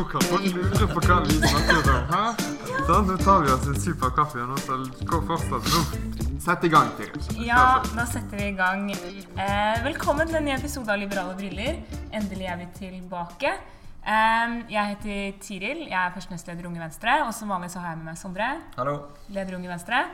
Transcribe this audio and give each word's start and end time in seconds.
nå 0.00 0.06
kan 0.08 0.22
folk 0.30 0.46
lure 0.54 0.86
på 0.94 1.00
hva 1.04 1.16
vi 1.26 1.34
snakker 1.42 1.88
om. 1.92 2.04
Hæ? 2.08 2.20
Sånn, 2.88 3.08
nå 3.10 3.16
tar 3.20 3.42
vi 3.44 3.50
oss 3.52 3.66
en 3.68 3.76
super 3.82 4.12
kaffe, 4.16 4.40
og 4.40 4.62
så 4.64 4.78
går 5.10 5.26
fortsatt 5.28 5.66
nå. 5.74 5.82
Sett 6.40 6.64
i 6.64 6.70
gang, 6.72 6.88
Tiril. 6.96 7.26
Ja, 7.44 7.82
da 7.84 8.06
setter 8.08 8.40
vi 8.40 8.46
i 8.48 8.54
gang. 8.56 8.86
Eh, 8.94 9.82
velkommen 9.84 10.30
til 10.30 10.38
en 10.40 10.48
ny 10.48 10.54
episode 10.54 10.88
av 10.88 11.02
Liberale 11.02 11.36
briller. 11.36 11.82
Endelig 12.16 12.48
er 12.48 12.56
vi 12.62 12.70
tilbake. 12.78 13.52
Eh, 14.00 14.56
jeg 14.72 14.94
heter 14.94 15.36
Tiril, 15.44 15.84
jeg 15.90 15.98
er 16.00 16.16
først 16.16 16.32
nestleder 16.32 16.70
Unge 16.70 16.80
Venstre. 16.80 17.20
Og 17.26 17.36
som 17.36 17.52
vanlig 17.52 17.68
så 17.74 17.84
har 17.84 17.92
jeg 17.92 18.00
med 18.00 18.14
meg 18.14 18.20
Sondre, 18.22 18.48
Hallo. 18.80 18.96
leder 19.28 19.60
Unge 19.60 19.74
Venstre. 19.74 20.04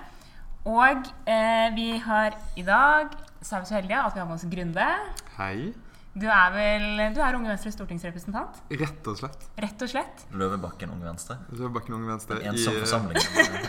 Og 0.67 1.13
eh, 1.31 1.71
vi 1.79 1.93
har 2.03 2.35
i 2.59 2.67
dag 2.67 3.15
så 3.39 3.61
er 3.61 3.63
vi 3.63 3.71
så 3.71 3.79
heldige 3.79 4.03
at 4.03 4.17
vi 4.17 4.25
har 4.25 4.27
med 4.27 4.41
oss 4.41 4.51
Grunde. 4.51 4.91
Hei. 5.39 5.71
Du 6.17 6.25
er 6.33 6.53
vel 6.55 6.85
Du 7.13 7.19
er 7.21 7.37
Unge 7.37 7.51
Venstres 7.51 7.75
stortingsrepresentant? 7.77 8.63
Rett 8.81 9.09
og 9.11 9.19
slett. 9.19 9.43
Rett 9.61 9.83
og 9.85 9.91
slett. 9.93 10.23
Løvebakken 10.33 10.95
Unge 10.95 11.05
Venstre. 11.11 11.37
Løvebakken 11.53 11.97
Unge 11.99 12.09
Venstre. 12.15 12.39
En 12.41 12.55
ensom 12.55 12.73
eh, 12.73 12.81
forsamling. 12.87 13.21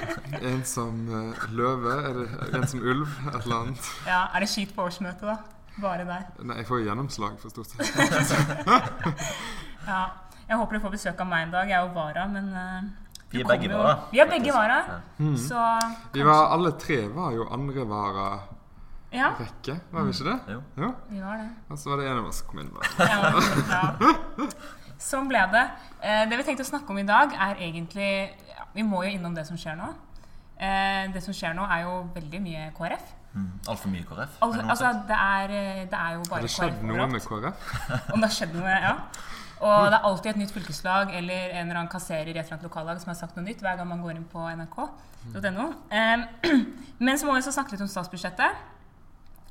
En 0.54 0.64
som 0.68 1.02
eh, 1.12 1.44
løve, 1.56 1.94
eller 2.12 2.56
en 2.62 2.68
som 2.72 2.80
ulv, 2.84 3.08
et 3.34 3.42
eller 3.42 3.58
annet. 3.62 3.90
Ja, 4.08 4.22
Er 4.32 4.46
det 4.46 4.50
skyt 4.54 4.72
på 4.76 4.86
årsmøtet, 4.88 5.28
da? 5.28 5.38
Bare 5.82 6.06
der. 6.08 6.24
Nei, 6.48 6.56
jeg 6.62 6.68
får 6.70 6.80
jo 6.82 6.88
gjennomslag 6.88 7.36
for 7.42 7.54
stort 7.54 7.68
sett. 7.76 7.84
Ja. 9.88 10.00
Jeg 10.48 10.58
håper 10.60 10.76
du 10.78 10.84
får 10.84 10.94
besøk 10.96 11.20
av 11.24 11.28
meg 11.28 11.46
en 11.48 11.54
dag. 11.54 11.70
Jeg 11.70 11.76
er 11.78 11.86
jo 11.88 11.94
vara, 11.96 12.24
men 12.32 12.48
eh, 12.56 12.88
Vi 13.32 13.42
er 13.44 13.48
begge 13.52 13.70
vara. 13.72 13.94
Vi 14.12 14.20
er 14.24 14.28
begge 14.32 14.56
vara. 14.56 14.80
Ja. 14.88 15.32
Så 15.40 15.64
Vi 16.16 16.24
var, 16.28 16.48
alle 16.56 16.72
tre 16.80 17.02
var 17.12 17.36
jo 17.36 17.48
andre 17.52 17.84
vara-rekke, 17.88 18.57
Ja, 19.12 19.30
var 19.92 20.04
vi 20.04 20.12
ikke 20.12 20.26
det? 20.28 20.36
Jo. 20.52 20.62
Ja. 20.78 20.90
vi 21.08 21.22
var 21.22 21.38
det. 21.40 21.48
Og 21.70 21.80
så 21.80 21.90
var 21.90 22.02
det 22.02 22.10
en 22.10 22.18
av 22.20 22.26
oss 22.28 22.42
som 22.42 22.50
kom 22.50 22.60
inn. 22.60 22.72
bare. 22.76 24.48
Sånn 25.08 25.30
ble 25.30 25.44
det. 25.54 25.64
Eh, 26.02 26.26
det 26.28 26.40
vi 26.40 26.46
tenkte 26.48 26.66
å 26.66 26.68
snakke 26.68 26.92
om 26.92 27.00
i 27.00 27.06
dag, 27.08 27.32
er 27.32 27.62
egentlig 27.62 28.10
ja, 28.50 28.66
Vi 28.74 28.84
må 28.84 29.04
jo 29.06 29.14
innom 29.14 29.38
det 29.38 29.46
som 29.48 29.60
skjer 29.60 29.78
nå. 29.80 29.88
Eh, 30.58 31.06
det 31.14 31.22
som 31.24 31.36
skjer 31.38 31.56
nå, 31.56 31.64
er 31.72 31.86
jo 31.86 32.02
veldig 32.18 32.44
mye 32.44 32.68
KrF. 32.76 33.14
Mm. 33.38 33.50
Altfor 33.70 33.94
mye 33.94 34.06
KrF. 34.10 34.38
Al 34.44 34.56
det 34.58 34.66
altså, 34.66 34.92
det 35.08 35.20
er, 35.24 35.56
eh, 35.56 35.82
det 35.88 36.00
er 36.02 36.18
jo 36.18 36.24
Har 36.34 36.44
det 36.44 36.52
skjedd 36.52 36.76
KrF 36.76 36.88
noe 36.92 37.10
med. 37.14 37.28
KrF? 37.32 37.68
Om 38.14 38.20
det 38.20 38.28
har 38.28 38.38
skjedd 38.42 38.56
noe, 38.58 38.78
ja. 38.90 38.96
Og 39.58 39.88
det 39.90 39.98
er 39.98 40.04
alltid 40.06 40.32
et 40.32 40.40
nytt 40.44 40.52
fylkeslag 40.54 41.14
eller 41.18 41.54
en 41.56 41.64
eller 41.64 41.80
annen 41.80 41.90
kasserer 41.90 42.28
i 42.30 42.36
et 42.36 42.44
eller 42.44 42.58
annet 42.58 42.68
lokallag 42.68 43.00
som 43.02 43.10
har 43.10 43.18
sagt 43.18 43.38
noe 43.40 43.46
nytt 43.46 43.64
hver 43.66 43.80
gang 43.80 43.88
man 43.90 44.04
går 44.06 44.20
inn 44.20 44.28
på 44.30 44.44
nrk.no. 44.52 45.70
Men 47.06 47.18
så 47.18 47.26
må 47.26 47.34
vi 47.34 47.42
også 47.42 47.56
snakke 47.56 47.74
litt 47.74 47.82
om 47.86 47.90
statsbudsjettet. 47.90 48.77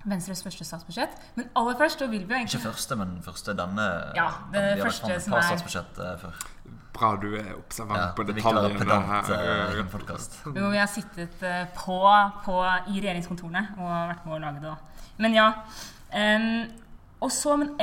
Venstres 0.07 0.43
første 0.45 0.65
statsbudsjett. 0.67 1.15
Men 1.35 1.49
aller 1.59 1.79
først 1.79 2.03
så 2.03 2.07
vil 2.11 2.23
vi 2.23 2.31
jo 2.31 2.39
egentlig 2.39 2.61
Ikke 2.61 2.71
første, 2.71 2.97
men 3.01 3.17
første 3.25 3.55
denne. 3.59 3.87
Ja, 4.15 4.27
det 4.53 4.63
den, 4.63 4.83
første 4.87 5.21
som 5.25 5.35
er- 5.35 5.49
statsbudsjett 5.49 5.99
eh, 5.99 6.13
før. 6.21 6.45
Bra 6.97 7.11
du 7.21 7.27
er 7.37 7.51
observant 7.57 8.01
Ja, 8.01 8.07
på 8.17 8.25
detaljene 8.25 8.79
pedant 8.79 9.07
her. 9.11 9.33
Uh. 9.35 10.55
Jo, 10.57 10.71
vi 10.73 10.79
har 10.81 10.89
sittet 10.89 11.43
på, 11.77 11.99
på, 12.47 12.55
i 12.89 13.01
regjeringskontorene 13.03 13.65
og 13.77 13.91
vært 14.13 14.23
med 14.25 14.37
å 14.39 14.43
lage 14.47 14.63
det 14.63 14.71
òg. 14.71 15.03
Men 15.19 15.37
ja. 15.37 15.49
Um, 16.15 16.63
og 17.21 17.33
så, 17.35 17.57
men 17.61 17.75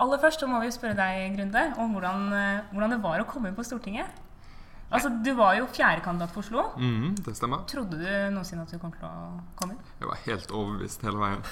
aller 0.00 0.20
først 0.20 0.42
så 0.42 0.48
må 0.50 0.60
vi 0.60 0.68
jo 0.68 0.74
spørre 0.76 0.98
deg, 0.98 1.38
Grunde, 1.38 1.64
om 1.78 1.94
hvordan, 1.96 2.26
hvordan 2.72 2.96
det 2.96 3.00
var 3.04 3.22
å 3.22 3.28
komme 3.30 3.48
inn 3.48 3.56
på 3.56 3.64
Stortinget. 3.64 4.10
Altså, 4.90 5.10
Du 5.24 5.30
var 5.38 5.54
jo 5.54 5.66
fjerdekandidat 5.70 6.32
for 6.34 6.42
Oslo. 6.42 6.64
Mm, 6.76 7.14
det 7.22 7.36
stemmer. 7.38 7.62
Trodde 7.70 7.98
du 8.00 8.06
noensinne 8.34 8.64
at 8.66 8.72
du 8.74 8.78
kom 8.82 8.90
til 8.96 9.06
å 9.06 9.38
komme 9.58 9.76
inn? 9.76 9.82
Jeg 10.00 10.08
var 10.10 10.22
helt 10.24 10.50
overbevist 10.50 11.04
hele 11.06 11.20
veien. 11.20 11.44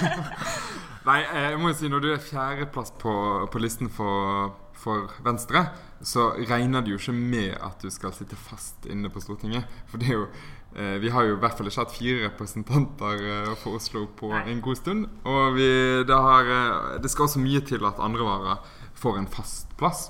Nei, 1.08 1.20
jeg 1.24 1.60
må 1.60 1.70
jo 1.70 1.76
si 1.78 1.90
når 1.92 2.02
du 2.04 2.08
er 2.12 2.24
fjerdeplass 2.24 2.90
på, 3.00 3.12
på 3.52 3.62
listen 3.62 3.88
for, 3.94 4.50
for 4.76 5.12
Venstre, 5.24 5.62
så 6.02 6.30
regner 6.50 6.82
det 6.84 6.94
jo 6.94 6.98
ikke 7.00 7.14
med 7.16 7.54
at 7.60 7.80
du 7.84 7.90
skal 7.92 8.12
sitte 8.16 8.36
fast 8.36 8.88
inne 8.90 9.12
på 9.12 9.22
Stortinget. 9.22 9.70
For 9.92 10.02
det 10.02 10.10
er 10.10 10.18
jo 10.18 10.26
eh, 10.74 10.96
Vi 11.02 11.12
har 11.14 11.28
jo 11.28 11.36
i 11.36 11.40
hvert 11.40 11.56
fall 11.58 11.70
ikke 11.70 11.84
hatt 11.84 11.94
fire 11.96 12.26
representanter 12.26 13.24
eh, 13.30 13.50
for 13.62 13.78
Oslo 13.78 14.06
på 14.18 14.32
Nei. 14.34 14.42
en 14.52 14.62
god 14.64 14.80
stund. 14.80 15.06
Og 15.22 15.56
vi, 15.56 15.68
det, 16.08 16.20
har, 16.28 16.50
eh, 16.56 16.94
det 17.04 17.12
skal 17.14 17.28
også 17.28 17.44
mye 17.46 17.62
til 17.68 17.86
at 17.88 18.00
andre 18.02 18.26
varer 18.26 18.64
får 19.00 19.22
en 19.22 19.30
fast 19.38 19.70
plass. 19.80 20.08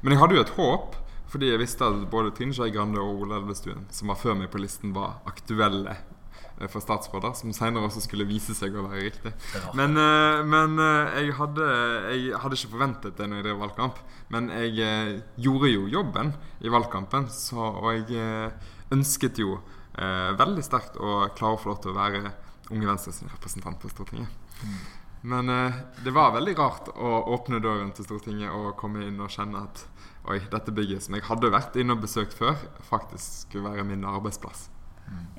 Men 0.00 0.14
jeg 0.14 0.22
hadde 0.22 0.38
jo 0.38 0.46
et 0.46 0.54
håp, 0.56 0.99
fordi 1.30 1.50
jeg 1.52 1.60
visste 1.62 1.86
at 1.86 2.06
både 2.10 2.32
Trine 2.36 2.54
Skei 2.56 2.72
Grande 2.74 3.02
og 3.02 3.24
Ola 3.24 3.40
Elvestuen, 3.40 3.84
som 3.94 4.10
var 4.12 4.18
før 4.20 4.38
meg 4.38 4.50
på 4.52 4.60
listen, 4.62 4.94
var 4.96 5.20
aktuelle 5.30 5.94
eh, 5.94 6.66
for 6.66 6.82
statsråder, 6.82 7.36
som 7.38 7.54
senere 7.56 7.86
også 7.86 8.02
skulle 8.04 8.28
vise 8.28 8.56
seg 8.58 8.74
å 8.74 8.86
være 8.88 9.04
riktig. 9.06 9.34
Men, 9.78 9.94
eh, 9.94 10.42
men 10.46 10.74
eh, 10.82 11.20
jeg, 11.20 11.36
hadde, 11.38 11.68
jeg 12.16 12.42
hadde 12.42 12.58
ikke 12.58 12.74
forventet 12.74 13.18
det 13.20 13.30
når 13.30 13.40
jeg 13.40 13.48
drev 13.48 13.64
valgkamp. 13.64 14.02
Men 14.34 14.50
jeg 14.54 15.22
gjorde 15.42 15.72
jo 15.72 15.86
jobben 15.90 16.34
i 16.62 16.72
valgkampen, 16.72 17.30
så, 17.34 17.70
og 17.78 18.10
jeg 18.10 18.52
ønsket 18.94 19.38
jo 19.42 19.58
eh, 19.98 20.30
veldig 20.38 20.64
sterkt 20.64 20.98
å 20.98 21.28
klare 21.36 21.56
å 21.56 21.60
få 21.60 21.72
lov 21.72 21.82
til 21.84 21.92
å 21.94 21.98
være 21.98 22.22
Unge 22.70 22.86
Venstres 22.86 23.22
representant 23.26 23.80
på 23.82 23.90
Stortinget. 23.90 24.30
Men 25.20 25.48
eh, 25.48 25.80
det 26.04 26.14
var 26.16 26.34
veldig 26.36 26.56
rart 26.58 26.90
å 26.94 27.16
åpne 27.34 27.60
døren 27.62 27.92
til 27.96 28.06
Stortinget 28.06 28.54
og 28.54 28.76
komme 28.80 29.04
inn 29.06 29.20
og 29.20 29.32
kjenne 29.32 29.66
at 29.66 29.84
oi, 30.28 30.40
dette 30.52 30.74
bygget 30.74 31.06
som 31.06 31.16
jeg 31.16 31.24
hadde 31.28 31.52
vært 31.52 31.78
inne 31.80 31.96
og 31.96 32.04
besøkt 32.04 32.36
før, 32.36 32.58
faktisk 32.90 33.46
skulle 33.46 33.72
være 33.72 33.86
min 33.88 34.04
arbeidsplass. 34.04 34.68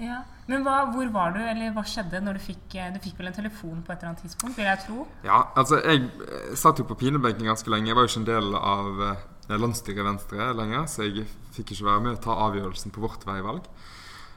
Ja. 0.01 0.21
Men 0.49 0.65
hva, 0.65 0.81
hvor 0.91 1.07
var 1.13 1.35
du, 1.35 1.39
eller 1.39 1.71
hva 1.75 1.83
skjedde 1.87 2.19
når 2.25 2.35
du 2.35 2.43
fikk 2.43 2.73
eh, 2.75 2.89
Du 2.91 2.97
fikk 3.03 3.19
vel 3.21 3.29
en 3.29 3.37
telefon 3.37 3.83
på 3.85 3.93
et 3.93 4.01
eller 4.01 4.11
annet 4.11 4.23
tidspunkt, 4.25 4.57
vil 4.57 4.67
jeg 4.67 4.81
tro? 4.83 5.05
Ja, 5.23 5.43
altså 5.55 5.79
jeg 5.79 6.09
eh, 6.25 6.49
satt 6.59 6.81
jo 6.81 6.87
på 6.89 6.97
pinebenken 6.99 7.47
ganske 7.47 7.71
lenge. 7.71 7.91
Jeg 7.91 7.97
var 7.97 8.07
jo 8.07 8.11
ikke 8.11 8.23
en 8.23 8.29
del 8.31 8.57
av 8.57 9.03
eh, 9.07 9.55
landsstyret 9.61 10.07
Venstre 10.07 10.49
lenger, 10.57 10.87
så 10.91 11.07
jeg 11.07 11.27
fikk 11.55 11.75
ikke 11.75 11.87
være 11.87 12.05
med 12.07 12.17
å 12.17 12.23
ta 12.25 12.35
avgjørelsen 12.49 12.95
på 12.95 13.03
vårt 13.03 13.23
veivalg. 13.27 13.67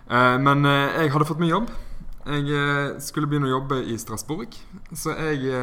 Men 0.04 0.66
jeg 0.68 1.12
hadde 1.14 1.24
fått 1.24 1.38
meg 1.40 1.48
jobb. 1.48 1.70
Jeg 2.26 2.98
skulle 3.00 3.28
begynne 3.30 3.46
å 3.48 3.54
jobbe 3.54 3.78
i 3.88 3.94
Strasbourg, 3.96 4.52
så 4.92 5.14
jeg 5.16 5.54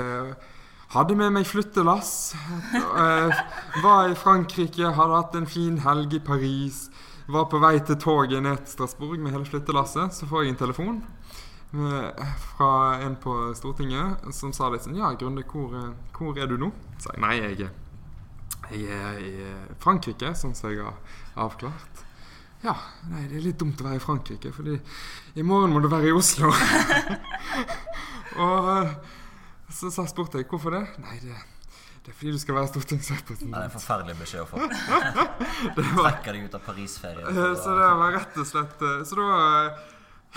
hadde 0.92 1.16
med 1.16 1.32
meg 1.38 1.46
flyttelass. 1.48 2.34
Eh, 2.76 3.42
var 3.84 4.10
i 4.12 4.16
Frankrike, 4.20 4.92
hadde 4.98 5.16
hatt 5.22 5.36
en 5.40 5.48
fin 5.50 5.78
helg 5.86 6.14
i 6.18 6.20
Paris. 6.24 6.90
Var 7.32 7.46
på 7.52 7.60
vei 7.64 7.78
til 7.88 7.96
toget 8.02 8.44
ned 8.44 8.58
til 8.66 8.74
Strasbourg 8.76 9.20
med 9.24 9.32
hele 9.36 9.48
flyttelasset. 9.48 10.12
Så 10.18 10.28
får 10.28 10.44
jeg 10.46 10.54
en 10.56 10.60
telefon 10.66 10.98
med, 11.72 12.20
fra 12.58 12.72
en 13.06 13.16
på 13.16 13.36
Stortinget 13.56 14.26
som 14.36 14.52
sa 14.52 14.68
litt 14.74 14.84
sånn 14.84 14.98
Ja, 15.00 15.14
Grunde, 15.16 15.46
hvor, 15.48 15.72
eh, 15.80 15.94
hvor 16.18 16.36
er 16.38 16.50
du 16.52 16.58
nå? 16.60 16.72
Så 17.00 17.14
jeg 17.16 17.24
nei, 17.24 17.36
jeg, 17.40 17.62
er- 17.70 17.78
jeg 18.72 18.88
er 18.92 19.20
i 19.24 19.32
eh, 19.48 19.72
Frankrike, 19.80 20.34
sånn 20.36 20.56
som 20.56 20.72
jeg 20.74 20.84
har 20.84 21.00
avklart. 21.48 22.04
Ja, 22.62 22.76
nei, 23.10 23.24
det 23.32 23.40
er 23.40 23.46
litt 23.48 23.58
dumt 23.64 23.80
å 23.82 23.88
være 23.88 23.98
i 23.98 24.04
Frankrike, 24.04 24.52
fordi 24.54 24.76
i 25.40 25.42
morgen 25.48 25.72
må 25.74 25.80
du 25.82 25.88
være 25.90 26.12
i 26.12 26.14
Oslo. 26.14 26.52
Og 28.46 28.68
så, 29.74 29.92
så 29.94 30.06
spurte 30.10 30.42
jeg 30.42 30.48
hvorfor 30.52 30.76
det. 30.76 30.82
Nei, 31.04 31.18
det, 31.24 31.38
det 32.06 32.12
er 32.14 32.18
fordi 32.18 32.34
du 32.36 32.40
skal 32.42 32.58
være 32.58 32.72
stortingsrepresentant. 32.72 33.52
Nei, 33.52 33.60
det 33.60 33.68
er 33.68 33.72
en 33.72 33.76
forferdelig 33.78 34.16
beskjed 34.20 34.44
å 34.44 34.50
få. 34.50 34.62
Det 35.78 35.86
var, 35.96 36.12
Trekker 36.12 36.38
deg 36.38 36.46
ut 36.50 36.56
av 36.58 36.64
Paris-ferien. 36.66 37.28
Eh, 37.32 37.56
Så 37.62 37.74
det 37.78 37.90
var 38.02 38.16
rett 38.18 38.38
og 38.42 38.48
slett 38.50 38.82
eh, 38.88 39.02
Så 39.08 39.18
da 39.20 39.28
eh, 39.38 39.82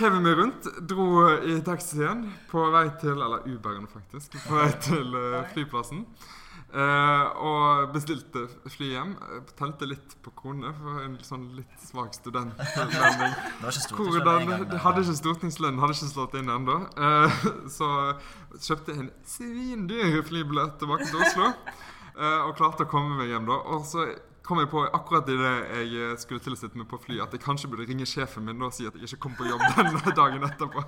hev 0.03 0.17
meg 0.21 0.37
rundt, 0.37 0.67
dro 0.91 1.07
i 1.41 1.55
taxien 1.65 2.25
på 2.51 2.65
vei 2.75 2.85
til 3.01 3.15
Eller 3.15 3.45
Uberen, 3.49 3.87
faktisk. 3.91 4.37
På 4.45 4.59
vei 4.61 4.69
til 4.85 5.15
flyplassen. 5.53 6.05
Eh, 6.75 7.27
og 7.39 7.93
bestilte 7.93 8.41
fly 8.67 8.89
hjem. 8.91 9.13
Tente 9.15 9.55
Telte 9.61 9.87
litt 9.87 10.15
på 10.25 10.33
kronene 10.35 10.73
for 10.75 11.05
en 11.05 11.15
sånn 11.23 11.45
litt 11.55 11.75
svak 11.79 12.15
studentlønning. 12.17 13.35
Det 13.63 13.71
det 14.71 14.81
Hadde 14.83 15.05
ikke 15.05 15.15
stortingslønn, 15.21 15.79
hadde 15.79 15.95
ikke 15.95 16.09
slått 16.11 16.35
inn 16.39 16.51
ennå. 16.51 16.75
Uh, 16.99 17.45
så 17.71 17.87
kjøpte 18.59 18.91
jeg 18.91 19.05
en 19.05 19.11
svindyr 19.27 20.19
flybillett 20.27 20.75
tilbake 20.81 21.07
til 21.07 21.23
Oslo. 21.23 21.51
Uh, 22.15 22.49
og 22.49 22.55
klarte 22.59 22.83
å 22.83 22.91
komme 22.91 23.21
meg 23.21 23.31
hjem 23.31 23.47
da. 23.47 23.59
Og 23.71 23.87
så 23.87 24.09
kom 24.45 24.59
jeg 24.61 24.69
på 24.71 24.83
akkurat 24.85 25.31
idet 25.31 25.55
jeg 25.79 25.95
eh, 25.95 26.11
skulle 26.21 26.43
til 26.43 26.53
å 26.53 26.59
sitte 26.59 26.77
meg 26.77 26.85
på 26.91 26.99
fly, 27.01 27.17
at 27.23 27.33
jeg 27.33 27.41
kanskje 27.41 27.71
burde 27.71 27.87
ringe 27.89 28.05
sjefen 28.05 28.45
min 28.45 28.61
og 28.61 28.75
si 28.75 28.85
at 28.85 28.93
jeg 28.99 29.09
ikke 29.09 29.23
kom 29.25 29.39
på 29.39 29.47
jobb 29.47 29.63
den 29.79 29.97
dagen 30.19 30.45
etterpå. 30.45 30.85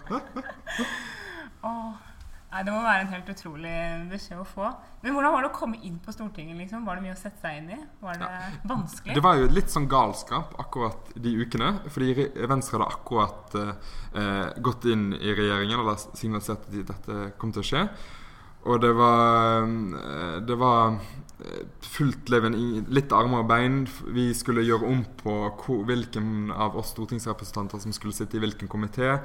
Åh. 1.66 2.17
Nei, 2.48 2.62
Det 2.64 2.72
må 2.72 2.80
være 2.80 3.02
en 3.04 3.10
helt 3.12 3.30
utrolig 3.34 3.72
beskjed 4.08 4.40
å 4.40 4.46
få. 4.48 4.70
Men 5.04 5.16
hvordan 5.16 5.34
var 5.34 5.44
det 5.44 5.50
å 5.50 5.56
komme 5.58 5.80
inn 5.84 5.98
på 6.04 6.14
Stortinget? 6.16 6.56
liksom? 6.56 6.86
Var 6.88 6.96
det 6.96 7.04
mye 7.04 7.16
å 7.16 7.20
sette 7.20 7.42
seg 7.44 7.58
inn 7.60 7.74
i? 7.76 7.80
Var 8.00 8.22
det 8.22 8.30
vanskelig? 8.70 9.18
Det 9.18 9.24
var 9.26 9.42
jo 9.42 9.50
litt 9.52 9.74
sånn 9.74 9.90
galskap 9.92 10.56
akkurat 10.64 11.12
de 11.16 11.34
ukene. 11.44 11.74
Fordi 11.92 12.30
Venstre 12.48 12.80
hadde 12.80 12.88
akkurat 12.96 13.58
eh, 13.60 14.62
gått 14.64 14.88
inn 14.88 15.10
i 15.18 15.36
regjeringen 15.36 15.84
og 15.84 15.92
signalisert 16.16 16.64
at 16.70 16.80
dette 16.94 17.20
kom 17.42 17.52
til 17.52 17.66
å 17.66 17.68
skje. 17.68 17.84
Og 18.68 18.82
det 18.84 18.94
var 18.96 19.68
eh, 19.68 20.40
Det 20.48 20.58
var 20.64 20.98
eh, 21.44 21.62
fullt 21.84 22.32
leven 22.32 22.56
i 22.56 22.68
litt 22.88 23.12
armer 23.12 23.44
og 23.44 23.52
bein. 23.52 23.84
Vi 24.16 24.32
skulle 24.32 24.64
gjøre 24.64 24.88
om 24.88 25.04
på 25.20 25.36
hvor, 25.52 25.84
hvilken 25.84 26.54
av 26.56 26.80
oss 26.80 26.96
stortingsrepresentanter 26.96 27.84
som 27.84 27.92
skulle 27.92 28.16
sitte 28.16 28.40
i 28.40 28.44
hvilken 28.48 28.72
komité. 28.72 29.18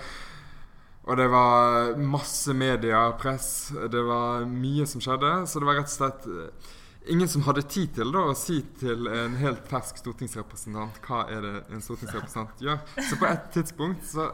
Og 1.02 1.16
det 1.18 1.26
var 1.28 1.96
masse 1.98 2.54
mediepress. 2.54 3.72
Det 3.90 4.02
var 4.06 4.44
mye 4.46 4.86
som 4.86 5.02
skjedde. 5.02 5.32
Så 5.50 5.58
det 5.58 5.66
var 5.66 5.80
rett 5.80 5.90
og 5.90 5.96
slett 5.96 6.28
eh, 6.30 6.70
ingen 7.10 7.28
som 7.28 7.42
hadde 7.48 7.64
tid 7.66 7.96
til 7.96 8.12
da, 8.14 8.22
å 8.30 8.36
si 8.38 8.60
til 8.78 9.08
en 9.10 9.34
helt 9.40 9.66
fersk 9.70 9.98
stortingsrepresentant 9.98 11.00
hva 11.02 11.24
er 11.26 11.42
det 11.42 11.54
en 11.74 11.82
stortingsrepresentant 11.82 12.62
gjør. 12.62 12.78
Så 13.08 13.18
på 13.18 13.26
et 13.32 13.50
tidspunkt 13.56 14.06
så 14.12 14.30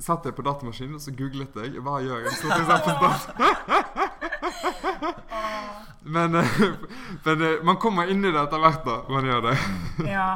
satt 0.00 0.24
jeg 0.24 0.36
på 0.36 0.46
datamaskinen 0.46 0.96
og 0.96 1.02
så 1.02 1.12
googlet 1.12 1.58
jeg 1.58 1.82
hva 1.84 1.98
gjør 2.06 2.30
en 2.30 2.38
stortingsrepresentant. 2.38 3.22
men, 6.16 6.38
eh, 6.38 6.64
men 7.26 7.46
eh, 7.50 7.60
man 7.66 7.82
kommer 7.82 8.14
inn 8.14 8.22
i 8.22 8.30
det 8.30 8.46
etter 8.46 8.62
hvert, 8.62 8.86
da. 8.86 9.02
Man 9.10 9.26
gjør 9.26 9.46
det. 9.50 9.58
Ja. 10.06 10.32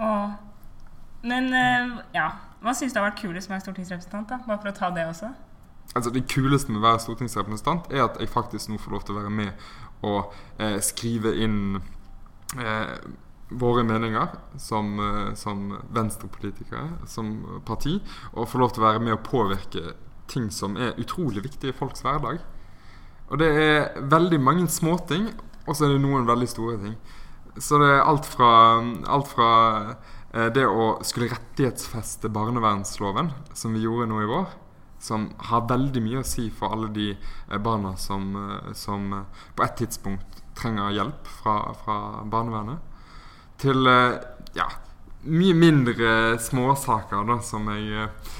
Åh. 0.00 0.28
Men 1.28 1.52
ja. 2.14 2.30
Hva 2.62 2.74
syns 2.74 2.94
du 2.94 2.98
har 2.98 3.10
vært 3.10 3.20
kulest 3.22 3.48
med 3.48 3.54
å 3.54 3.58
være 3.58 3.66
stortingsrepresentant? 3.66 4.28
da? 4.30 4.40
Bare 4.46 4.62
for 4.62 4.72
å 4.72 4.76
ta 4.76 4.90
det 4.94 5.06
også. 5.06 5.30
Altså 5.96 6.10
Det 6.12 6.26
kuleste 6.28 6.72
med 6.72 6.82
å 6.82 6.88
være 6.88 7.04
stortingsrepresentant 7.04 7.92
er 7.92 8.04
at 8.04 8.18
jeg 8.20 8.30
faktisk 8.32 8.68
nå 8.68 8.80
får 8.82 8.94
lov 8.94 9.06
til 9.06 9.16
å 9.16 9.22
være 9.22 9.32
med 9.32 9.70
og 10.06 10.34
eh, 10.62 10.76
skrive 10.84 11.32
inn 11.42 11.78
eh, 11.78 12.98
våre 13.48 13.84
meninger 13.86 14.34
som, 14.60 14.92
eh, 15.00 15.32
som 15.34 15.72
venstrepolitikere, 15.94 17.06
som 17.06 17.62
parti. 17.66 17.96
Og 18.34 18.48
få 18.50 18.60
lov 18.62 18.74
til 18.74 18.84
å 18.84 18.88
være 18.90 19.02
med 19.06 19.16
og 19.16 19.24
påvirke 19.26 19.94
ting 20.28 20.50
som 20.52 20.76
er 20.76 20.98
utrolig 21.00 21.42
viktige 21.46 21.72
i 21.72 21.78
folks 21.78 22.04
hverdag. 22.04 22.42
Og 23.28 23.40
det 23.40 23.48
er 23.48 24.04
veldig 24.08 24.40
mange 24.40 24.68
småting, 24.72 25.30
og 25.66 25.76
så 25.76 25.86
er 25.86 25.96
det 25.96 26.04
noen 26.04 26.28
veldig 26.28 26.48
store 26.48 26.78
ting. 26.84 26.94
Så 27.58 27.80
det 27.80 27.88
er 27.90 28.06
alt 28.06 28.28
fra, 28.28 28.50
alt 29.08 29.28
fra 29.28 29.50
det 30.28 30.66
å 30.68 30.98
skulle 31.06 31.30
rettighetsfeste 31.32 32.28
barnevernsloven, 32.28 33.30
som 33.56 33.72
vi 33.72 33.84
gjorde 33.86 34.10
nå 34.10 34.22
i 34.22 34.28
vår, 34.28 34.50
som 34.98 35.28
har 35.50 35.68
veldig 35.70 36.02
mye 36.02 36.22
å 36.22 36.26
si 36.26 36.48
for 36.50 36.74
alle 36.74 36.90
de 36.94 37.12
eh, 37.12 37.58
barna 37.62 37.94
som, 37.96 38.34
eh, 38.36 38.72
som 38.74 39.12
eh, 39.14 39.46
på 39.54 39.64
et 39.64 39.78
tidspunkt 39.78 40.42
trenger 40.58 40.96
hjelp 40.96 41.30
fra, 41.38 41.60
fra 41.84 41.98
barnevernet, 42.26 42.82
til 43.62 43.86
eh, 43.90 44.18
ja, 44.58 44.66
mye 45.28 45.54
mindre 45.54 46.10
småsaker 46.42 47.26
da, 47.30 47.40
som 47.44 47.70
jeg 47.74 48.04
eh, 48.04 48.34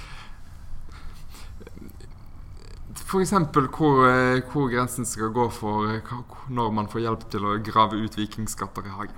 F.eks. 3.08 3.30
Hvor, 3.72 4.02
eh, 4.04 4.42
hvor 4.52 4.66
grensen 4.68 5.06
skal 5.08 5.30
gå 5.32 5.46
for 5.54 5.88
eh, 5.88 6.10
når 6.52 6.74
man 6.76 6.90
får 6.92 7.06
hjelp 7.06 7.24
til 7.32 7.46
å 7.48 7.54
grave 7.64 8.02
ut 8.02 8.18
vikingskatter 8.18 8.84
i 8.84 8.92
hagen. 8.92 9.16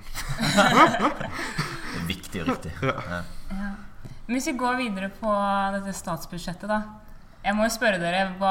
Viktig 2.10 2.44
og 2.44 2.52
riktig. 2.54 2.74
Ja. 2.82 3.70
Men 4.30 4.36
hvis 4.38 4.46
vi 4.52 4.58
går 4.58 4.76
videre 4.78 5.08
på 5.20 5.30
dette 5.74 5.94
statsbudsjettet, 5.96 6.70
da. 6.70 6.82
Jeg 7.40 7.56
må 7.56 7.64
jo 7.64 7.72
spørre 7.72 7.96
dere, 7.96 8.34
hva, 8.36 8.50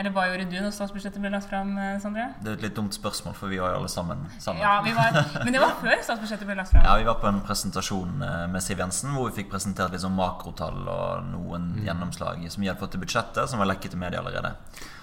eller 0.00 0.14
hva 0.16 0.22
gjorde 0.30 0.46
du 0.48 0.54
når 0.64 0.70
statsbudsjettet 0.72 1.20
ble 1.20 1.28
lagt 1.34 1.50
fram, 1.50 1.74
Sandra? 2.00 2.30
Det 2.40 2.48
er 2.48 2.54
et 2.56 2.62
litt 2.64 2.76
dumt 2.78 2.96
spørsmål, 2.96 3.34
for 3.36 3.52
vi 3.52 3.58
var 3.60 3.74
jo 3.74 3.80
alle 3.82 3.90
sammen 3.92 4.22
sammen. 4.40 4.62
Ja, 4.64 4.78
vi 4.80 4.94
var, 4.96 5.18
Men 5.44 5.52
det 5.52 5.60
var 5.60 5.74
før 5.82 6.00
statsbudsjettet 6.06 6.48
ble 6.48 6.56
lagt 6.56 6.72
fram. 6.72 6.86
Ja, 6.88 6.94
Vi 7.02 7.04
var 7.10 7.18
på 7.20 7.28
en 7.28 7.42
presentasjon 7.44 8.24
eh, 8.24 8.46
med 8.48 8.64
Siv 8.64 8.80
Jensen 8.80 9.12
hvor 9.12 9.28
vi 9.28 9.42
fikk 9.42 9.52
presentert 9.52 9.92
sånn 10.00 10.16
makrotall 10.16 10.88
og 10.88 11.28
noen 11.28 11.68
gjennomslag 11.84 12.40
som 12.48 12.64
vi 12.64 12.72
hadde 12.72 12.80
fått 12.80 12.96
til 12.96 13.04
budsjettet, 13.04 13.44
som 13.52 13.60
var 13.60 13.68
lekket 13.74 13.92
til 13.92 14.00
media 14.00 14.24
allerede. 14.24 14.54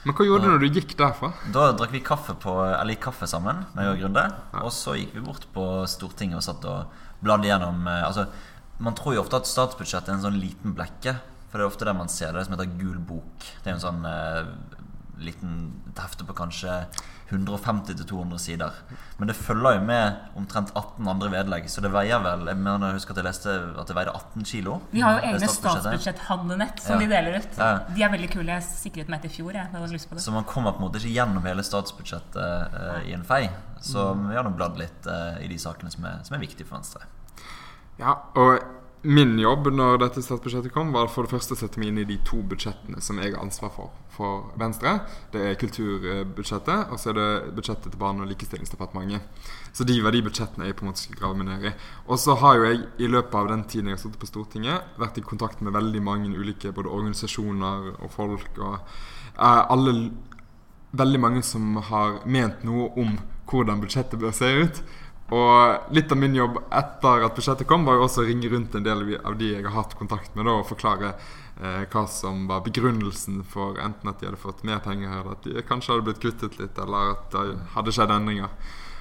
Men 0.07 0.17
hva 0.17 0.25
gjorde 0.31 0.47
du 0.47 0.53
når 0.55 0.65
du 0.65 0.81
gikk 0.81 0.97
derfra? 0.97 1.29
Da 1.53 1.69
drakk 1.77 1.93
vi 1.93 2.01
kaffe, 2.09 2.33
på, 2.41 2.57
eller 2.73 2.97
kaffe 3.05 3.29
sammen, 3.29 3.67
meg 3.77 3.93
og 3.93 4.01
Grunde. 4.01 4.25
Og 4.63 4.73
så 4.73 4.97
gikk 4.97 5.13
vi 5.13 5.27
bort 5.29 5.45
på 5.53 5.67
Stortinget 5.85 6.41
og 6.41 6.47
satt 6.49 6.65
og 6.65 7.03
bladde 7.23 7.49
gjennom 7.49 7.87
eh, 7.87 8.03
Altså, 8.07 8.27
Man 8.79 8.95
tror 8.97 9.15
jo 9.15 9.23
ofte 9.23 9.39
at 9.41 9.49
statsbudsjettet 9.49 10.11
er 10.11 10.17
en 10.19 10.25
sånn 10.27 10.41
liten 10.41 10.75
blekke. 10.77 11.15
For 11.47 11.57
det 11.57 11.65
er 11.65 11.71
ofte 11.71 11.87
det 11.87 11.95
man 11.97 12.11
ser. 12.11 12.35
Det 12.35 12.45
som 12.45 12.53
heter 12.53 12.75
Gul 12.77 12.99
bok. 12.99 13.45
Det 13.63 13.71
er 13.71 13.77
en 13.77 13.81
sånn 13.81 14.03
eh, 14.05 14.51
liten 15.23 15.55
hefte 15.97 16.27
på 16.27 16.35
kanskje 16.37 16.83
150-200 17.29 18.37
sider. 18.39 18.71
Men 19.17 19.27
det 19.27 19.35
følger 19.35 19.77
jo 19.77 19.81
med 19.87 20.37
omtrent 20.39 20.71
18 20.73 21.07
andre 21.11 21.31
vedlegg, 21.33 21.67
så 21.69 21.81
det 21.83 21.91
veier 21.91 22.21
vel 22.23 22.45
Jeg 22.47 22.59
mener 22.61 22.87
jeg 22.87 22.99
husker 22.99 23.15
at 23.15 23.21
jeg 23.21 23.27
leste 23.27 23.55
at 23.81 23.89
det 23.89 23.97
veide 23.97 24.13
18 24.15 24.47
kilo. 24.47 24.77
Vi 24.93 25.03
har 25.03 25.17
jo 25.17 25.31
egne 25.31 25.49
statsbudsjetthandlenett 25.51 26.81
som 26.83 26.95
Ja. 26.95 26.99
de 27.03 27.09
deler 27.11 27.39
ut. 27.39 27.57
Ja. 27.57 27.71
De 27.95 28.03
er 28.03 28.13
veldig 28.13 28.31
kule. 28.31 28.51
Jeg 28.51 28.63
sikret 28.63 29.09
meg 29.11 29.21
til 29.21 29.31
i 29.31 29.33
fjor. 29.33 29.51
Jeg, 29.53 29.67
jeg 29.71 29.81
hadde 29.81 29.93
lyst 29.93 30.09
på 30.09 30.15
det. 30.15 30.23
Så 30.23 30.31
man 30.31 30.47
kommer 30.47 30.71
på 30.71 30.83
en 30.83 30.87
måte 30.87 31.01
ikke 31.01 31.15
gjennom 31.17 31.43
hele 31.43 31.63
statsbudsjettet 31.63 32.73
uh, 32.77 33.01
i 33.03 33.13
en 33.17 33.27
fei. 33.27 33.49
Så 33.81 34.13
vi 34.23 34.35
har 34.35 34.47
nå 34.47 34.55
bladd 34.55 34.79
litt 34.79 35.07
uh, 35.07 35.37
i 35.43 35.47
de 35.51 35.59
sakene 35.59 35.91
som 35.91 36.05
er, 36.07 36.23
som 36.23 36.37
er 36.37 36.43
viktige 36.43 36.67
for 36.67 36.79
Venstre. 36.79 37.03
Ja, 37.97 38.13
og 38.37 38.61
min 39.01 39.37
jobb 39.39 39.69
når 39.73 40.01
dette 40.01 40.23
statsbudsjettet 40.25 40.73
kom, 40.73 40.91
var 40.95 41.11
for 41.11 41.27
det 41.27 41.35
første 41.35 41.53
å 41.53 41.59
sette 41.59 41.79
meg 41.79 41.91
inn 41.91 42.01
i 42.01 42.09
de 42.09 42.17
to 42.25 42.41
budsjettene 42.41 43.01
som 43.03 43.19
jeg 43.21 43.35
har 43.35 43.43
ansvar 43.43 43.73
for 43.75 43.93
for 44.17 44.51
Venstre. 44.59 44.93
Det 45.33 45.43
er 45.45 45.57
kulturbudsjettet, 45.61 46.91
og 46.91 46.99
så 47.01 47.11
er 47.11 47.17
det 47.17 47.55
budsjettet 47.57 47.91
til 47.91 48.01
Barne- 48.01 48.25
og 48.25 48.31
likestillingsdepartementet. 48.31 49.21
Så 49.73 49.85
de 49.87 49.99
var 50.03 50.15
de 50.15 50.23
budsjettene 50.25 50.69
jeg 50.69 50.77
på 50.77 50.85
en 50.85 50.91
måte 50.91 51.03
skulle 51.03 51.21
grave 51.21 51.37
meg 51.37 51.49
ned 51.51 51.67
i. 51.69 51.73
Og 52.07 52.19
så 52.21 52.35
har 52.41 52.57
jo 52.57 52.65
jeg 52.65 52.85
i 52.97 53.11
løpet 53.11 53.37
av 53.37 53.51
den 53.51 53.63
tiden 53.69 53.91
jeg 53.91 53.97
har 53.97 54.03
sittet 54.03 54.21
på 54.23 54.31
Stortinget, 54.31 54.97
vært 54.97 55.19
i 55.19 55.25
kontakt 55.25 55.61
med 55.61 55.75
veldig 55.77 56.03
mange 56.03 56.33
ulike 56.33 56.73
både 56.73 56.89
organisasjoner 56.89 57.93
og 57.99 58.11
folk, 58.11 58.49
og 58.57 58.79
eh, 59.37 59.63
alle 59.69 60.11
veldig 60.97 61.19
mange 61.19 61.43
som 61.43 61.75
har 61.91 62.21
ment 62.25 62.63
noe 62.65 62.89
om 62.97 63.17
hvordan 63.47 63.81
budsjettet 63.83 64.19
bør 64.19 64.33
se 64.35 64.49
ut. 64.63 64.81
Og 65.35 65.91
litt 65.91 66.11
av 66.11 66.19
min 66.21 66.35
jobb 66.37 66.61
etter 66.71 67.25
at 67.25 67.35
budsjettet 67.35 67.67
kom, 67.67 67.83
var 67.87 67.97
jo 67.97 68.05
også 68.05 68.23
å 68.23 68.27
ringe 68.29 68.47
rundt 68.51 68.75
en 68.79 68.85
del 68.85 69.17
av 69.19 69.35
de 69.35 69.51
jeg 69.51 69.65
har 69.65 69.75
hatt 69.75 69.97
kontakt 69.99 70.35
med, 70.37 70.47
da, 70.47 70.55
og 70.61 70.69
forklare 70.69 71.13
eh, 71.59 71.83
hva 71.91 72.05
som 72.07 72.45
var 72.47 72.63
begrunnelsen 72.63 73.41
for 73.51 73.79
enten 73.83 74.07
at 74.07 74.21
de 74.21 74.29
hadde 74.29 74.39
fått 74.39 74.63
mer 74.67 74.79
penger, 74.85 75.11
eller 75.19 75.35
at 75.35 75.47
de 75.47 75.65
kanskje 75.67 75.93
hadde 75.93 76.07
blitt 76.07 76.23
kuttet 76.23 76.55
litt, 76.61 76.79
eller 76.79 77.17
at 77.17 77.27
det 77.35 77.57
hadde 77.75 77.95
skjedd 77.97 78.15
endringer. 78.15 78.55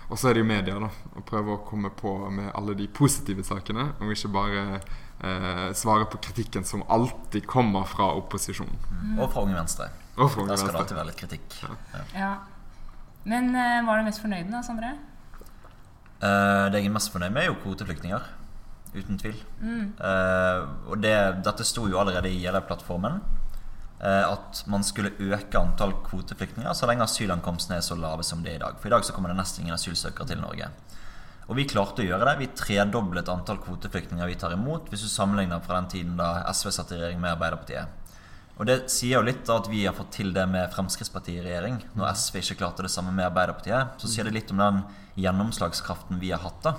Og 0.07 0.19
så 0.19 0.31
er 0.31 0.37
det 0.37 0.43
jo 0.43 0.51
media, 0.51 0.77
da. 0.83 0.91
Å 1.19 1.23
prøve 1.27 1.55
å 1.55 1.63
komme 1.67 1.91
på 1.95 2.17
med 2.35 2.51
alle 2.59 2.75
de 2.79 2.91
positive 2.91 3.47
sakene, 3.47 3.93
og 4.03 4.11
ikke 4.15 4.35
bare 4.35 4.67
eh, 4.77 5.71
svare 5.79 6.11
på 6.11 6.21
kritikken 6.27 6.67
som 6.67 6.83
alltid 6.91 7.47
kommer 7.47 7.87
fra 7.91 8.13
opposisjonen. 8.19 8.79
Og 9.17 9.31
fra 9.31 9.47
Unge 9.47 9.59
Venstre. 9.59 9.93
Og 10.17 10.31
fra 10.31 10.43
Unge 10.43 10.55
Der 10.55 10.63
skal 10.63 10.75
det 10.75 10.83
alltid 10.83 10.99
være 11.05 11.11
litt 11.13 11.23
kritikk. 11.23 11.59
Ja. 11.63 12.05
Ja. 12.15 12.33
Men 13.27 13.55
eh, 13.55 13.83
hva 13.83 13.95
er 13.95 14.03
du 14.03 14.11
mest 14.11 14.23
fornøyd 14.23 14.47
med, 14.47 14.59
da, 14.59 14.67
Sondre? 14.67 14.97
Eh, 16.17 16.67
det 16.73 16.81
jeg 16.81 16.91
er 16.91 16.95
mest 16.97 17.13
fornøyd 17.13 17.33
med, 17.33 17.43
er 17.43 17.51
jo 17.51 17.61
kvoteflyktninger. 17.63 18.29
Uten 18.97 19.19
tvil. 19.21 19.41
Eh, 20.01 20.61
og 20.89 21.01
det, 21.03 21.17
dette 21.45 21.67
sto 21.69 21.89
jo 21.91 22.01
allerede 22.01 22.33
i 22.33 22.41
Jeløya-plattformen. 22.45 23.21
Uh, 23.97 24.29
at 24.29 24.59
man 24.69 24.83
skulle 24.85 25.15
øke 25.17 25.57
antall 25.57 25.95
kvoteflyktninger 26.05 26.75
så 26.77 26.85
lenge 26.85 27.07
asylankomstene 27.07 27.79
er 27.79 27.85
så 27.85 27.97
lave 27.97 28.27
som 28.29 28.43
det 28.45 28.51
er 28.53 28.59
i 28.59 28.61
dag. 28.61 28.75
For 28.77 28.91
i 28.91 28.93
dag 28.93 29.07
så 29.09 29.15
kommer 29.17 29.33
det 29.33 29.39
nesten 29.39 29.65
ingen 29.65 29.75
asylsøkere 29.75 30.29
til 30.29 30.43
Norge. 30.43 30.69
Og 31.49 31.57
vi 31.57 31.65
klarte 31.71 32.03
å 32.03 32.07
gjøre 32.07 32.27
det. 32.29 32.35
Vi 32.43 32.51
tredoblet 32.59 33.31
antall 33.33 33.63
kvoteflyktninger 33.65 34.29
vi 34.29 34.37
tar 34.37 34.53
imot, 34.53 34.91
hvis 34.91 35.07
du 35.07 35.09
sammenligner 35.09 35.63
fra 35.65 35.79
den 35.79 35.89
tiden 35.95 36.19
da 36.21 36.43
SV 36.53 36.75
satt 36.75 36.93
i 36.93 36.99
regjering 36.99 37.23
med 37.23 37.33
Arbeiderpartiet. 37.33 38.06
Og 38.57 38.65
det 38.69 38.77
sier 38.89 39.19
jo 39.19 39.27
litt 39.27 39.49
at 39.53 39.67
vi 39.69 39.83
har 39.85 39.97
fått 39.97 40.15
til 40.17 40.31
det 40.33 40.47
med 40.49 40.71
Fremskrittspartiet 40.73 41.43
i 41.43 41.45
regjering. 41.45 41.77
Når 41.97 42.15
SV 42.17 42.39
ikke 42.41 42.61
klarte 42.63 42.87
det 42.87 42.93
samme 42.93 43.13
med 43.13 43.27
Arbeiderpartiet, 43.29 43.99
så 44.01 44.09
sier 44.09 44.25
det 44.25 44.33
litt 44.33 44.53
om 44.55 44.63
den 44.63 44.79
gjennomslagskraften 45.21 46.21
vi 46.23 46.33
har 46.33 46.41
hatt. 46.41 46.63
da. 46.65 46.73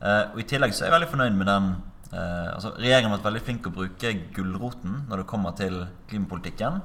Eh, 0.00 0.24
og 0.34 0.40
I 0.42 0.48
tillegg 0.50 0.74
så 0.74 0.82
er 0.82 0.90
jeg 0.90 0.96
veldig 0.96 1.12
fornøyd 1.12 1.38
med 1.38 1.48
den 1.48 1.68
eh, 2.10 2.50
altså 2.52 2.74
Regjeringen 2.74 3.12
har 3.12 3.20
vært 3.20 3.28
veldig 3.30 3.44
flink 3.46 3.62
til 3.62 3.70
å 3.70 3.76
bruke 3.78 4.12
gulroten 4.34 4.98
når 5.06 5.22
det 5.22 5.28
kommer 5.30 5.54
til 5.56 5.78
klimapolitikken. 6.10 6.82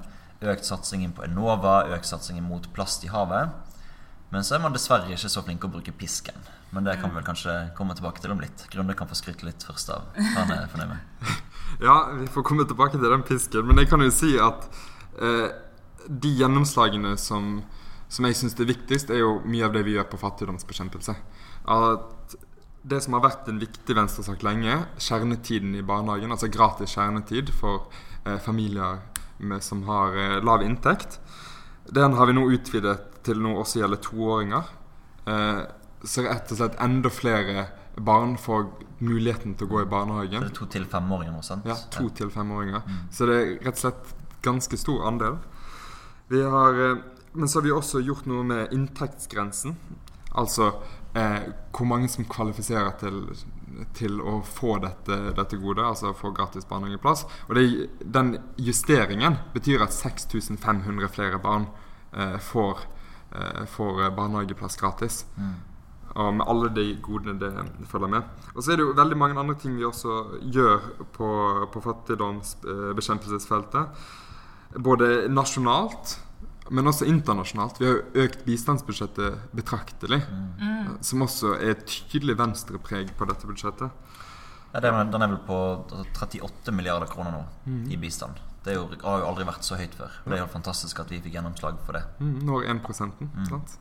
Økt 0.54 0.70
satsingen 0.70 1.18
på 1.18 1.26
Enova, 1.26 1.82
økt 1.98 2.10
satsingen 2.10 2.46
mot 2.46 2.70
plast 2.76 3.04
i 3.06 3.12
havet. 3.14 3.50
Men 4.32 4.46
så 4.48 4.56
er 4.56 4.62
man 4.64 4.76
dessverre 4.76 5.12
ikke 5.12 5.30
så 5.32 5.44
flink 5.44 5.66
å 5.68 5.70
bruke 5.72 5.92
pisken. 5.92 6.38
Men 6.72 6.86
det 6.88 6.96
kan 7.02 7.12
vi 7.12 7.20
vel 7.20 7.26
kanskje 7.28 7.56
komme 7.76 7.96
tilbake 7.98 8.24
til 8.24 8.32
om 8.32 8.40
litt. 8.40 8.64
Grunde 8.72 8.96
kan 8.96 9.10
få 9.10 9.18
skryte 9.20 9.44
litt 9.44 9.64
først 9.68 9.92
av 9.92 10.06
hva 10.16 10.46
han 10.46 10.54
er 10.56 10.70
fornøyd 10.72 10.94
med. 10.96 11.32
Ja, 11.80 12.12
vi 12.12 12.26
får 12.28 12.44
komme 12.44 12.66
tilbake 12.68 13.00
til 13.00 13.08
den 13.08 13.24
pisken. 13.24 13.64
Men 13.68 13.80
jeg 13.80 13.88
kan 13.88 14.02
jo 14.04 14.12
si 14.12 14.34
at 14.44 14.66
eh, 15.24 15.54
de 16.08 16.32
gjennomslagene 16.36 17.14
som, 17.20 17.62
som 18.12 18.28
jeg 18.28 18.38
syns 18.38 18.58
er 18.60 18.68
viktigst, 18.68 19.12
er 19.12 19.22
jo 19.24 19.38
mye 19.48 19.68
av 19.68 19.76
det 19.76 19.86
vi 19.88 19.96
gjør 19.96 20.10
på 20.12 20.20
fattigdomsbekjempelse. 20.20 21.16
At 21.72 22.36
det 22.84 23.00
som 23.06 23.16
har 23.16 23.24
vært 23.24 23.50
en 23.50 23.62
viktig 23.62 23.96
venstresak 23.98 24.44
lenge, 24.46 24.82
kjernetiden 25.00 25.76
i 25.78 25.86
barnehagen, 25.86 26.34
altså 26.34 26.52
gratis 26.52 26.96
kjernetid 26.96 27.54
for 27.56 27.88
eh, 28.26 28.40
familier 28.42 29.00
med, 29.40 29.64
som 29.64 29.84
har 29.88 30.18
eh, 30.18 30.40
lav 30.44 30.66
inntekt, 30.66 31.20
den 31.86 32.14
har 32.14 32.30
vi 32.30 32.36
nå 32.38 32.46
utvidet 32.54 32.98
til 33.26 33.42
nå 33.42 33.56
også 33.62 33.82
gjelder 33.82 34.02
toåringer. 34.02 34.72
Eh, 35.30 35.62
så 36.04 36.26
rett 36.26 36.52
og 36.52 36.58
slett 36.58 36.80
enda 36.82 37.12
flere 37.14 37.68
barn 37.96 38.38
får 38.40 38.66
muligheten 39.02 39.56
til 39.58 39.68
å 39.68 39.72
gå 39.76 39.82
i 39.84 39.90
barnehagen. 39.90 40.42
Så 40.42 40.48
det 40.48 40.52
er 40.54 40.60
to 40.60 40.70
til 40.78 40.86
femåringer 40.90 41.36
nå, 41.36 41.42
sant? 41.46 41.68
Ja, 41.70 41.78
to 41.94 42.10
til 42.18 42.32
femåringer. 42.34 42.86
Så 43.14 43.28
det 43.30 43.38
er 43.38 43.52
rett 43.66 43.78
og 43.78 43.84
slett 43.84 44.14
ganske 44.46 44.80
stor 44.80 45.06
andel. 45.10 45.38
Vi 46.32 46.42
har, 46.42 46.80
eh, 46.80 47.02
men 47.34 47.48
så 47.48 47.60
har 47.60 47.68
vi 47.68 47.76
også 47.76 48.02
gjort 48.06 48.26
noe 48.26 48.44
med 48.44 48.74
inntektsgrensen. 48.74 49.76
Altså 50.32 50.72
eh, 51.14 51.42
hvor 51.72 51.86
mange 51.90 52.10
som 52.12 52.26
kvalifiserer 52.30 52.92
til, 53.02 53.24
til 53.98 54.22
å 54.22 54.42
få 54.46 54.78
dette, 54.84 55.18
dette 55.38 55.58
godet, 55.62 55.86
altså 55.86 56.14
få 56.18 56.32
gratis 56.36 56.68
barnehageplass. 56.70 57.26
Og 57.50 57.56
det, 57.58 57.66
den 58.04 58.38
justeringen 58.58 59.36
betyr 59.56 59.84
at 59.86 59.94
6500 59.96 61.10
flere 61.12 61.40
barn 61.44 61.66
eh, 62.14 62.40
får 62.52 62.78
eh, 63.36 63.66
får 63.72 64.10
barnehageplass 64.16 64.78
gratis. 64.80 65.26
Mm. 65.38 65.56
Og 66.12 66.34
med 66.36 66.46
alle 66.52 66.70
de 66.76 67.00
godene 67.04 67.40
det 67.40 67.52
følger 67.88 68.08
med. 68.12 68.22
Og 68.56 68.64
så 68.64 68.72
er 68.72 68.76
det 68.78 68.86
jo 68.88 68.98
veldig 68.98 69.18
mange 69.20 69.40
andre 69.40 69.56
ting 69.60 69.78
vi 69.78 69.86
også 69.88 70.24
gjør 70.44 70.80
på, 71.16 71.30
på 71.72 71.80
fattigdomsbekjempelsesfeltet. 71.86 73.84
Både 74.84 75.28
nasjonalt, 75.32 76.20
men 76.72 76.88
også 76.88 77.08
internasjonalt. 77.10 77.80
Vi 77.82 77.88
har 77.88 77.98
jo 77.98 78.26
økt 78.26 78.46
bistandsbudsjettet 78.48 79.52
betraktelig. 79.56 80.22
Som 81.04 81.26
også 81.26 81.58
er 81.58 81.76
et 81.76 81.84
tydelig 81.88 82.38
venstrepreg 82.40 83.12
på 83.18 83.28
dette 83.30 83.50
budsjettet. 83.50 83.92
Ja, 84.72 84.80
det 84.80 84.88
er, 84.88 85.10
den 85.12 85.26
er 85.26 85.34
vel 85.34 85.42
på 85.44 85.58
38 86.16 86.72
milliarder 86.72 87.12
kroner 87.12 87.36
nå 87.36 87.82
i 87.92 88.00
bistand. 88.00 88.40
Det 88.64 88.76
er 88.76 88.78
jo, 88.78 88.86
har 89.02 89.24
jo 89.24 89.28
aldri 89.32 89.46
vært 89.50 89.66
så 89.66 89.76
høyt 89.80 89.96
før. 89.98 90.14
Det 90.24 90.38
er 90.38 90.44
jo 90.44 90.52
fantastisk 90.54 91.02
at 91.02 91.12
vi 91.12 91.20
fikk 91.24 91.36
gjennomslag 91.36 91.80
for 91.86 91.98
det. 91.98 92.04
Mm, 92.22 92.36
når 92.48 92.68
1 92.76 92.82
prosenten, 92.86 93.32
sant? 93.50 93.76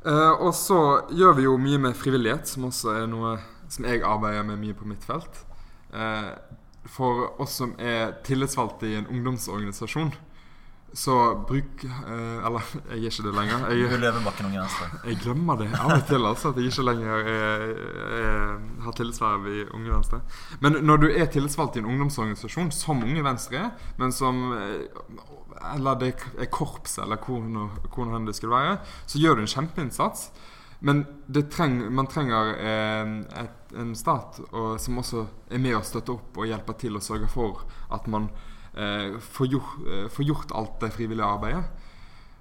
Uh, 0.00 0.32
og 0.46 0.54
så 0.56 0.78
gjør 1.12 1.34
vi 1.36 1.44
jo 1.44 1.58
mye 1.60 1.80
med 1.82 1.98
frivillighet, 1.98 2.48
som 2.48 2.68
også 2.70 2.94
er 3.02 3.10
noe 3.10 3.34
som 3.70 3.84
jeg 3.84 4.04
arbeider 4.06 4.46
med 4.46 4.62
mye 4.62 4.78
på 4.78 4.88
mitt 4.88 5.04
felt. 5.04 5.42
Uh, 5.92 6.32
for 6.88 7.34
oss 7.42 7.58
som 7.60 7.74
er 7.76 8.14
tillitsvalgte 8.24 8.88
i 8.88 8.96
en 9.02 9.10
ungdomsorganisasjon, 9.10 10.14
så 10.92 11.14
bruk 11.48 11.84
eh, 11.84 12.46
Eller 12.46 12.62
jeg 12.90 12.98
er 12.98 13.10
ikke 13.10 13.26
det 13.26 13.34
lenger. 13.34 13.64
Du 13.68 13.76
Jeg, 13.76 14.00
Løvebakken 14.00 14.46
Unge 14.46 14.60
Venstre. 14.60 14.88
jeg 15.06 15.18
glemmer 15.22 15.60
det 15.60 15.68
av 15.78 15.92
og 15.94 16.06
til, 16.08 16.26
altså, 16.26 16.50
at 16.50 16.58
jeg 16.58 16.72
ikke 16.72 16.86
lenger 16.88 17.30
er, 17.32 17.66
er, 18.18 18.60
har 18.84 18.96
tillitsverv 18.98 19.48
i 19.50 19.64
Unge 19.76 19.92
Venstre. 19.94 20.20
Men 20.60 20.80
når 20.84 21.02
du 21.04 21.08
er 21.10 21.30
tillitsvalgt 21.30 21.76
i 21.76 21.84
en 21.84 21.90
ungdomsorganisasjon, 21.92 22.72
som 22.74 23.02
Unge 23.06 23.24
Venstre 23.24 23.64
er, 23.64 23.90
men 23.98 24.12
som 24.12 24.52
eh, 24.56 24.88
Eller 25.74 25.98
det 26.00 26.14
er 26.40 26.48
korps, 26.50 26.98
eller 26.98 27.16
hvor 27.20 27.42
hvor 27.94 28.18
det 28.26 28.34
skulle 28.36 28.54
være, 28.54 28.78
så 29.06 29.18
gjør 29.18 29.34
du 29.34 29.42
en 29.42 29.54
kjempeinnsats. 29.54 30.30
Men 30.80 31.04
det 31.28 31.50
treng, 31.52 31.92
man 31.92 32.06
trenger 32.08 32.54
eh, 32.56 33.10
et, 33.42 33.74
en 33.76 33.94
stat 33.94 34.40
og, 34.50 34.80
som 34.80 34.98
også 34.98 35.26
er 35.52 35.60
med 35.60 35.76
å 35.76 35.82
støtte 35.84 36.14
opp 36.14 36.40
og 36.40 36.48
hjelper 36.48 36.78
til 36.80 36.96
og 36.96 37.04
sørger 37.04 37.28
for 37.28 37.66
at 37.92 38.08
man 38.08 38.30
får, 39.20 39.46
gjort, 39.50 39.86
eh, 39.88 40.08
får 40.08 40.24
gjort 40.24 40.52
alt 40.54 40.80
det 40.80 40.92
frivillige 40.92 41.26
arbeidet. 41.26 41.64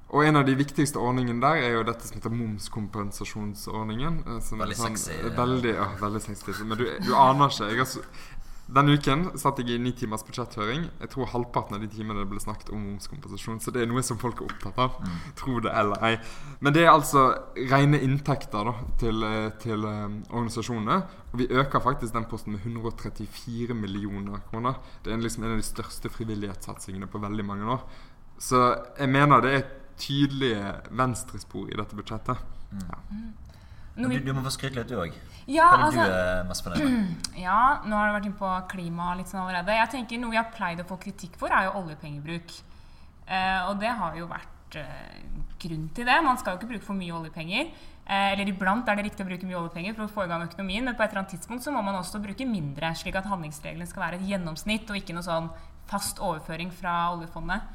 Og 0.10 0.26
en 0.26 0.36
av 0.40 0.46
de 0.46 0.56
viktigste 0.58 0.98
ordningene 0.98 1.42
der 1.42 1.62
er 1.68 1.72
jo 1.76 1.84
dette 1.86 2.08
som 2.08 2.18
heter 2.18 2.34
momskompensasjonsordningen. 2.34 4.24
eh, 4.28 4.40
Som 4.42 4.60
Veldig 4.60 4.74
er 4.78 4.82
sånn, 4.82 4.98
sexy. 4.98 5.36
Veldig, 5.38 5.74
ja, 5.76 5.88
veldig 6.02 6.22
sexy. 6.22 6.64
Men 6.66 6.78
du, 6.78 6.86
du 7.06 7.14
aner 7.16 7.50
ikke. 7.50 7.70
Jeg 7.70 7.78
har, 7.78 7.96
denne 8.70 8.94
uken 8.94 9.24
satt 9.42 9.58
jeg 9.62 9.74
i 9.74 9.82
ni 9.82 9.92
timers 9.98 10.22
budsjetthøring. 10.28 10.84
Jeg 11.02 11.10
tror 11.10 11.30
halvparten 11.32 11.78
av 11.78 11.82
de 11.82 11.88
timene 11.90 12.22
det 12.22 12.30
ble 12.30 12.42
snakket 12.42 12.70
om 12.76 12.84
momskompensasjon. 12.86 13.58
Så 13.64 13.74
det 13.74 13.82
er 13.82 13.90
noe 13.90 14.04
som 14.06 14.20
folk 14.22 14.44
er 14.44 14.52
opptatt 14.52 14.78
av. 14.84 15.00
Tro 15.40 15.58
det 15.66 15.74
eller 15.74 16.06
ei. 16.06 16.12
Men 16.62 16.76
det 16.76 16.84
er 16.84 16.92
altså 16.92 17.24
rene 17.72 18.02
inntekter 18.06 18.70
da, 18.70 18.76
til, 19.02 19.26
eh, 19.26 19.50
til 19.64 19.88
um, 19.90 20.20
organisasjonene. 20.30 21.00
Og 21.32 21.42
vi 21.42 21.50
øker 21.50 21.82
faktisk 21.82 22.14
den 22.14 22.30
posten 22.30 22.54
med 22.54 22.62
134 22.68 23.74
millioner 23.74 24.46
kroner. 24.52 24.78
Det 25.04 25.14
er 25.14 25.24
liksom 25.24 25.48
en 25.48 25.58
av 25.58 25.64
de 25.64 25.66
største 25.66 26.14
frivillighetssatsingene 26.14 27.10
på 27.10 27.26
veldig 27.26 27.46
mange 27.50 27.74
år. 27.74 27.84
Så 28.40 28.62
jeg 29.00 29.10
mener 29.10 29.42
det 29.44 29.56
er 29.58 29.68
tydelige 30.00 30.76
venstrespor 30.96 31.74
i 31.74 31.78
dette 31.80 31.98
budsjettet. 31.98 32.46
Når 32.70 33.59
Du, 34.00 34.08
du 34.24 34.32
må 34.34 34.44
få 34.46 34.54
skryte 34.56 34.80
litt, 34.80 34.88
du 34.88 34.96
òg. 34.96 35.16
ja, 35.50 35.68
Hva 35.68 35.78
er 35.78 35.84
altså, 35.90 36.06
du 36.08 36.16
er 36.16 36.48
mest 36.48 36.64
fornøyd 36.64 36.86
med? 36.88 37.28
Ja, 37.46 37.60
nå 37.84 38.00
har 38.00 38.08
det 38.10 38.16
vært 38.16 38.30
inn 38.32 38.38
på 38.40 38.54
klima 38.72 39.12
litt 39.20 39.28
sånn 39.32 39.42
allerede. 39.44 39.76
Jeg 39.76 39.92
tenker 39.98 40.22
Noe 40.24 40.36
jeg 40.36 40.44
har 40.44 40.54
pleid 40.56 40.82
å 40.84 40.88
få 40.88 40.98
kritikk 41.04 41.36
for, 41.42 41.52
er 41.52 41.68
jo 41.68 41.76
oljepengebruk. 41.82 42.56
Eh, 43.28 43.60
og 43.70 43.80
det 43.84 43.92
har 44.00 44.16
jo 44.18 44.28
vært 44.32 44.80
eh, 44.80 45.22
grunn 45.62 45.88
til 45.98 46.08
det. 46.08 46.18
Man 46.26 46.40
skal 46.40 46.56
jo 46.56 46.62
ikke 46.62 46.72
bruke 46.74 46.88
for 46.88 46.98
mye 46.98 47.16
oljepenger. 47.20 47.74
Eh, 48.10 48.32
eller 48.34 48.50
iblant 48.50 48.88
er 48.90 48.98
det 48.98 49.06
riktig 49.10 49.26
å 49.26 49.30
bruke 49.30 49.46
mye 49.50 49.60
oljepenger 49.60 49.98
for 49.98 50.08
å 50.08 50.14
få 50.14 50.24
i 50.26 50.32
gang 50.32 50.46
økonomien, 50.48 50.86
men 50.88 50.96
på 50.98 51.04
et 51.06 51.12
eller 51.12 51.24
annet 51.26 51.36
tidspunkt 51.36 51.66
så 51.66 51.74
må 51.76 51.84
man 51.86 52.00
også 52.00 52.22
bruke 52.24 52.48
mindre, 52.50 52.90
slik 52.98 53.20
at 53.20 53.28
handlingsregelen 53.30 53.90
skal 53.90 54.08
være 54.08 54.18
et 54.18 54.30
gjennomsnitt 54.32 54.90
og 54.90 54.98
ikke 54.98 55.14
noe 55.18 55.28
sånn 55.28 55.52
fast 55.90 56.22
overføring 56.22 56.72
fra 56.74 56.96
oljefondet. 57.14 57.68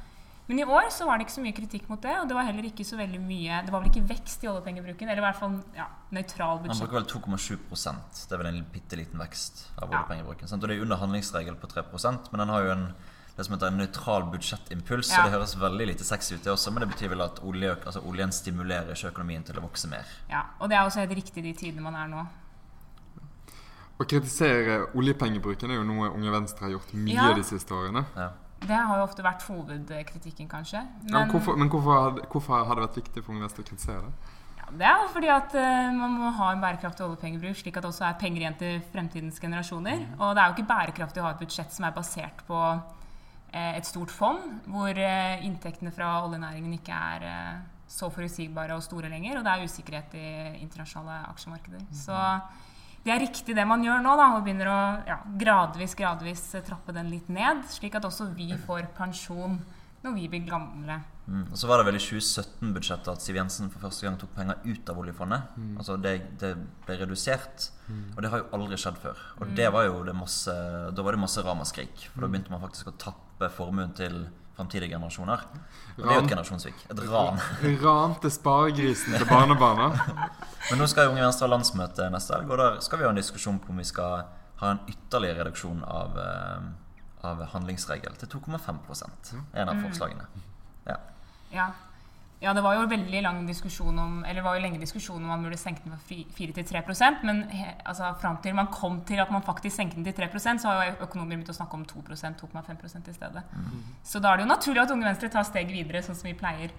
Men 0.46 0.60
i 0.60 0.64
år 0.68 0.90
så 0.92 1.06
var 1.08 1.16
det 1.16 1.24
ikke 1.24 1.36
så 1.38 1.42
mye 1.44 1.56
kritikk 1.56 1.86
mot 1.88 2.02
det, 2.04 2.12
og 2.20 2.28
det 2.28 2.36
var 2.36 2.44
heller 2.44 2.66
ikke 2.68 2.84
så 2.84 2.98
veldig 3.00 3.20
mye 3.24 3.62
Det 3.64 3.72
var 3.72 3.80
vel 3.80 3.88
ikke 3.88 4.02
vekst 4.10 4.42
i 4.44 4.50
oljepengebruken, 4.50 5.08
eller 5.08 5.22
i 5.22 5.24
hvert 5.24 5.38
fall 5.40 5.54
ja, 5.76 5.86
nøytral 6.12 6.60
budsjett. 6.60 6.82
Man 6.84 6.90
bruker 6.90 6.98
vel 7.00 7.38
2,7% 7.38 8.20
Det 8.28 8.36
er 8.36 8.42
vel 8.42 8.50
en 8.50 8.66
bitte 8.74 8.98
liten 9.00 9.22
vekst 9.24 9.64
av 9.80 9.88
oljepengebruken. 9.88 10.44
Ja. 10.50 10.54
Og 10.58 10.68
det 10.68 10.76
er 10.76 10.84
under 10.84 11.00
handlingsregel 11.00 11.56
på 11.56 11.70
3% 11.72 12.30
men 12.32 12.44
den 12.44 12.52
har 12.52 12.68
jo 12.68 12.76
en 12.76 12.86
det 13.34 13.44
som 13.44 13.56
heter 13.56 13.66
en 13.66 13.80
nøytral 13.82 14.28
budsjettimpuls. 14.30 15.08
Ja. 15.10 15.16
Så 15.16 15.22
det 15.26 15.32
høres 15.34 15.56
veldig 15.58 15.86
lite 15.90 16.04
sexy 16.06 16.36
ut, 16.36 16.44
det 16.44 16.52
også, 16.52 16.70
men 16.70 16.84
det 16.84 16.92
betyr 16.92 17.10
vel 17.10 17.24
at 17.24 17.40
olje, 17.42 17.72
altså 17.82 18.02
oljen 18.06 18.30
stimulerer 18.30 18.92
ikke 18.94 19.10
økonomien 19.10 19.42
til 19.42 19.58
å 19.58 19.64
vokse 19.64 19.90
mer. 19.90 20.06
Ja, 20.30 20.44
og 20.60 20.70
det 20.70 20.78
er 20.78 20.86
også 20.86 21.02
helt 21.02 21.16
riktig 21.18 21.42
de 21.42 21.54
tidene 21.58 21.82
man 21.82 21.98
er 21.98 22.12
nå. 22.12 22.22
Å 23.94 24.06
kritisere 24.10 24.78
oljepengebruken 24.98 25.70
er 25.70 25.78
jo 25.78 25.84
noe 25.86 26.12
Unge 26.14 26.30
Venstre 26.34 26.66
har 26.66 26.74
gjort 26.76 26.94
mye 26.94 27.14
Ja. 27.14 27.32
de 27.34 27.44
siste 27.46 27.74
årene. 27.74 28.04
Ja. 28.14 28.30
Det 28.64 28.76
har 28.76 29.00
jo 29.00 29.04
ofte 29.04 29.24
vært 29.24 29.44
hovedkritikken, 29.48 30.48
kanskje. 30.48 30.80
Ja, 30.80 31.10
Men 31.10 31.18
men 31.20 31.34
hvorfor, 31.34 31.58
men 31.60 31.68
hvorfor, 31.72 32.22
hvorfor 32.32 32.64
har 32.64 32.78
det 32.78 32.88
vært 32.88 33.02
viktig 33.02 33.24
for 33.24 33.36
Venstre 33.36 33.64
å 33.64 33.68
kritisere 33.68 34.06
det? 34.08 34.32
ja, 34.64 34.72
det 34.78 34.86
er 34.88 35.02
jo 35.02 35.12
fordi 35.12 35.30
at 35.32 35.54
uh, 35.58 35.92
man 35.92 36.16
må 36.18 36.32
ha 36.38 36.50
en 36.52 36.62
bærekraftig 36.62 37.04
oljepengebruk, 37.04 37.56
slik 37.58 37.76
at 37.76 37.84
det 37.84 37.90
også 37.90 38.06
er 38.08 38.18
penger 38.20 38.44
igjen 38.44 38.58
til 38.60 38.80
fremtidens 38.92 39.40
generasjoner. 39.42 40.06
Og 40.18 40.34
det 40.34 40.42
er 40.42 40.50
jo 40.50 40.56
ikke 40.56 40.72
bærekraftig 40.72 41.22
å 41.22 41.26
ha 41.26 41.34
et 41.34 41.42
budsjett 41.44 41.74
som 41.74 41.88
er 41.88 41.96
basert 41.96 42.44
på 42.48 42.60
uh, 42.74 43.72
et 43.74 43.88
stort 43.88 44.12
fond, 44.14 44.58
hvor 44.66 44.90
uh, 44.96 45.46
inntektene 45.46 45.92
fra 45.94 46.16
oljenæringen 46.24 46.78
ikke 46.78 47.00
er 47.14 47.28
så 47.94 48.08
forutsigbare 48.10 48.74
og 48.74 48.82
store 48.82 49.10
lenger, 49.12 49.38
og 49.38 49.44
det 49.44 49.52
er 49.52 49.68
usikkerhet 49.68 50.14
i 50.18 50.28
internasjonale 50.64 51.20
aksjemarkeder. 51.28 51.84
Så 51.94 52.16
det 53.04 53.12
er 53.12 53.20
riktig 53.20 53.56
det 53.56 53.64
man 53.68 53.84
gjør 53.84 54.00
nå, 54.04 54.12
da, 54.16 54.28
og 54.36 54.44
begynner 54.46 54.70
å 54.72 54.80
ja, 55.08 55.18
gradvis, 55.40 55.96
gradvis 55.98 56.46
trappe 56.64 56.94
den 56.96 57.10
litt 57.12 57.28
ned, 57.32 57.64
slik 57.68 57.98
at 57.98 58.06
også 58.08 58.30
vi 58.36 58.54
får 58.64 58.88
pensjon 58.96 59.58
når 60.04 60.14
vi 60.16 60.28
blir 60.32 60.44
gamle. 60.48 60.98
Mm. 61.24 61.46
Og 61.48 61.56
så 61.56 61.68
var 61.68 61.80
det 61.80 61.86
vel 61.88 61.96
i 61.96 62.02
2017-budsjettet 62.04 63.10
at 63.14 63.24
Siv 63.24 63.38
Jensen 63.38 63.70
for 63.72 63.86
første 63.86 64.04
gang 64.04 64.16
tok 64.20 64.34
penger 64.36 64.60
ut 64.66 64.90
av 64.92 65.00
oljefondet. 65.00 65.54
Altså 65.80 65.96
det, 66.00 66.14
det 66.40 66.52
ble 66.84 66.98
redusert, 67.00 67.68
og 68.12 68.20
det 68.20 68.32
har 68.32 68.42
jo 68.42 68.48
aldri 68.56 68.80
skjedd 68.80 69.00
før. 69.00 69.20
Og 69.40 69.54
det 69.56 69.68
var 69.72 69.88
jo 69.88 70.02
det 70.04 70.16
masse, 70.16 70.54
da 70.92 71.06
var 71.06 71.16
det 71.16 71.22
masse 71.24 71.44
ramaskrik, 71.44 72.08
for 72.12 72.24
da 72.24 72.32
begynte 72.32 72.52
man 72.52 72.64
faktisk 72.64 72.92
å 72.92 72.96
tappe 73.00 73.48
formuen 73.56 73.96
til 73.96 74.26
fremtidige 74.56 74.94
generasjoner. 74.94 75.44
Og 75.96 76.02
det 76.02 76.06
er 76.10 76.18
jo 76.18 76.24
et 76.24 76.30
generasjonssvik. 76.30 76.86
Et 76.90 77.02
ran. 77.10 77.40
Ran 77.84 78.14
til 78.22 78.32
sparegrisen 78.34 79.16
til 79.18 79.26
barnebarna. 79.28 79.90
Men 80.70 80.80
nå 80.80 80.88
skal 80.90 81.10
Unge 81.12 81.24
Venstre 81.24 81.48
ha 81.48 81.54
landsmøte 81.54 82.08
neste 82.14 82.36
helg, 82.36 82.50
og 82.50 82.60
der 82.62 82.80
skal 82.84 83.00
vi 83.00 83.06
ha 83.06 83.12
en 83.12 83.20
diskusjon 83.20 83.60
på 83.62 83.74
om 83.74 83.82
vi 83.82 83.88
skal 83.88 84.24
ha 84.62 84.70
en 84.70 84.82
ytterligere 84.88 85.42
reduksjon 85.42 85.82
av, 85.84 86.18
eh, 86.18 86.68
av 87.28 87.42
handlingsregel 87.54 88.16
til 88.20 88.30
2,5 88.36 88.80
er 89.52 89.62
en 89.62 89.72
av 89.74 89.82
forslagene. 89.82 90.28
Ja. 90.86 91.00
Ja. 91.52 91.68
Ja, 92.44 92.52
det 92.54 92.62
var 92.64 92.76
jo 92.76 92.84
veldig 92.90 93.20
lang 93.24 93.40
diskusjon 93.48 93.98
om 93.98 94.18
Eller 94.24 94.40
det 94.40 94.44
var 94.46 94.58
jo 94.58 94.62
lenge 94.64 94.80
diskusjon 94.82 95.22
om 95.22 95.30
man 95.32 95.42
burde 95.46 95.58
senke 95.60 95.84
den 95.84 95.94
fra 95.94 96.18
4 96.36 96.56
til 96.58 96.66
3% 96.68 97.24
men 97.24 97.42
altså, 97.84 98.10
fram 98.20 98.38
til 98.44 98.56
man 98.56 98.70
kom 98.72 99.00
til 99.08 99.22
at 99.22 99.32
man 99.32 99.44
faktisk 99.46 99.76
senket 99.76 99.98
den 99.98 100.06
til 100.06 100.16
3% 100.20 100.62
så 100.62 100.70
har 100.70 100.90
jo 100.90 100.96
økonomer 101.08 101.34
begynt 101.34 101.52
å 101.52 101.56
snakke 101.56 101.78
om 101.78 101.86
2% 101.88 102.44
2,5 102.44 103.10
i 103.10 103.14
stedet. 103.16 103.44
Så 104.04 104.20
da 104.20 104.32
er 104.32 104.40
det 104.40 104.46
jo 104.46 104.52
naturlig 104.52 104.82
at 104.84 104.92
Unge 104.94 105.08
Venstre 105.08 105.30
tar 105.32 105.46
steg 105.48 105.72
videre, 105.72 106.02
sånn 106.04 106.18
som 106.18 106.28
vi 106.28 106.36
pleier. 106.38 106.74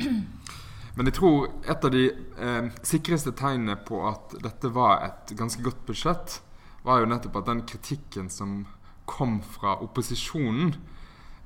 Men 0.96 1.10
jeg 1.10 1.16
tror 1.18 1.48
et 1.66 1.84
av 1.84 1.90
de 1.90 2.04
eh, 2.06 2.72
sikreste 2.86 3.34
tegnene 3.34 3.76
på 3.88 4.00
at 4.08 4.36
dette 4.44 4.70
var 4.74 5.02
et 5.08 5.34
ganske 5.36 5.62
godt 5.64 5.82
budsjett, 5.88 6.40
var 6.86 7.02
jo 7.02 7.10
nettopp 7.10 7.40
at 7.40 7.50
den 7.50 7.64
kritikken 7.66 8.30
som 8.30 8.62
kom 9.10 9.40
fra 9.42 9.76
opposisjonen, 9.84 10.74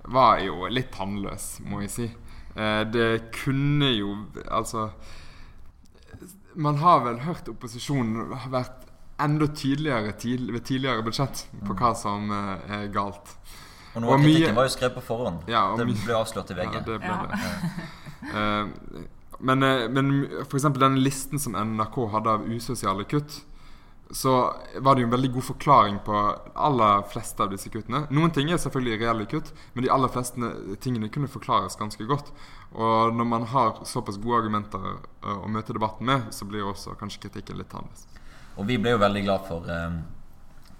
var 0.08 0.38
jo 0.44 0.68
litt 0.72 0.92
tannløs, 0.94 1.58
må 1.68 1.82
jeg 1.84 1.92
si. 1.92 2.08
Eh, 2.57 2.83
det 2.90 3.31
kunne 3.33 3.90
jo 3.95 4.14
Altså 4.50 4.88
Man 6.57 6.78
har 6.81 7.05
vel 7.05 7.21
hørt 7.23 7.49
opposisjonen 7.52 8.33
har 8.35 8.50
vært 8.50 8.87
enda 9.23 9.47
tydeligere 9.50 10.12
tidl 10.19 10.52
ved 10.55 10.64
tidligere 10.67 11.02
budsjett 11.07 11.45
på 11.67 11.75
hva 11.78 11.93
som 11.99 12.31
eh, 12.31 12.73
er 12.78 12.88
galt. 12.95 13.33
Og 13.95 14.02
noe 14.05 14.14
av 14.14 14.23
kritikken 14.23 14.55
var 14.59 14.67
jo 14.69 14.73
skrevet 14.75 14.95
på 14.99 15.05
forhånd. 15.09 15.47
Ja, 15.50 15.64
og 15.73 15.81
det 15.81 15.87
ble 16.05 16.14
avslørt 16.19 16.50
i 16.55 16.59
VG. 16.59 16.75
Ja, 16.78 16.83
det 16.87 16.99
ble 17.02 17.14
Ja. 17.14 17.26
det. 17.26 17.38
Eh, 18.28 19.05
men, 19.38 19.62
men 19.95 20.09
eksempel 20.59 20.83
den 20.83 20.99
listen 21.02 21.38
som 21.38 21.55
NRK 21.55 21.99
hadde 22.11 22.33
av 22.38 22.47
usosiale 22.50 23.05
kutt, 23.07 23.40
så 24.11 24.55
var 24.81 24.95
det 24.95 25.03
jo 25.03 25.09
en 25.09 25.12
veldig 25.12 25.31
god 25.35 25.45
forklaring 25.45 25.99
på 26.05 26.21
aller 26.55 27.03
fleste 27.12 27.45
av 27.45 27.50
disse 27.53 27.69
kuttene. 27.73 28.07
Noen 28.15 28.33
ting 28.33 28.49
er 28.50 28.61
selvfølgelig 28.61 29.03
reelle 29.03 29.27
kutt, 29.29 29.50
men 29.75 29.85
de 29.85 29.91
aller 29.93 30.12
fleste 30.12 30.53
tingene 30.85 31.11
kunne 31.12 31.29
forklares 31.29 31.77
ganske 31.77 32.07
godt. 32.09 32.31
Og 32.73 33.17
når 33.17 33.29
man 33.29 33.45
har 33.53 33.83
såpass 33.88 34.21
gode 34.21 34.43
argumenter 34.43 34.87
eh, 34.88 35.35
å 35.35 35.49
møte 35.53 35.77
debatten 35.77 36.09
med, 36.09 36.31
så 36.37 36.49
blir 36.49 36.65
også 36.69 36.97
kanskje 37.00 37.27
kritikken 37.27 37.61
litt 37.61 37.75
annerledes. 37.75 38.07
Og 38.59 38.67
vi 38.69 38.79
ble 38.81 38.97
jo 38.97 39.03
veldig 39.05 39.25
glad 39.27 39.45
for 39.49 39.69
eh, 39.73 40.00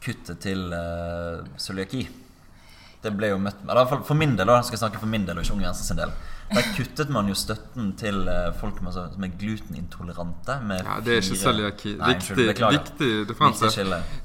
kuttet 0.05 0.41
til 0.45 0.65
uh, 0.73 1.45
cøliaki. 1.59 2.05
Det 3.03 3.13
ble 3.15 3.29
jo 3.31 3.39
møtt 3.39 3.61
eller 3.63 3.87
fall 3.87 4.01
For 4.07 4.19
min 4.19 4.33
del, 4.35 4.49
da 4.51 4.59
skal 4.67 4.75
jeg 4.75 4.83
snakke 4.83 4.99
for 4.99 5.11
min 5.11 5.27
del 5.27 5.39
og 5.39 5.45
ikke 5.45 5.55
Unge 5.55 5.69
Venstre 5.69 5.87
sin 5.87 6.01
del. 6.01 6.15
Der 6.49 6.65
kuttet 6.73 7.11
man 7.13 7.29
jo 7.29 7.35
støtten 7.37 7.91
til 8.01 8.23
eh, 8.33 8.49
folk 8.57 8.81
med, 8.81 8.89
altså, 8.89 9.05
som 9.13 9.25
er 9.27 9.35
glutenintolerante. 9.39 10.57
Med 10.65 10.81
Ja, 10.87 10.97
Det 11.05 11.19
er 11.19 11.23
ikke 11.23 11.41
cøliaki. 11.43 11.93
Viktig, 12.01 12.47
viktig 12.57 13.11
differanse. 13.29 13.71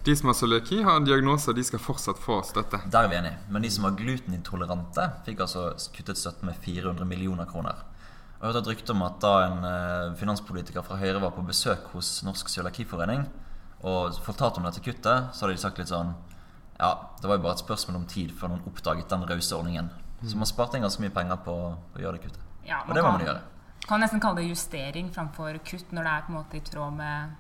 De 0.06 0.15
som 0.15 0.32
har 0.32 0.38
cøliaki, 0.39 0.82
har 0.88 1.01
en 1.01 1.06
diagnose, 1.06 1.53
de 1.53 1.63
skal 1.68 1.84
fortsatt 1.84 2.22
få 2.24 2.39
støtte. 2.48 2.80
Der 2.89 3.03
er 3.03 3.12
vi 3.12 3.20
enige. 3.20 3.38
Men 3.51 3.68
de 3.68 3.72
som 3.75 3.84
var 3.89 3.98
glutenintolerante, 4.00 5.10
fikk 5.27 5.44
altså 5.46 5.68
kuttet 5.94 6.18
støtten 6.18 6.48
med 6.48 6.56
400 6.63 7.06
millioner 7.06 7.46
kroner. 7.46 7.84
Jeg 8.39 8.48
har 8.48 8.53
hørt 8.53 8.63
et 8.63 8.72
rykte 8.74 8.92
om 8.96 9.03
at 9.03 9.20
da 9.24 9.34
en 9.46 9.63
eh, 9.68 10.15
finanspolitiker 10.20 10.84
fra 10.84 10.98
Høyre 11.00 11.22
var 11.22 11.36
på 11.36 11.46
besøk 11.48 11.92
hos 11.94 12.24
Norsk 12.24 12.50
cøliakiforening 12.50 13.27
og 13.84 14.15
fortalte 14.24 14.60
om 14.60 14.68
dette 14.68 14.84
kuttet, 14.84 15.32
så 15.36 15.44
hadde 15.44 15.56
de 15.58 15.62
sagt 15.62 15.80
litt 15.80 15.92
sånn 15.92 16.13
Ja, 16.84 16.92
det 17.22 17.30
var 17.32 17.38
jo 17.40 17.44
bare 17.48 17.56
et 17.56 17.63
spørsmål 17.63 18.02
om 18.02 18.06
tid 18.12 18.34
før 18.36 18.52
noen 18.54 18.66
oppdaget 18.68 19.08
den 19.13 19.24
rause 19.30 19.56
ordningen. 19.56 19.90
Så 20.24 20.36
man 20.40 20.48
sparte 20.50 20.78
inn 20.80 20.84
ganske 20.86 21.04
mye 21.04 21.13
penger 21.16 21.40
på 21.46 21.54
å 21.56 22.00
gjøre 22.00 22.18
det 22.20 22.25
kuttet. 22.28 22.44
Ja, 22.68 22.82
Og 22.88 22.94
det 22.96 23.04
må 23.04 23.12
man 23.16 23.24
gjøre. 23.24 23.42
kan 23.88 24.00
nesten 24.04 24.22
kalle 24.24 24.40
det 24.42 24.50
justering 24.52 25.10
framfor 25.12 25.58
kutt, 25.68 25.90
når 25.92 26.04
det 26.08 26.12
er 26.18 26.22
på 26.28 26.32
en 26.32 26.38
måte 26.38 26.60
i 26.60 26.63
tråd 26.63 26.94
med 27.00 27.34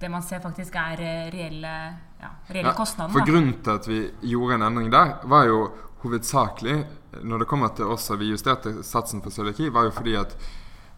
det 0.00 0.08
man 0.10 0.22
ser 0.26 0.40
faktisk 0.42 0.74
er 0.76 1.00
eh, 1.00 1.30
reelle, 1.32 1.74
ja, 2.20 2.30
reelle 2.50 2.68
Ja, 2.72 2.74
kostnader. 2.74 3.12
for 3.14 3.20
da. 3.22 3.26
grunnen 3.30 3.54
til 3.62 3.70
at 3.78 3.86
vi 3.88 3.98
gjorde 4.32 4.54
en 4.58 4.62
endring 4.66 4.90
der, 4.90 5.12
var 5.24 5.46
jo 5.46 5.60
hovedsakelig 6.02 6.74
Når 7.22 7.38
det 7.38 7.46
kommer 7.48 7.68
til 7.78 7.86
oss 7.94 8.10
og 8.10 8.18
vi 8.18 8.32
justerte 8.32 8.82
satsen 8.82 9.22
for 9.22 9.30
cøliaki, 9.30 9.68
var 9.72 9.84
jo 9.86 9.92
fordi 9.94 10.16
at 10.18 10.34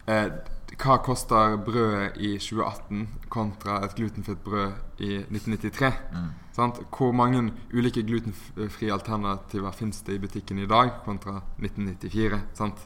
eh, 0.08 0.30
Hva 0.76 0.98
koster 1.00 1.54
brødet 1.64 2.18
i 2.20 2.34
2018 2.36 3.06
kontra 3.32 3.78
et 3.86 3.94
glutenfritt 3.96 4.42
brød 4.44 5.00
i 5.00 5.22
1993? 5.22 5.88
Mm. 6.12 6.26
Sant? 6.56 6.80
Hvor 6.92 7.14
mange 7.16 7.46
ulike 7.72 8.04
glutenfrie 8.04 8.92
alternativer 8.92 9.72
fins 9.72 10.02
det 10.04 10.18
i 10.18 10.20
butikken 10.20 10.60
i 10.60 10.68
dag 10.68 10.92
kontra 11.06 11.38
1994? 11.64 12.42
Sant? 12.60 12.84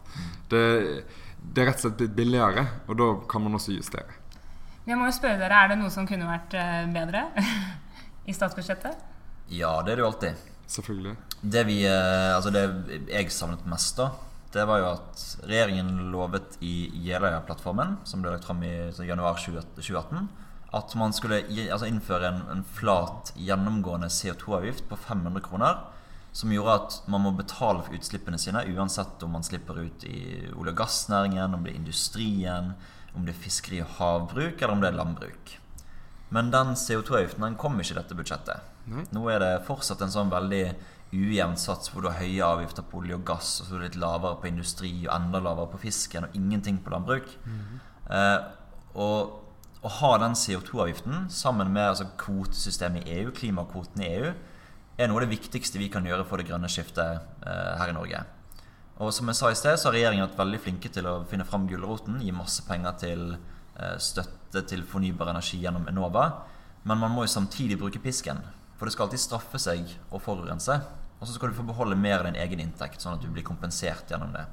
Det, 0.50 0.62
det 1.42 1.64
er 1.64 1.70
rett 1.72 1.82
og 1.82 1.88
slett 1.88 1.98
blitt 1.98 2.14
billigere, 2.14 2.66
og 2.86 2.98
da 3.02 3.10
kan 3.30 3.42
man 3.46 3.58
også 3.58 3.74
justere. 3.74 4.18
Jeg 4.86 4.98
må 4.98 5.10
jo 5.10 5.14
spørre 5.18 5.42
dere, 5.42 5.58
Er 5.58 5.72
det 5.72 5.80
noe 5.82 5.90
som 5.92 6.06
kunne 6.08 6.30
vært 6.30 6.54
eh, 6.58 6.86
bedre 6.94 7.26
i 8.30 8.34
statsbudsjettet? 8.34 9.02
Ja, 9.50 9.80
det 9.82 9.92
er 9.92 9.98
det 9.98 10.06
jo 10.06 10.10
alltid. 10.12 10.48
Selvfølgelig. 10.70 11.18
Det 11.42 11.66
vi, 11.66 11.82
eh, 11.90 12.34
altså 12.36 12.54
det 12.54 12.64
jeg 13.10 13.34
savnet 13.34 13.66
mest 13.66 13.98
da 13.98 14.12
Det 14.52 14.64
var 14.66 14.80
jo 14.82 14.88
at 14.90 15.20
regjeringen 15.46 16.10
lovet 16.10 16.56
i 16.64 16.90
Jeløya-plattformen 17.06 18.00
Som 18.08 18.24
ble 18.24 18.34
lagt 18.34 18.48
frem 18.48 18.64
i 18.66 18.74
januar 19.06 19.38
2018 19.38 20.26
At 20.74 20.94
man 20.98 21.14
skulle 21.14 21.44
altså 21.68 21.86
innføre 21.86 22.32
en, 22.32 22.42
en 22.50 22.64
flat 22.66 23.30
gjennomgående 23.38 24.10
CO2-avgift 24.10 24.88
på 24.90 24.98
500 24.98 25.44
kroner 25.46 25.78
Som 26.34 26.54
gjorde 26.54 26.76
at 26.80 26.98
man 27.10 27.22
må 27.26 27.34
betale 27.38 27.84
for 27.86 27.94
utslippene 27.94 28.42
sine 28.42 28.64
Uansett 28.74 29.22
om 29.22 29.38
man 29.38 29.46
slipper 29.46 29.78
ut 29.84 30.06
i 30.10 30.50
olje- 30.50 30.74
og 30.74 30.82
gassnæringen 30.82 31.54
Om 31.54 31.62
det 31.66 31.74
er 31.74 31.82
industrien 31.84 32.74
Om 33.14 33.26
det 33.26 33.36
er 33.36 33.42
fiskeri 33.46 33.82
og 33.86 33.98
havbruk 34.00 34.58
Eller 34.58 34.74
om 34.74 34.82
det 34.82 34.90
er 34.90 34.98
landbruk. 34.98 35.56
Men 36.30 36.50
den 36.50 36.76
CO2-avgiften 36.78 37.42
den 37.42 37.58
kom 37.58 37.78
ikke 37.82 37.96
i 37.96 37.98
dette 37.98 38.14
budsjettet. 38.14 38.66
Nå 39.10 39.24
er 39.32 39.40
det 39.42 39.64
fortsatt 39.66 40.02
en 40.04 40.12
sånn 40.14 40.30
veldig 40.30 40.62
ujevn 41.12 41.56
sats 41.58 41.90
hvor 41.90 42.04
du 42.04 42.10
har 42.10 42.20
høye 42.20 42.46
avgifter 42.46 42.86
på 42.86 43.00
olje 43.00 43.16
og 43.18 43.26
gass, 43.26 43.56
og 43.60 43.66
så 43.66 43.76
er 43.76 43.82
det 43.82 43.90
litt 43.90 44.00
lavere 44.02 44.38
på 44.40 44.50
industri 44.50 44.92
og 45.06 45.14
enda 45.16 45.42
lavere 45.42 45.72
på 45.72 45.82
fisken, 45.82 46.28
og 46.28 46.36
ingenting 46.38 46.78
på 46.84 46.92
landbruk. 46.94 47.30
eh, 48.10 48.38
og 48.94 49.40
å 49.80 49.88
ha 49.88 50.10
den 50.20 50.36
CO2-avgiften 50.36 51.30
sammen 51.32 51.72
med 51.72 51.88
altså, 51.88 52.06
kvotesystemet 52.20 53.06
i 53.06 53.20
EU, 53.20 53.30
klimakvoten 53.32 54.02
i 54.04 54.10
EU, 54.18 54.32
er 55.00 55.08
noe 55.08 55.22
av 55.22 55.24
det 55.24 55.38
viktigste 55.38 55.80
vi 55.80 55.88
kan 55.88 56.04
gjøre 56.04 56.26
for 56.28 56.36
det 56.36 56.50
grønne 56.50 56.68
skiftet 56.68 57.22
eh, 57.46 57.72
her 57.80 57.88
i 57.88 57.96
Norge. 57.96 58.20
Og 59.00 59.14
som 59.16 59.30
jeg 59.30 59.38
sa 59.38 59.48
i 59.48 59.56
sted, 59.56 59.78
så 59.80 59.88
har 59.88 59.96
regjeringen 59.96 60.26
vært 60.26 60.40
veldig 60.42 60.60
flinke 60.60 60.90
til 60.92 61.08
å 61.08 61.22
finne 61.28 61.46
fram 61.48 61.64
gulroten, 61.70 62.20
gi 62.20 62.34
masse 62.36 62.66
penger 62.68 62.98
til 63.00 63.22
eh, 63.32 63.96
støtte 63.96 64.66
til 64.68 64.84
fornybar 64.84 65.32
energi 65.32 65.62
gjennom 65.62 65.88
Enova. 65.88 66.26
Men 66.84 67.00
man 67.00 67.14
må 67.14 67.24
jo 67.24 67.32
samtidig 67.32 67.78
bruke 67.80 68.02
pisken. 68.04 68.42
For 68.76 68.88
det 68.88 68.92
skal 68.92 69.08
alltid 69.08 69.22
straffe 69.22 69.60
seg 69.60 69.88
å 70.12 70.20
forurense. 70.20 70.76
Og 71.20 71.28
så 71.28 71.36
skal 71.36 71.52
du 71.52 71.58
få 71.58 71.66
beholde 71.68 71.98
mer 72.00 72.22
av 72.22 72.30
din 72.30 72.40
egen 72.40 72.62
inntekt, 72.64 73.02
sånn 73.02 73.18
at 73.18 73.22
du 73.22 73.28
blir 73.28 73.44
kompensert 73.44 74.08
gjennom 74.10 74.32
det. 74.32 74.46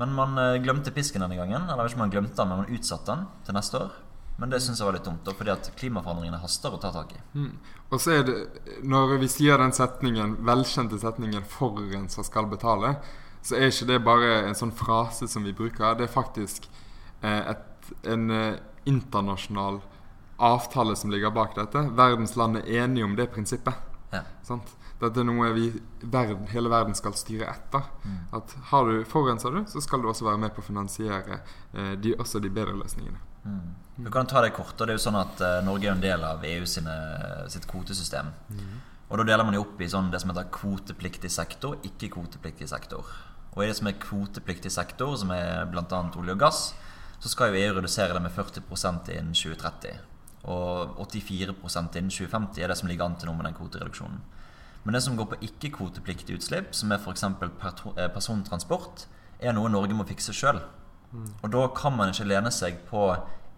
Men 0.00 0.14
man 0.16 0.38
eh, 0.38 0.58
glemte 0.64 0.90
pisken 0.90 1.22
denne 1.22 1.36
gangen. 1.38 1.68
Eller 1.70 1.86
ikke 1.86 2.00
man 2.00 2.12
glemte 2.12 2.38
den, 2.38 2.48
men 2.50 2.64
man 2.64 2.72
utsatte 2.74 3.14
den 3.14 3.26
til 3.46 3.56
neste 3.56 3.82
år. 3.84 3.98
Men 4.40 4.52
det 4.52 4.62
syns 4.64 4.80
jeg 4.80 4.88
var 4.88 4.96
litt 4.96 5.04
dumt, 5.04 5.20
da, 5.26 5.34
fordi 5.36 5.52
at 5.52 5.66
klimaforandringene 5.76 6.40
haster 6.40 6.72
å 6.72 6.80
ta 6.80 6.88
tak 6.94 7.12
i. 7.12 7.18
Mm. 7.36 7.50
Og 7.92 8.00
så 8.00 8.14
er 8.16 8.22
det, 8.24 8.36
når 8.88 9.18
vi 9.20 9.28
sier 9.28 9.60
den 9.60 9.74
setningen, 9.76 10.38
velkjente 10.48 10.96
setningen 11.02 11.44
'forurenser 11.44 12.24
skal 12.24 12.48
betale', 12.48 12.94
så 13.44 13.58
er 13.58 13.68
ikke 13.68 13.88
det 13.90 13.98
bare 14.04 14.32
en 14.48 14.56
sånn 14.56 14.72
frase 14.72 15.28
som 15.28 15.44
vi 15.44 15.52
bruker. 15.56 15.94
Det 15.98 16.08
er 16.08 16.12
faktisk 16.12 16.70
eh, 17.20 17.52
et, 17.52 17.92
en 18.08 18.30
eh, 18.30 18.58
internasjonal 18.88 19.82
avtale 20.40 20.96
som 20.96 21.12
ligger 21.12 21.36
bak 21.36 21.54
dette. 21.56 21.84
Verdens 21.96 22.36
land 22.36 22.56
er 22.56 22.84
enige 22.84 23.04
om 23.04 23.16
det 23.16 23.28
prinsippet. 23.34 23.76
Ja. 24.12 24.24
Sant? 24.42 24.72
Dette 25.00 25.22
er 25.22 25.24
noe 25.24 25.48
vi, 25.56 25.70
verden, 26.02 26.44
hele 26.52 26.68
verden 26.68 26.96
skal 26.98 27.14
styre 27.16 27.48
etter. 27.48 27.86
At 28.36 28.52
har 28.72 28.88
du, 28.88 29.00
Forurenser 29.08 29.54
du, 29.54 29.62
så 29.68 29.80
skal 29.80 30.02
du 30.02 30.10
også 30.10 30.26
være 30.26 30.42
med 30.42 30.52
på 30.52 30.60
å 30.60 30.66
finansiere 30.66 31.40
eh, 31.72 31.94
de, 31.96 32.12
også 32.20 32.42
de 32.44 32.52
bedre 32.52 32.76
løsningene. 32.76 33.22
Du 33.96 34.10
kan 34.12 34.28
ta 34.28 34.42
det 34.44 34.52
kort. 34.52 34.76
og 34.76 34.86
det 34.86 34.94
er 34.94 34.98
jo 34.98 35.06
sånn 35.06 35.16
at 35.16 35.40
eh, 35.40 35.62
Norge 35.64 35.88
er 35.88 35.94
en 35.94 36.04
del 36.04 36.24
av 36.24 36.44
EU 36.44 36.66
sine, 36.68 36.94
sitt 37.52 37.66
kvotesystem. 37.70 38.28
Og 39.10 39.18
Da 39.18 39.24
deler 39.26 39.44
man 39.44 39.56
jo 39.56 39.64
opp 39.64 39.80
i 39.80 39.88
sånn 39.90 40.12
det 40.12 40.20
som 40.22 40.30
heter 40.30 40.52
kvotepliktig 40.54 41.30
sektor, 41.34 41.80
ikke-kvotepliktig 41.82 42.68
sektor. 42.70 43.08
Og 43.56 43.64
i 43.64 43.66
det 43.66 43.78
som 43.80 43.88
er 43.90 43.98
kvotepliktig 43.98 44.70
sektor, 44.70 45.16
som 45.18 45.32
er 45.34 45.64
bl.a. 45.72 46.02
olje 46.20 46.36
og 46.36 46.44
gass, 46.44 46.60
så 47.20 47.32
skal 47.32 47.50
jo 47.50 47.60
EU 47.60 47.72
redusere 47.76 48.14
det 48.14 48.22
med 48.22 48.32
40 48.32 48.62
innen 49.16 49.34
2030. 49.34 49.98
Og 50.44 51.00
84 51.10 51.50
innen 51.50 52.12
2050 52.12 52.62
er 52.62 52.70
det 52.70 52.78
som 52.78 52.88
ligger 52.88 53.08
an 53.08 53.18
til 53.18 53.28
nå 53.28 53.34
med 53.36 53.48
den 53.48 53.58
kvotereduksjonen. 53.58 54.22
Men 54.84 54.96
det 54.96 55.02
som 55.04 55.16
går 55.16 55.28
på 55.32 55.40
ikke-kvotepliktige 55.44 56.38
utslipp, 56.40 56.74
som 56.74 56.92
er 56.92 57.00
f.eks. 57.00 57.24
persontransport, 58.14 59.06
er 59.40 59.56
noe 59.56 59.72
Norge 59.72 59.96
må 59.96 60.06
fikse 60.08 60.32
sjøl. 60.36 60.60
Og 61.42 61.52
da 61.52 61.66
kan 61.76 61.96
man 61.96 62.12
ikke 62.12 62.28
lene 62.30 62.52
seg 62.54 62.80
på 62.88 63.04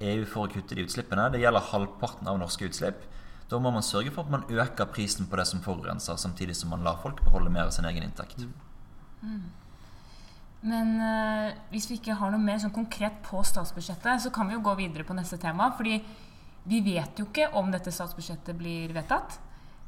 EU 0.02 0.24
for 0.26 0.46
å 0.46 0.52
kutte 0.52 0.74
de 0.74 0.86
utslippene. 0.86 1.28
Det 1.30 1.42
gjelder 1.42 1.70
halvparten 1.70 2.30
av 2.30 2.40
norske 2.40 2.66
utslipp. 2.66 3.04
Da 3.50 3.58
må 3.60 3.70
man 3.74 3.84
sørge 3.84 4.10
for 4.14 4.24
at 4.24 4.32
man 4.32 4.46
øker 4.48 4.88
prisen 4.90 5.28
på 5.28 5.36
det 5.36 5.46
som 5.50 5.60
forurenser, 5.62 6.16
samtidig 6.16 6.56
som 6.56 6.72
man 6.72 6.84
lar 6.86 6.98
folk 7.02 7.20
beholde 7.24 7.52
mer 7.52 7.68
av 7.68 7.74
sin 7.76 7.84
egen 7.84 8.06
inntekt. 8.06 8.46
Men 10.62 10.92
øh, 11.02 11.52
hvis 11.70 11.88
vi 11.90 11.98
ikke 11.98 12.16
har 12.16 12.30
noe 12.32 12.40
mer 12.40 12.60
sånn 12.62 12.74
konkret 12.74 13.18
på 13.26 13.42
statsbudsjettet, 13.44 14.22
så 14.24 14.30
kan 14.34 14.48
vi 14.48 14.56
jo 14.56 14.62
gå 14.64 14.74
videre 14.78 15.04
på 15.04 15.16
neste 15.18 15.36
tema. 15.42 15.72
fordi 15.76 16.00
vi 16.64 16.78
vet 16.80 17.18
jo 17.18 17.26
ikke 17.26 17.48
om 17.58 17.72
dette 17.74 17.90
statsbudsjettet 17.90 18.54
blir 18.56 18.92
vedtatt. 18.94 19.40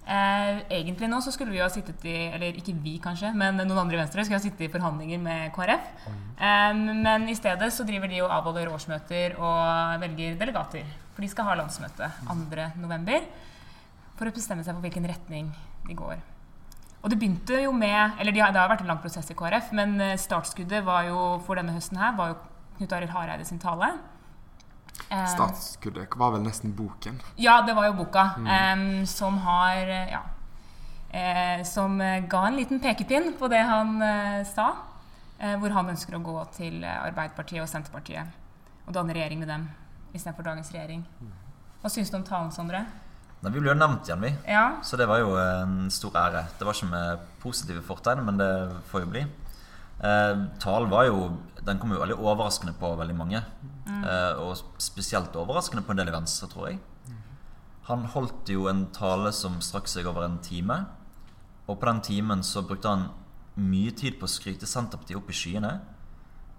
Eh, 0.05 0.59
egentlig 0.77 1.09
nå 1.09 1.17
så 1.25 1.33
skulle 1.33 1.55
vi 1.55 1.57
jo 1.57 1.65
ha 1.65 1.71
sittet 1.73 2.03
i 2.05 2.15
Eller 2.37 2.59
ikke 2.61 2.75
vi, 2.77 2.99
kanskje, 3.01 3.31
men 3.33 3.57
noen 3.57 3.87
andre 3.87 3.97
i 3.97 4.01
Venstre 4.03 4.21
skulle 4.27 4.37
ha 4.37 4.45
sittet 4.45 4.67
i 4.67 4.73
forhandlinger 4.73 5.23
med 5.23 5.55
KrF. 5.57 5.87
Eh, 6.37 6.75
men 6.77 7.25
i 7.33 7.37
stedet 7.39 7.71
så 7.73 7.87
driver 7.89 8.13
de 8.13 8.21
og 8.21 8.35
avholder 8.37 8.69
årsmøter 8.75 9.39
og 9.41 10.05
velger 10.05 10.37
delegater. 10.41 10.85
For 11.15 11.25
de 11.25 11.31
skal 11.31 11.49
ha 11.49 11.57
landsmøte 11.57 12.11
2.11. 12.29 13.27
for 14.19 14.29
å 14.29 14.35
bestemme 14.35 14.65
seg 14.67 14.75
for 14.75 14.85
hvilken 14.85 15.09
retning 15.09 15.53
de 15.89 15.97
går. 15.97 16.19
Og 17.05 17.11
det 17.13 17.19
begynte 17.21 17.61
jo 17.61 17.73
med 17.73 18.19
Eller 18.21 18.33
det 18.33 18.43
har 18.45 18.53
vært 18.69 18.81
en 18.85 18.93
lang 18.93 19.01
prosess 19.01 19.31
i 19.31 19.37
KrF, 19.37 19.73
men 19.73 20.01
eh, 20.01 20.19
startskuddet 20.21 20.85
var 20.85 21.09
jo 21.09 21.39
for 21.47 21.57
denne 21.57 21.73
høsten 21.77 22.01
her 22.01 22.17
var 22.19 22.35
jo 22.35 22.43
Knut 22.75 22.93
Arild 22.93 23.13
Hareide 23.15 23.45
sin 23.47 23.61
tale. 23.63 23.93
Eh, 25.09 25.27
Startskuddet 25.35 26.17
var 26.17 26.35
vel 26.35 26.45
nesten 26.45 26.73
boken. 26.77 27.21
ja, 27.37 27.61
det 27.67 27.75
var 27.77 27.87
jo 27.87 27.97
boka 27.99 28.35
em, 28.47 29.07
som 29.07 29.39
har 29.39 29.77
eh, 29.87 30.15
Ja. 30.15 30.23
Uh, 31.15 31.63
som 31.63 31.99
ga 32.27 32.41
en 32.49 32.57
liten 32.57 32.81
pekepinn 32.83 33.37
på 33.39 33.47
det 33.47 33.61
han 33.63 34.03
uh, 34.03 34.41
sa. 34.43 34.73
Uh, 35.39 35.55
hvor 35.63 35.71
han 35.71 35.93
ønsker 35.93 36.17
å 36.17 36.19
gå 36.19 36.35
til 36.57 36.83
Arbeiderpartiet 36.83 37.63
og 37.63 37.69
Senterpartiet 37.71 38.35
og 38.89 38.97
danne 38.97 39.15
regjering 39.15 39.39
med 39.39 39.49
dem 39.53 39.69
istedenfor 40.11 40.43
dagens 40.49 40.73
regjering. 40.75 41.05
Hva 41.83 41.93
syns 41.93 42.11
du 42.11 42.19
om 42.19 42.27
talen, 42.27 42.51
Sondre? 42.51 42.83
Nei, 43.45 43.53
vi 43.53 43.61
ble 43.61 43.71
jo 43.75 43.77
nevnt 43.77 44.09
igjen, 44.09 44.23
vi. 44.25 44.31
Ja. 44.49 44.65
Så 44.83 44.97
det 44.97 45.07
var 45.11 45.21
jo 45.21 45.35
en 45.37 45.91
stor 45.93 46.15
ære. 46.17 46.47
Det 46.59 46.67
var 46.67 46.77
ikke 46.79 46.91
med 46.91 47.25
positive 47.43 47.83
fortegn, 47.85 48.23
men 48.25 48.39
det 48.41 48.51
får 48.89 49.05
jo 49.05 49.11
bli. 49.13 49.25
Eh, 50.05 50.37
talen 50.61 50.91
var 50.91 51.07
jo 51.07 51.37
Den 51.65 51.79
kom 51.79 51.93
jo 51.95 52.01
veldig 52.01 52.17
overraskende 52.19 52.75
på 52.77 52.91
veldig 52.99 53.15
mange. 53.17 53.41
Eh, 54.05 54.41
og 54.43 54.59
spesielt 54.83 55.37
overraskende 55.39 55.85
på 55.85 55.95
en 55.95 56.03
del 56.03 56.11
i 56.11 56.15
Venstre, 56.15 56.49
tror 56.51 56.69
jeg. 56.71 56.81
Han 57.89 58.07
holdt 58.15 58.49
jo 58.49 58.69
en 58.71 58.87
tale 58.97 59.33
som 59.37 59.59
strakk 59.65 59.89
seg 59.93 60.07
over 60.09 60.25
en 60.25 60.39
time. 60.45 60.79
Og 61.69 61.79
på 61.81 61.89
den 61.89 62.01
timen 62.05 62.45
så 62.45 62.63
brukte 62.65 62.93
han 62.93 63.11
mye 63.61 63.93
tid 63.97 64.17
på 64.19 64.27
å 64.27 64.33
skryte 64.33 64.69
Senterpartiet 64.69 65.21
opp 65.21 65.29
i 65.31 65.37
skyene. 65.37 65.73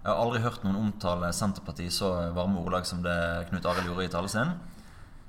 Jeg 0.02 0.12
har 0.12 0.22
aldri 0.22 0.42
hørt 0.44 0.62
noen 0.62 0.78
omtale 0.78 1.32
Senterpartiet 1.34 1.90
i 1.90 1.94
så 1.94 2.12
varme 2.34 2.62
ordlag 2.62 2.86
som 2.86 3.02
det 3.02 3.16
Knut 3.50 3.66
Arild 3.66 3.90
gjorde 3.90 4.06
i 4.06 4.12
talen 4.12 4.32
sin. 4.32 4.54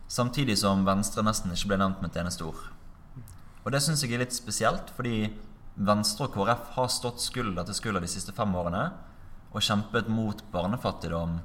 Samtidig 0.07 0.59
som 0.61 0.85
Venstre 0.87 1.25
nesten 1.25 1.53
ikke 1.53 1.73
ble 1.73 1.81
nevnt 1.81 2.03
med 2.03 2.13
et 2.13 2.21
eneste 2.21 2.45
ord. 2.45 2.61
Og 3.65 3.73
det 3.73 3.81
syns 3.83 4.05
jeg 4.05 4.13
er 4.15 4.21
litt 4.21 4.37
spesielt, 4.37 4.93
fordi 4.95 5.33
Venstre 5.75 6.29
og 6.29 6.37
KrF 6.37 6.69
har 6.77 6.93
stått 6.93 7.25
skulder 7.25 7.65
til 7.65 7.77
skulder 7.77 8.05
de 8.05 8.09
siste 8.09 8.33
fem 8.37 8.53
årene 8.55 8.85
og 9.49 9.65
kjempet 9.65 10.07
mot 10.13 10.39
barnefattigdom, 10.53 11.39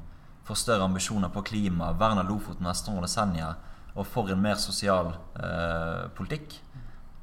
for 0.47 0.59
større 0.59 0.87
ambisjoner 0.89 1.31
på 1.33 1.45
klima, 1.47 1.93
vern 1.99 2.23
Lofoten, 2.27 2.67
Vesterålen 2.67 3.07
og 3.07 3.13
Senja 3.13 3.53
og 3.93 4.07
for 4.09 4.31
en 4.33 4.41
mer 4.41 4.57
sosial 4.61 5.13
eh, 5.37 6.09
politikk. 6.17 6.57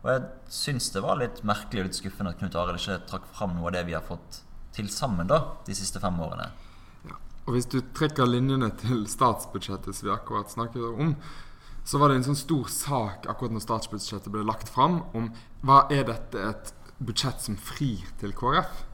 Og 0.03 0.11
jeg 0.13 0.53
syns 0.53 0.91
det 0.93 1.03
var 1.03 1.19
litt 1.19 1.41
merkelig 1.47 1.81
og 1.81 1.89
litt 1.89 1.97
skuffende 1.97 2.33
at 2.33 2.39
Knut 2.39 2.55
Arild 2.55 2.79
ikke 2.79 2.99
trakk 3.09 3.27
fram 3.35 3.57
noe 3.57 3.67
av 3.71 3.75
det 3.75 3.83
vi 3.89 3.95
har 3.97 4.05
fått 4.05 4.43
til 4.75 4.89
sammen 4.93 5.27
da, 5.27 5.41
de 5.67 5.75
siste 5.75 5.99
fem 5.99 6.19
årene. 6.23 6.47
Ja. 7.09 7.17
Og 7.47 7.55
hvis 7.57 7.67
du 7.71 7.79
trekker 7.97 8.29
linjene 8.29 8.69
til 8.79 9.03
statsbudsjettet 9.09 9.97
som 9.97 10.07
vi 10.07 10.13
akkurat 10.13 10.53
snakket 10.53 10.85
om, 10.93 11.15
så 11.89 11.97
var 11.97 12.11
det 12.11 12.19
en 12.19 12.29
sånn 12.29 12.37
stor 12.37 12.69
sak 12.71 13.25
akkurat 13.31 13.55
når 13.55 13.65
statsbudsjettet 13.65 14.31
ble 14.31 14.45
lagt 14.45 14.69
fram, 14.69 15.01
om 15.17 15.31
hva 15.65 15.87
er 15.91 16.05
dette 16.07 16.45
et 16.51 16.73
budsjett 17.01 17.41
som 17.41 17.57
frir 17.57 18.05
til 18.21 18.35
KrF? 18.37 18.85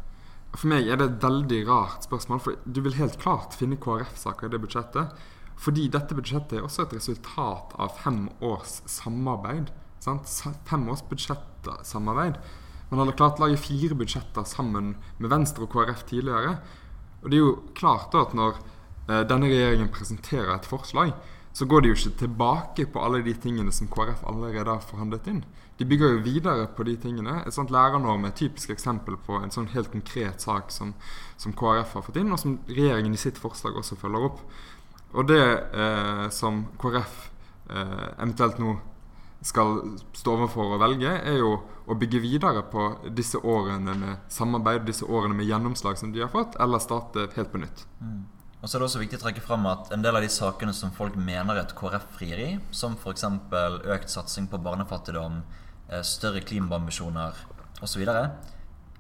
For 0.55 0.71
meg 0.71 0.87
er 0.87 0.99
det 0.99 1.07
et 1.09 1.23
veldig 1.23 1.61
rart 1.67 2.05
spørsmål, 2.07 2.41
for 2.43 2.59
du 2.63 2.79
vil 2.85 2.95
helt 2.99 3.17
klart 3.19 3.57
finne 3.59 3.79
KrF-saker 3.81 4.47
i 4.47 4.53
det 4.53 4.61
budsjettet. 4.63 5.15
Fordi 5.59 5.87
dette 5.91 6.15
budsjettet 6.15 6.57
er 6.57 6.67
også 6.67 6.85
et 6.85 6.95
resultat 6.97 7.75
av 7.79 7.95
fem 7.99 8.25
års 8.43 8.79
samarbeid. 8.91 9.71
Sant? 10.03 10.29
Fem 10.67 10.87
års 10.91 11.03
budsjettsamarbeid. 11.09 12.39
Man 12.91 13.01
hadde 13.01 13.15
klart 13.17 13.39
å 13.39 13.45
lage 13.45 13.61
fire 13.61 13.97
budsjetter 13.97 14.45
sammen 14.47 14.93
med 15.17 15.31
Venstre 15.31 15.65
og 15.65 15.71
KrF 15.73 16.05
tidligere. 16.11 16.57
Og 17.23 17.31
det 17.31 17.39
er 17.39 17.43
jo 17.43 17.55
klart 17.77 18.11
da 18.13 18.25
at 18.27 18.35
når 18.37 18.59
eh, 18.59 19.23
denne 19.27 19.49
regjeringen 19.49 19.91
presenterer 19.93 20.53
et 20.53 20.69
forslag, 20.69 21.15
så 21.55 21.65
går 21.71 21.81
de 21.81 21.91
jo 21.91 21.97
ikke 21.97 22.19
tilbake 22.19 22.85
på 22.91 23.01
alle 23.01 23.23
de 23.25 23.33
tingene 23.39 23.73
som 23.73 23.89
KrF 23.91 24.25
allerede 24.27 24.69
har 24.69 24.83
forhandlet 24.85 25.31
inn. 25.31 25.41
De 25.77 25.85
bygger 25.85 26.13
jo 26.13 26.23
videre 26.23 26.69
på 26.71 26.85
de 26.88 26.95
tingene. 26.95 27.41
Et 27.43 27.53
sånt 27.53 27.71
lærernorm 27.73 28.23
er 28.23 28.31
et 28.31 28.39
typisk 28.39 28.71
eksempel 28.71 29.17
på 29.25 29.41
en 29.41 29.51
sånn 29.51 29.67
helt 29.73 29.91
konkret 29.91 30.43
sak 30.43 30.71
som, 30.71 30.93
som 31.38 31.55
KrF 31.57 31.97
har 31.97 32.05
fått 32.05 32.19
inn, 32.21 32.31
og 32.31 32.39
som 32.39 32.57
regjeringen 32.69 33.15
i 33.15 33.19
sitt 33.19 33.39
forslag 33.41 33.75
også 33.81 33.97
følger 33.99 34.29
opp. 34.29 34.39
Og 35.15 35.27
det 35.27 35.43
eh, 35.43 36.27
som 36.31 36.63
KrF 36.79 37.17
eh, 37.69 38.05
eventuelt 38.17 38.59
nå 38.63 38.77
skal 39.45 39.81
stå 40.15 40.38
overfor 40.39 40.75
å 40.75 40.79
velge, 40.81 41.11
er 41.11 41.38
jo 41.38 41.57
å 41.85 41.97
bygge 41.99 42.21
videre 42.23 42.63
på 42.71 42.88
disse 43.13 43.38
årene 43.38 43.93
med 43.99 44.31
samarbeid, 44.31 44.88
disse 44.88 45.05
årene 45.05 45.38
med 45.38 45.45
gjennomslag 45.45 45.99
som 45.99 46.15
de 46.15 46.23
har 46.23 46.31
fått, 46.33 46.57
eller 46.61 46.81
starte 46.81 47.27
helt 47.35 47.51
på 47.51 47.61
nytt. 47.61 47.83
Mm. 47.99 48.23
Og 48.61 48.69
så 48.69 48.77
er 48.77 48.81
det 48.81 48.88
også 48.88 49.03
viktig 49.03 49.19
å 49.19 49.21
trekke 49.21 49.43
fram 49.45 49.67
at 49.69 49.91
En 49.93 50.01
del 50.01 50.15
av 50.17 50.23
de 50.25 50.29
sakene 50.31 50.73
som 50.73 50.89
folk 50.95 51.13
mener 51.21 51.59
at 51.61 51.75
KrF 51.77 52.07
frir 52.15 52.39
i, 52.41 52.49
som 52.73 52.95
f.eks. 52.97 53.27
økt 53.93 54.09
satsing 54.09 54.47
på 54.49 54.57
barnefattigdom, 54.65 55.43
større 56.05 56.41
klimaambisjoner 56.45 57.37
osv., 57.85 58.05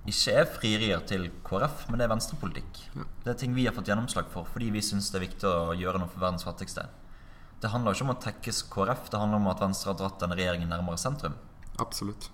ikke 0.05 0.33
er 0.37 0.49
frierier 0.53 1.01
til 1.09 1.31
KrF, 1.45 1.87
men 1.89 1.97
det 1.97 2.05
er 2.05 2.11
venstrepolitikk. 2.11 2.81
Ja. 2.93 3.07
Det 3.23 3.31
er 3.31 3.39
ting 3.41 3.55
vi 3.55 3.65
har 3.65 3.73
fått 3.73 3.89
gjennomslag 3.89 4.29
for 4.29 4.45
fordi 4.45 4.69
vi 4.75 4.83
syns 4.85 5.09
det 5.09 5.17
er 5.17 5.25
viktig 5.25 5.49
å 5.49 5.73
gjøre 5.73 6.01
noe 6.01 6.11
for 6.11 6.21
verdens 6.21 6.45
fattigste. 6.45 6.85
Det 7.61 7.71
handler 7.73 7.95
ikke 7.95 8.05
om 8.05 8.13
å 8.13 8.21
tekkes 8.21 8.61
KrF, 8.69 9.09
det 9.09 9.21
handler 9.21 9.41
om 9.41 9.49
at 9.49 9.63
Venstre 9.63 9.89
har 9.89 9.97
dratt 9.97 10.19
denne 10.21 10.37
regjeringen 10.37 10.69
nærmere 10.69 11.01
sentrum. 11.01 11.37
Absolutt. 11.81 12.29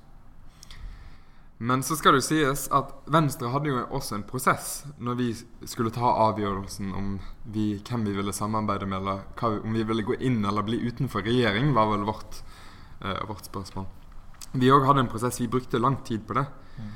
Men 1.61 1.83
så 1.85 1.95
skal 1.95 2.15
det 2.15 2.23
jo 2.23 2.25
sies 2.25 2.65
at 2.73 2.91
Venstre 3.13 3.51
hadde 3.53 3.69
jo 3.69 3.83
også 3.93 4.17
en 4.17 4.25
prosess 4.27 4.69
når 4.97 5.19
vi 5.19 5.27
skulle 5.69 5.93
ta 5.93 6.09
avgjørelsen 6.25 6.89
om 6.97 7.11
vi, 7.45 7.75
hvem 7.77 8.07
vi 8.09 8.15
ville 8.17 8.33
samarbeide 8.33 8.89
med, 8.89 8.97
eller 8.97 9.23
hva, 9.37 9.53
om 9.61 9.77
vi 9.77 9.85
ville 9.85 10.07
gå 10.07 10.17
inn 10.25 10.41
eller 10.41 10.65
bli 10.65 10.81
utenfor 10.89 11.23
regjering, 11.23 11.69
var 11.77 11.93
vel 11.93 12.07
vårt, 12.09 12.41
eh, 12.99 13.21
vårt 13.29 13.45
spørsmål. 13.45 13.85
Vi 14.51 14.71
òg 14.71 14.85
hadde 14.87 15.05
en 15.05 15.11
prosess. 15.11 15.39
Vi 15.41 15.47
brukte 15.51 15.79
lang 15.79 16.01
tid 16.07 16.25
på 16.27 16.35
det. 16.37 16.45
Mm. 16.77 16.91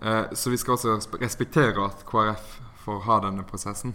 Eh, 0.00 0.24
så 0.32 0.50
vi 0.50 0.58
skal 0.60 0.76
også 0.76 1.18
respektere 1.20 1.84
at 1.84 2.04
KrF 2.08 2.58
får 2.84 3.00
ha 3.08 3.20
denne 3.24 3.44
prosessen. 3.48 3.94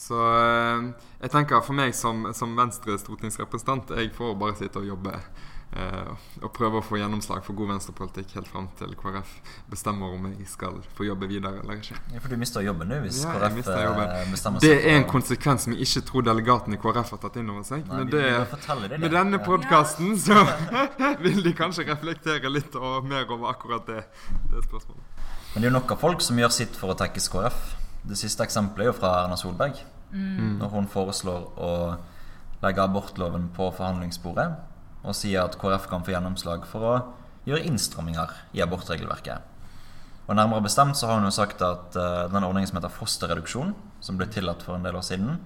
Så 0.00 0.16
eh, 0.16 0.90
jeg 1.20 1.32
tenker 1.32 1.64
for 1.64 1.76
meg 1.76 1.94
som, 1.96 2.30
som 2.36 2.56
Venstre 2.56 2.96
stortingsrepresentant, 3.00 3.92
jeg 3.96 4.12
får 4.16 4.36
bare 4.40 4.56
sitte 4.60 4.80
og 4.80 4.88
jobbe 4.88 5.16
og 5.70 6.50
prøve 6.50 6.80
å 6.80 6.82
få 6.82 6.98
gjennomslag 6.98 7.44
for 7.46 7.54
god 7.54 7.68
venstrepolitikk 7.76 8.32
helt 8.34 8.48
fram 8.50 8.64
til 8.78 8.90
KrF 8.98 9.28
bestemmer 9.70 10.16
om 10.16 10.24
jeg 10.32 10.48
skal 10.50 10.80
få 10.98 11.06
jobbe 11.06 11.28
videre 11.30 11.60
eller 11.62 11.78
ikke. 11.78 11.98
Ja, 12.10 12.22
For 12.24 12.32
du 12.32 12.40
mister 12.40 12.64
jobben 12.64 12.90
nå 12.90 12.98
hvis 13.04 13.20
ja, 13.22 13.36
KrF. 13.36 13.60
Eh, 13.70 14.24
bestemmer 14.32 14.64
seg 14.64 14.66
Det 14.66 14.80
er 14.80 14.96
en 14.98 15.06
konsekvens 15.10 15.66
som 15.66 15.76
jeg 15.76 15.86
ikke 15.86 16.02
tror 16.08 16.24
delegatene 16.26 16.74
i 16.74 16.80
KrF 16.82 17.12
har 17.14 17.20
tatt 17.22 17.38
inn 17.38 17.52
over 17.54 17.62
seg. 17.68 17.84
Nei, 17.86 18.00
Men 18.00 18.10
det, 18.10 18.24
det, 18.90 18.98
med 18.98 19.14
denne 19.14 19.38
podkasten 19.46 20.16
så 20.18 20.40
vil 21.24 21.38
de 21.46 21.52
kanskje 21.54 21.86
reflektere 21.86 22.50
litt 22.50 22.74
og 22.74 23.06
mer 23.06 23.30
over 23.30 23.52
akkurat 23.52 23.86
det, 23.86 24.02
det 24.50 24.64
spørsmålet. 24.66 25.06
Men 25.52 25.62
det 25.62 25.68
er 25.68 25.70
jo 25.70 25.76
nok 25.76 25.94
av 25.94 26.02
folk 26.02 26.24
som 26.26 26.38
gjør 26.38 26.54
sitt 26.54 26.74
for 26.78 26.94
å 26.94 26.98
tekkes 26.98 27.30
KrF. 27.30 27.62
Det 28.10 28.18
siste 28.18 28.42
eksempelet 28.42 28.88
er 28.88 28.90
jo 28.90 28.96
fra 28.98 29.12
Erna 29.22 29.38
Solberg. 29.38 29.78
Mm. 30.10 30.58
Når 30.58 30.74
hun 30.74 30.90
foreslår 30.90 31.46
å 31.62 31.72
legge 32.64 32.82
abortloven 32.82 33.46
på 33.54 33.70
forhandlingsbordet 33.78 34.48
og 35.00 35.16
sier 35.16 35.44
at 35.44 35.56
KrF 35.60 35.88
kan 35.90 36.04
få 36.04 36.12
gjennomslag 36.14 36.66
for 36.68 36.86
å 36.86 36.96
gjøre 37.48 37.64
innstramminger 37.70 38.34
i 38.56 38.62
abortregelverket. 38.64 39.46
Og 40.28 40.36
Nærmere 40.38 40.62
bestemt 40.62 40.98
så 40.98 41.08
har 41.08 41.18
hun 41.18 41.26
jo 41.26 41.34
sagt 41.34 41.62
at 41.66 41.96
uh, 41.98 42.28
den 42.30 42.44
ordningen 42.46 42.68
som 42.70 42.78
heter 42.78 42.92
fosterreduksjon, 42.94 43.72
som 44.04 44.18
ble 44.18 44.28
tillatt 44.30 44.62
for 44.62 44.76
en 44.76 44.84
del 44.86 44.98
år 44.98 45.06
siden, 45.06 45.40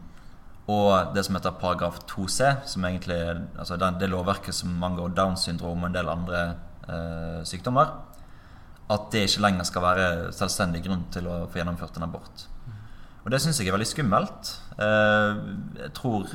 og 0.69 1.13
det 1.15 1.25
som 1.27 1.37
heter 1.37 1.57
paragraf 1.61 2.01
2c, 2.09 2.51
som 2.69 2.85
egentlig 2.89 3.19
altså 3.59 3.77
det, 3.81 4.09
lovverket 4.09 4.57
som 4.57 4.83
angår 4.85 5.13
Downs 5.17 5.45
syndrom 5.45 5.83
og 5.83 5.91
en 5.91 5.97
del 5.97 6.09
andre 6.13 6.43
uh, 6.89 7.41
sykdommer, 7.49 7.93
at 8.93 9.09
det 9.13 9.27
ikke 9.29 9.45
lenger 9.45 9.69
skal 9.69 9.85
være 9.85 10.09
selvstendig 10.37 10.83
grunn 10.85 11.07
til 11.13 11.29
å 11.29 11.45
få 11.49 11.61
gjennomført 11.61 11.97
en 11.97 12.09
abort. 12.09 12.49
Og 13.25 13.33
det 13.33 13.41
syns 13.41 13.59
jeg 13.61 13.71
er 13.71 13.77
veldig 13.77 13.89
skummelt. 13.89 14.53
Uh, 14.77 15.41
jeg 15.81 15.93
tror 15.97 16.29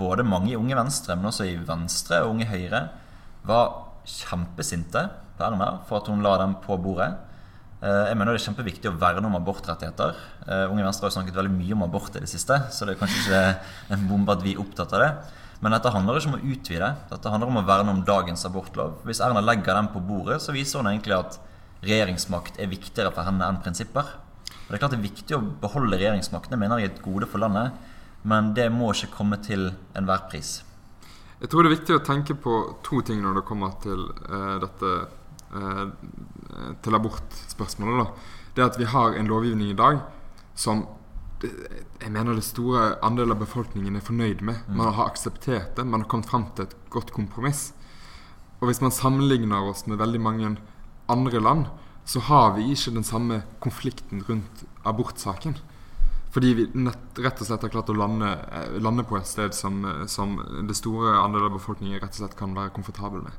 både 0.00 0.24
mange 0.24 0.52
i 0.52 0.58
Unge 0.58 0.76
Venstre, 0.78 1.16
men 1.18 1.28
også 1.30 1.48
i 1.50 1.56
Venstre 1.66 2.22
og 2.24 2.36
Unge 2.36 2.46
Høyre, 2.48 2.84
var 3.46 3.72
kjempesinte 4.06 5.02
på 5.36 5.44
Erna 5.46 5.72
for 5.88 6.00
at 6.00 6.08
hun 6.12 6.22
la 6.24 6.36
dem 6.40 6.54
på 6.62 6.78
bordet. 6.80 7.10
Eh, 7.80 8.06
jeg 8.10 8.16
mener 8.18 8.34
det 8.34 8.42
er 8.42 8.46
kjempeviktig 8.50 8.90
å 8.90 8.96
verne 9.00 9.28
om 9.28 9.36
abortrettigheter. 9.38 10.16
Eh, 10.46 10.64
Unge 10.68 10.84
Venstre 10.84 11.08
har 11.08 11.14
snakket 11.14 11.36
veldig 11.36 11.52
mye 11.54 11.76
om 11.76 11.84
abort 11.86 12.16
i 12.16 12.24
det 12.24 12.28
siste, 12.28 12.58
så 12.72 12.86
det 12.86 12.94
er 12.94 13.00
kanskje 13.00 13.22
ikke 13.22 13.44
en 13.96 14.08
bombe 14.10 14.36
at 14.36 14.44
vi 14.44 14.54
er 14.54 14.60
opptatt 14.60 14.92
av 14.96 15.04
det. 15.04 15.10
Men 15.60 15.76
dette 15.76 15.92
handler 15.92 16.16
ikke 16.16 16.32
om 16.32 16.38
å 16.38 16.52
utvide. 16.54 16.90
Dette 17.10 17.32
handler 17.32 17.52
om 17.52 17.60
å 17.60 17.66
verne 17.68 17.92
om 17.92 18.02
dagens 18.04 18.46
abortlov. 18.48 19.00
Hvis 19.08 19.20
Erna 19.24 19.42
legger 19.44 19.76
den 19.76 19.90
på 19.92 20.00
bordet, 20.04 20.40
så 20.44 20.54
viser 20.56 20.80
hun 20.80 20.88
egentlig 20.92 21.18
at 21.18 21.36
regjeringsmakt 21.84 22.60
er 22.60 22.68
viktigere 22.68 23.12
for 23.12 23.28
henne 23.28 23.44
enn 23.48 23.60
prinsipper. 23.64 24.08
Og 24.70 24.76
det 24.76 24.78
er 24.78 24.82
klart 24.84 24.92
det 24.94 25.00
er 25.00 25.08
viktig 25.08 25.34
å 25.34 25.42
beholde 25.64 25.98
regjeringsmakten. 25.98 26.54
Jeg 26.54 26.62
mener 26.62 26.78
jeg 26.78 26.86
er 26.86 26.92
et 26.92 27.02
gode 27.02 27.26
for 27.26 27.42
landet. 27.42 27.74
Men 28.22 28.52
det 28.54 28.68
må 28.70 28.92
ikke 28.94 29.16
komme 29.16 29.40
til 29.42 29.72
enhver 29.98 30.28
pris. 30.30 30.60
Jeg 31.40 31.50
tror 31.50 31.64
det 31.64 31.70
er 31.72 31.74
viktig 31.74 31.96
å 31.96 32.04
tenke 32.06 32.36
på 32.38 32.54
to 32.86 33.00
ting 33.02 33.18
når 33.24 33.40
det 33.40 33.46
kommer 33.48 33.74
til 33.82 34.04
uh, 34.28 34.60
dette 34.62 34.92
uh, 35.56 35.84
til 36.84 36.98
abortspørsmålet. 37.00 37.98
Da. 37.98 38.38
Det 38.54 38.66
at 38.68 38.78
vi 38.78 38.86
har 38.94 39.18
en 39.18 39.30
lovgivning 39.34 39.72
i 39.72 39.78
dag 39.80 40.04
som 40.54 40.86
jeg 41.40 42.12
mener 42.12 42.36
det 42.36 42.44
store 42.44 42.98
andel 43.02 43.32
av 43.32 43.40
befolkningen 43.40 43.96
er 43.96 44.04
fornøyd 44.04 44.42
med. 44.44 44.62
Mm. 44.68 44.76
Man 44.76 44.94
har 44.94 45.08
akseptert 45.08 45.74
det, 45.74 45.86
man 45.88 46.04
har 46.04 46.10
kommet 46.12 46.30
fram 46.30 46.46
til 46.54 46.68
et 46.68 46.76
godt 46.92 47.10
kompromiss. 47.16 47.70
Og 48.60 48.68
hvis 48.68 48.82
man 48.84 48.94
sammenligner 48.94 49.66
oss 49.72 49.86
med 49.88 49.98
veldig 49.98 50.20
mange 50.20 50.50
andre 51.10 51.40
land, 51.42 51.70
så 52.10 52.20
har 52.26 52.56
vi 52.56 52.72
ikke 52.72 52.90
den 52.96 53.06
samme 53.06 53.42
konflikten 53.62 54.24
rundt 54.26 54.64
abortsaken. 54.88 55.54
Fordi 56.34 56.48
vi 56.58 56.64
nett, 56.78 57.18
rett 57.22 57.42
og 57.42 57.46
slett 57.46 57.62
har 57.66 57.70
klart 57.70 57.90
å 57.90 57.94
lande, 57.94 58.30
eh, 58.50 58.78
lande 58.82 59.04
på 59.06 59.18
et 59.18 59.26
sted 59.26 59.54
som, 59.54 59.84
eh, 59.84 60.06
som, 60.06 60.36
det 60.66 60.74
store 60.78 61.12
andel 61.18 61.46
av 61.46 61.54
befolkningen 61.54 62.00
rett 62.00 62.10
og 62.10 62.22
slett 62.22 62.36
kan 62.38 62.54
være 62.54 62.74
komfortabel 62.74 63.22
med. 63.22 63.32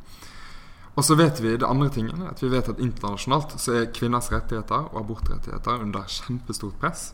Og 0.96 1.04
så 1.04 1.16
vet 1.16 1.40
vi 1.40 1.58
det 1.58 1.68
andre 1.68 1.90
tingene, 1.90 2.30
at 2.30 2.40
vi 2.44 2.52
vet 2.52 2.70
at 2.70 2.80
internasjonalt 2.80 3.58
så 3.60 3.76
er 3.76 3.92
kvinners 3.96 4.32
rettigheter 4.32 4.88
og 4.92 5.00
abortrettigheter 5.04 5.84
under 5.84 6.08
kjempestort 6.08 6.80
press. 6.80 7.14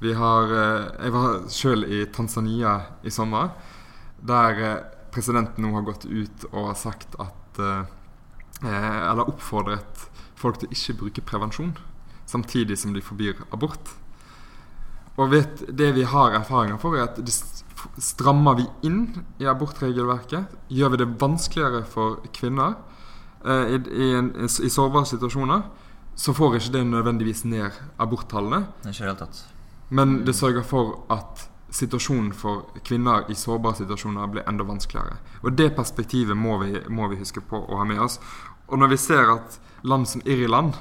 Vi 0.00 0.12
har, 0.12 0.44
eh, 0.44 1.04
Jeg 1.04 1.12
var 1.12 1.48
sjøl 1.48 1.84
i 1.84 2.04
Tanzania 2.06 2.86
i 3.02 3.10
sommer, 3.10 3.50
der 4.20 4.84
presidenten 5.10 5.64
nå 5.64 5.72
har 5.72 5.82
gått 5.82 6.04
ut 6.04 6.44
og 6.52 6.76
sagt 6.76 7.16
at 7.18 7.86
Eller 8.62 9.26
oppfordret 9.26 10.06
folk 10.38 10.60
til 10.60 10.70
ikke 10.74 10.98
bruke 11.00 11.24
prevensjon, 11.26 11.74
samtidig 12.26 12.78
som 12.78 12.94
de 12.94 13.02
forbyr 13.02 13.44
abort. 13.52 13.94
Og 15.20 15.30
vet, 15.32 15.64
det 15.78 15.92
vi 15.94 16.06
har 16.08 16.38
erfaringer 16.38 16.78
for, 16.80 16.96
er 16.96 17.10
at 17.10 17.20
det 17.20 17.34
strammer 18.00 18.56
vi 18.56 18.66
inn 18.88 19.04
i 19.42 19.48
abortregelverket. 19.50 20.56
Gjør 20.72 20.94
vi 20.94 21.02
det 21.02 21.10
vanskeligere 21.20 21.84
for 21.88 22.22
kvinner 22.34 22.78
eh, 23.44 23.76
i, 23.76 23.80
i, 23.92 24.10
en, 24.16 24.32
i, 24.46 24.70
sårbare 24.72 25.10
situasjoner, 25.12 25.64
så 26.16 26.34
får 26.36 26.58
ikke 26.58 26.74
det 26.78 26.84
nødvendigvis 26.88 27.44
ned 27.44 27.76
aborttallene. 28.00 28.64
Men 29.92 30.22
det 30.24 30.36
sørger 30.38 30.64
for 30.64 31.02
at 31.12 31.48
situasjonen 31.72 32.32
for 32.36 32.68
kvinner 32.84 33.28
i 33.32 33.36
sårbare 33.36 33.80
situasjoner 33.80 34.28
blir 34.32 34.48
enda 34.48 34.64
vanskeligere. 34.68 35.18
Og 35.42 35.56
Det 35.56 35.74
perspektivet 35.76 36.36
må 36.36 36.58
vi, 36.64 36.80
må 36.88 37.08
vi 37.08 37.20
huske 37.20 37.40
på 37.40 37.60
å 37.60 37.80
ha 37.80 37.84
med 37.88 38.00
oss. 38.00 38.18
Og 38.72 38.80
når 38.80 38.94
vi 38.94 38.98
ser 39.00 39.28
at 39.28 39.58
land 39.84 40.08
som 40.08 40.24
Irland 40.24 40.78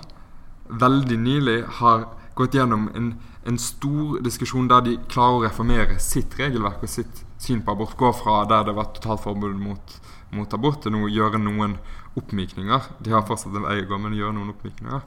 veldig 0.71 1.17
nylig 1.19 1.57
har 1.81 2.05
gått 2.39 2.55
gjennom 2.55 2.87
en, 2.95 3.09
en 3.43 3.59
stor 3.59 4.21
diskusjon 4.23 4.69
der 4.71 4.85
de 4.85 4.93
klarer 5.11 5.41
å 5.41 5.43
reformere 5.43 5.97
sitt 5.99 6.37
regelverk 6.39 6.85
og 6.85 6.93
sitt 6.93 7.25
syn 7.41 7.63
på 7.65 7.73
abort, 7.75 7.97
gå 7.99 8.13
fra 8.15 8.45
der 8.47 8.63
det 8.69 8.77
var 8.77 8.93
totalt 8.95 9.25
forbud 9.25 9.57
mot, 9.59 9.97
mot 10.31 10.53
abort, 10.55 10.79
til 10.83 10.95
nå 10.95 11.09
gjøre 11.11 11.41
noen 11.41 11.75
oppmykninger. 12.19 12.87
De 13.03 13.11
har 13.11 13.25
fortsatt 13.27 13.55
en 13.57 13.67
vei 13.67 13.81
å 13.81 13.89
gå, 13.89 13.99
men 13.99 14.15
gjøre 14.15 14.37
noen 14.37 14.53
oppmykninger. 14.53 15.03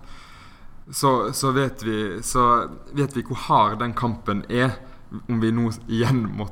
Så, 0.91 1.33
så, 1.33 1.55
vet 1.57 1.83
vi, 1.87 1.99
så 2.21 2.67
vet 2.93 3.15
vi 3.17 3.25
hvor 3.25 3.41
hard 3.47 3.79
den 3.81 3.95
kampen 3.97 4.45
er, 4.53 4.75
om 5.31 5.41
vi 5.41 5.53
nå 5.55 5.71
igjen 5.87 6.27
må, 6.37 6.51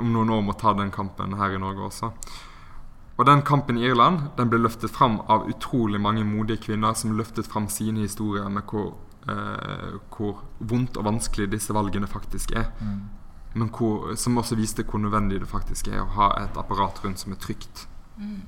om 0.00 0.10
noen 0.14 0.32
år 0.34 0.42
må 0.48 0.56
ta 0.58 0.72
den 0.74 0.90
kampen 0.94 1.36
her 1.38 1.54
i 1.54 1.60
Norge 1.62 1.86
også. 1.90 2.10
Og 3.18 3.26
den 3.28 3.42
kampen 3.44 3.78
i 3.78 3.84
Irland 3.86 4.30
den 4.38 4.50
ble 4.50 4.62
løftet 4.62 4.92
fram 4.92 5.20
av 5.30 5.48
utrolig 5.50 6.00
mange 6.00 6.24
modige 6.24 6.64
kvinner 6.68 6.94
som 6.98 7.16
løftet 7.16 7.48
fram 7.50 7.68
sine 7.68 8.06
historier 8.06 8.48
med 8.48 8.64
hvor, 8.70 8.94
eh, 9.28 9.98
hvor 10.14 10.40
vondt 10.58 10.96
og 10.96 11.04
vanskelig 11.10 11.50
disse 11.52 11.74
valgene 11.76 12.08
faktisk 12.08 12.56
er. 12.56 12.70
Mm. 12.80 13.02
Men 13.54 13.68
hvor, 13.68 14.14
som 14.16 14.38
også 14.40 14.56
viste 14.56 14.84
hvor 14.88 15.02
nødvendig 15.02 15.42
det 15.42 15.48
faktisk 15.50 15.92
er 15.92 16.00
å 16.00 16.10
ha 16.16 16.32
et 16.40 16.56
apparat 16.56 17.02
rundt 17.04 17.20
som 17.20 17.34
er 17.34 17.40
trygt. 17.42 17.86
Mm. 18.16 18.40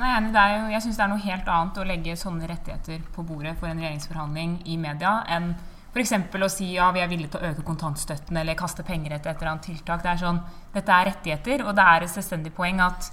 Nei, 0.00 0.14
jo, 0.54 0.68
jeg 0.70 0.82
syns 0.84 0.96
det 0.96 1.04
er 1.04 1.10
noe 1.10 1.20
helt 1.20 1.48
annet 1.50 1.78
å 1.80 1.84
legge 1.84 2.16
sånne 2.16 2.48
rettigheter 2.48 3.02
på 3.12 3.24
bordet 3.26 3.56
for 3.58 3.68
en 3.68 3.80
regjeringsforhandling 3.82 4.60
i 4.70 4.78
media 4.80 5.18
enn 5.28 5.50
f.eks. 5.90 6.12
å 6.14 6.48
si 6.48 6.68
ja, 6.76 6.88
vi 6.94 7.02
er 7.02 7.10
villige 7.10 7.34
til 7.34 7.42
å 7.42 7.50
øke 7.50 7.64
kontantstøtten 7.66 8.38
eller 8.38 8.56
kaste 8.56 8.84
penger 8.86 9.16
etter 9.16 9.32
et 9.32 9.40
eller 9.42 9.56
annet 9.56 9.66
tiltak. 9.66 10.04
Det 10.04 10.12
er 10.12 10.20
sånn, 10.22 10.38
Dette 10.72 10.94
er 10.94 11.10
rettigheter, 11.10 11.64
og 11.66 11.74
det 11.74 11.86
er 11.92 12.06
et 12.06 12.12
selvstendig 12.12 12.54
poeng 12.54 12.78
at 12.84 13.10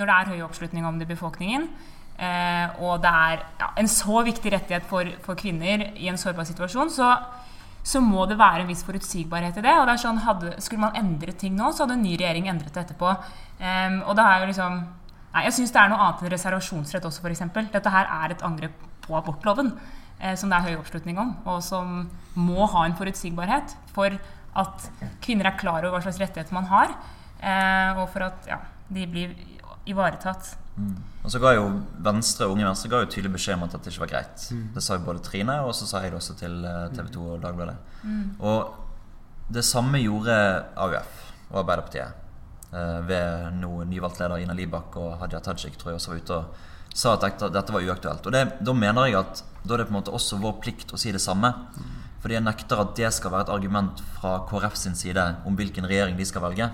når 0.00 0.08
det 0.10 0.16
er 0.16 0.32
høy 0.32 0.44
oppslutning 0.46 0.86
om 0.88 0.98
det 0.98 1.06
i 1.08 1.12
befolkningen, 1.12 1.68
eh, 2.16 2.80
og 2.80 3.02
det 3.04 3.12
er 3.12 3.44
ja, 3.60 3.70
en 3.80 3.90
så 3.90 4.24
viktig 4.26 4.52
rettighet 4.54 4.88
for, 4.88 5.08
for, 5.24 5.38
kvinner 5.38 5.90
i 5.94 6.08
en 6.10 6.20
sårbar 6.20 6.48
situasjon, 6.48 6.92
så, 6.94 7.12
så, 7.82 8.02
må 8.04 8.24
det 8.28 8.38
være 8.40 8.64
en 8.64 8.70
viss 8.70 8.84
forutsigbarhet 8.86 9.60
i 9.60 9.66
det. 9.66 9.76
og 9.76 9.86
det 9.86 9.96
er 9.96 10.04
sånn, 10.04 10.22
hadde, 10.24 10.54
Skulle 10.64 10.88
man 10.88 10.96
endre 10.98 11.36
ting 11.36 11.54
nå, 11.58 11.72
så 11.72 11.84
hadde 11.84 11.98
en 11.98 12.06
ny 12.08 12.16
regjering 12.16 12.48
endret 12.52 12.74
det 12.74 12.86
etterpå. 12.86 13.12
Eh, 13.60 14.00
og 14.06 14.16
det 14.18 14.26
er 14.26 14.42
jo 14.42 14.50
liksom 14.54 14.80
Nei, 15.30 15.44
jeg 15.46 15.54
syns 15.54 15.70
det 15.70 15.78
er 15.78 15.90
noe 15.92 16.02
annet 16.02 16.22
enn 16.24 16.32
reservasjonsrett 16.32 17.04
også, 17.06 17.22
f.eks. 17.22 17.44
Dette 17.70 17.90
her 17.94 18.08
er 18.10 18.32
et 18.34 18.40
angrep 18.42 18.80
på 19.04 19.14
abortloven, 19.14 19.68
eh, 20.18 20.34
som 20.34 20.50
det 20.50 20.58
er 20.58 20.72
høy 20.72 20.80
oppslutning 20.80 21.20
om, 21.22 21.36
og 21.46 21.60
som 21.62 22.00
må 22.34 22.66
ha 22.72 22.82
en 22.82 22.96
forutsigbarhet 22.98 23.76
for 23.94 24.16
at 24.58 24.88
kvinner 25.22 25.46
er 25.46 25.58
klar 25.60 25.84
over 25.84 25.94
hva 25.94 26.02
slags 26.02 26.18
rettigheter 26.18 26.56
man 26.56 26.66
har, 26.72 26.96
eh, 27.38 28.00
og 28.00 28.08
for 28.10 28.26
at 28.26 28.50
ja, 28.50 28.58
de 28.90 29.06
blir 29.06 29.36
ivaretatt. 29.90 30.54
Mm. 30.76 30.94
Og 31.24 31.32
så 31.32 31.40
ga 31.42 31.52
jo 31.56 31.64
Venstre 32.04 32.48
Unge 32.48 32.64
Venstre 32.64 32.88
ga 32.92 33.02
jo 33.02 33.10
tydelig 33.12 33.34
beskjed 33.34 33.58
om 33.58 33.66
at 33.66 33.74
dette 33.76 33.92
ikke 33.92 34.04
var 34.06 34.12
greit. 34.14 34.46
Mm. 34.54 34.62
Det 34.76 34.84
sa 34.84 34.96
jo 34.96 35.04
både 35.08 35.24
Trine, 35.26 35.58
og 35.66 35.74
så 35.76 35.88
sa 35.88 36.04
jeg 36.04 36.14
det 36.14 36.20
også 36.20 36.38
til 36.40 36.56
eh, 36.64 36.86
TV 36.96 37.10
2 37.16 37.26
og 37.34 37.42
Dagbladet. 37.44 37.76
Mm. 38.04 38.24
Og 38.40 39.52
det 39.52 39.66
samme 39.66 40.00
gjorde 40.00 40.34
AUF 40.78 41.22
og 41.50 41.62
Arbeiderpartiet. 41.64 42.26
Eh, 42.70 42.98
ved 43.10 43.60
noen 43.60 43.90
nyvalgt 43.90 44.22
leder 44.22 44.40
Ina 44.40 44.56
Libak 44.56 44.96
og 45.00 45.16
Hadia 45.20 45.42
Tajik 45.44 45.78
tror 45.78 45.92
jeg 45.92 46.00
også 46.00 46.12
var 46.12 46.20
ute 46.24 46.36
og 46.38 46.66
sa 46.94 47.14
at 47.14 47.24
dette, 47.26 47.48
dette 47.54 47.74
var 47.74 47.86
uaktuelt. 47.86 48.26
Og 48.26 48.34
det, 48.34 48.44
da 48.62 48.74
mener 48.74 49.10
jeg 49.10 49.18
at 49.20 49.42
da 49.62 49.74
er 49.74 49.82
det 49.82 49.90
på 49.90 49.94
en 49.94 50.00
måte 50.00 50.14
også 50.14 50.40
vår 50.42 50.56
plikt 50.62 50.94
å 50.94 50.98
si 51.00 51.12
det 51.14 51.22
samme. 51.22 51.50
Mm. 51.50 51.98
Fordi 52.20 52.36
jeg 52.36 52.44
nekter 52.44 52.82
at 52.82 52.94
det 52.98 53.10
skal 53.16 53.32
være 53.32 53.48
et 53.48 53.52
argument 53.54 54.00
fra 54.16 54.40
KrF 54.48 54.76
sin 54.76 54.96
side 54.98 55.24
om 55.48 55.56
hvilken 55.56 55.86
regjering 55.88 56.18
de 56.18 56.26
skal 56.28 56.44
velge. 56.44 56.68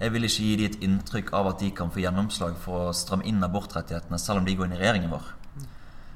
Jeg 0.00 0.10
vil 0.10 0.26
ikke 0.26 0.42
gi 0.42 0.54
dem 0.58 0.70
et 0.72 0.80
inntrykk 0.82 1.30
av 1.38 1.52
at 1.52 1.60
de 1.62 1.70
kan 1.76 1.92
få 1.94 2.02
gjennomslag 2.02 2.56
for 2.62 2.88
å 2.88 2.94
stramme 2.96 3.26
inn 3.30 3.44
abortrettighetene 3.46 4.18
selv 4.18 4.42
om 4.42 4.48
de 4.48 4.56
går 4.58 4.68
inn 4.68 4.76
i 4.76 4.80
regjeringen 4.80 5.12
vår. 5.12 5.28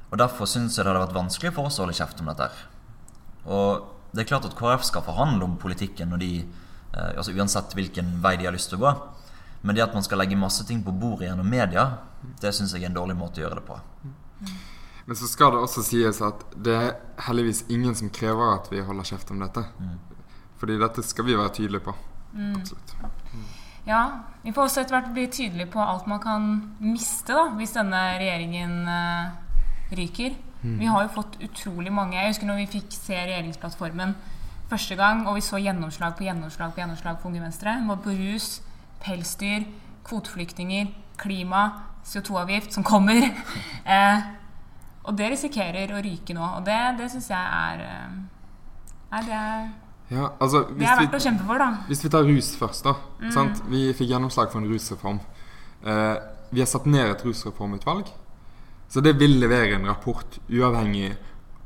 Og 0.09 0.17
Derfor 0.19 0.49
syns 0.49 0.75
jeg 0.75 0.83
det 0.83 0.91
hadde 0.91 1.05
vært 1.05 1.15
vanskelig 1.15 1.53
for 1.55 1.69
oss 1.69 1.77
å 1.79 1.85
holde 1.85 1.95
kjeft 1.95 2.19
om 2.19 2.31
dette. 2.31 2.49
Og 3.45 3.85
det 4.11 4.23
er 4.23 4.29
klart 4.31 4.47
at 4.49 4.57
KrF 4.57 4.83
skal 4.87 5.05
forhandle 5.05 5.45
om 5.45 5.55
politikken 5.61 6.17
de, 6.19 6.31
eh, 6.41 7.11
altså 7.15 7.35
uansett 7.37 7.75
hvilken 7.77 8.17
vei 8.23 8.35
de 8.37 8.49
har 8.49 8.55
lyst 8.55 8.73
til 8.73 8.81
å 8.81 8.87
gå. 8.87 8.93
Men 9.61 9.75
det 9.75 9.85
at 9.85 9.93
man 9.93 10.03
skal 10.03 10.19
legge 10.19 10.39
masse 10.39 10.65
ting 10.65 10.81
på 10.83 10.95
bordet 10.95 11.29
gjennom 11.29 11.47
media, 11.47 11.85
det 12.41 12.53
syns 12.55 12.73
jeg 12.73 12.83
er 12.83 12.91
en 12.91 12.99
dårlig 12.99 13.15
måte 13.19 13.39
å 13.39 13.45
gjøre 13.45 13.59
det 13.59 13.65
på. 13.67 13.79
Men 15.05 15.17
så 15.17 15.27
skal 15.27 15.53
det 15.53 15.63
også 15.63 15.83
sies 15.83 16.21
at 16.21 16.43
det 16.55 16.75
er 16.75 16.91
heldigvis 17.25 17.63
ingen 17.73 17.95
som 17.95 18.11
krever 18.13 18.55
at 18.55 18.69
vi 18.71 18.83
holder 18.85 19.07
kjeft 19.09 19.31
om 19.33 19.39
dette. 19.41 19.63
Mm. 19.79 19.97
Fordi 20.59 20.77
dette 20.79 21.03
skal 21.05 21.25
vi 21.25 21.37
være 21.39 21.55
tydelige 21.55 21.87
på. 21.87 21.95
Mm. 22.33 22.53
Absolutt. 22.59 22.93
Ja, 23.89 24.01
Vi 24.43 24.53
får 24.55 24.69
også 24.69 24.81
etter 24.83 24.95
hvert 24.95 25.09
bli 25.11 25.25
tydelige 25.27 25.67
på 25.73 25.81
alt 25.83 26.05
man 26.07 26.21
kan 26.23 26.43
miste 26.79 27.33
da, 27.35 27.49
hvis 27.57 27.73
denne 27.75 27.99
regjeringen 28.21 28.85
uh, 28.87 29.33
ryker. 29.97 30.37
Mm. 30.61 30.77
Vi 30.79 30.87
har 30.87 31.03
jo 31.03 31.11
fått 31.15 31.35
utrolig 31.43 31.91
mange 31.91 32.17
Jeg 32.17 32.31
husker 32.31 32.47
når 32.47 32.61
vi 32.61 32.69
fikk 32.77 32.95
se 32.95 33.17
regjeringsplattformen 33.17 34.13
første 34.69 34.95
gang, 34.95 35.25
og 35.27 35.35
vi 35.35 35.43
så 35.43 35.59
gjennomslag 35.59 36.15
på 36.15 36.23
gjennomslag 36.27 36.71
på 36.71 36.83
gjennomslag 36.83 37.19
for 37.19 37.31
Unge 37.31 37.43
Venstre. 37.43 37.75
Både 37.87 38.05
på 38.05 38.15
rus, 38.15 38.49
pelsdyr, 39.03 39.65
kvoteflyktninger, 40.07 40.93
klima, 41.19 41.65
CO2-avgift 42.05 42.77
som 42.77 42.85
kommer. 42.87 43.25
eh, 43.95 44.29
og 45.03 45.17
det 45.17 45.33
risikerer 45.33 45.95
å 45.95 46.03
ryke 46.05 46.37
nå. 46.37 46.45
Og 46.59 46.67
det, 46.67 46.79
det 47.01 47.11
syns 47.11 47.31
jeg 47.33 47.63
er 47.65 47.87
er 49.09 49.25
det 49.25 49.43
ja, 50.09 50.31
altså, 50.41 50.63
det 50.73 50.87
er 50.87 51.03
verdt 51.03 51.17
å 51.19 51.21
kjempe 51.21 51.45
for, 51.45 51.61
da. 51.61 51.69
Hvis 51.89 52.01
vi 52.05 52.09
tar 52.13 52.25
rus 52.25 52.49
først, 52.57 52.87
da. 52.87 52.95
Mm. 53.21 53.51
Vi 53.69 53.83
fikk 53.93 54.09
gjennomslag 54.09 54.49
for 54.49 54.61
en 54.61 54.69
rusreform. 54.71 55.19
Eh, 55.85 56.15
vi 56.49 56.63
har 56.63 56.69
satt 56.69 56.87
ned 56.89 57.11
et 57.11 57.25
rusreformutvalg. 57.27 58.09
Så 58.89 59.03
det 59.05 59.13
vil 59.19 59.37
levere 59.37 59.77
en 59.77 59.85
rapport 59.85 60.39
uavhengig 60.49 61.11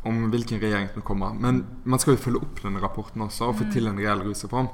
om 0.04 0.26
hvilken 0.32 0.60
regjering 0.60 0.90
som 0.92 1.06
kommer. 1.08 1.32
Men 1.40 1.64
man 1.88 2.02
skal 2.04 2.18
jo 2.18 2.24
følge 2.26 2.44
opp 2.44 2.60
denne 2.66 2.84
rapporten 2.84 3.24
også 3.24 3.48
og 3.48 3.62
få 3.62 3.70
mm. 3.70 3.72
til 3.72 3.88
en 3.88 4.02
reell 4.02 4.26
rusreform. 4.26 4.68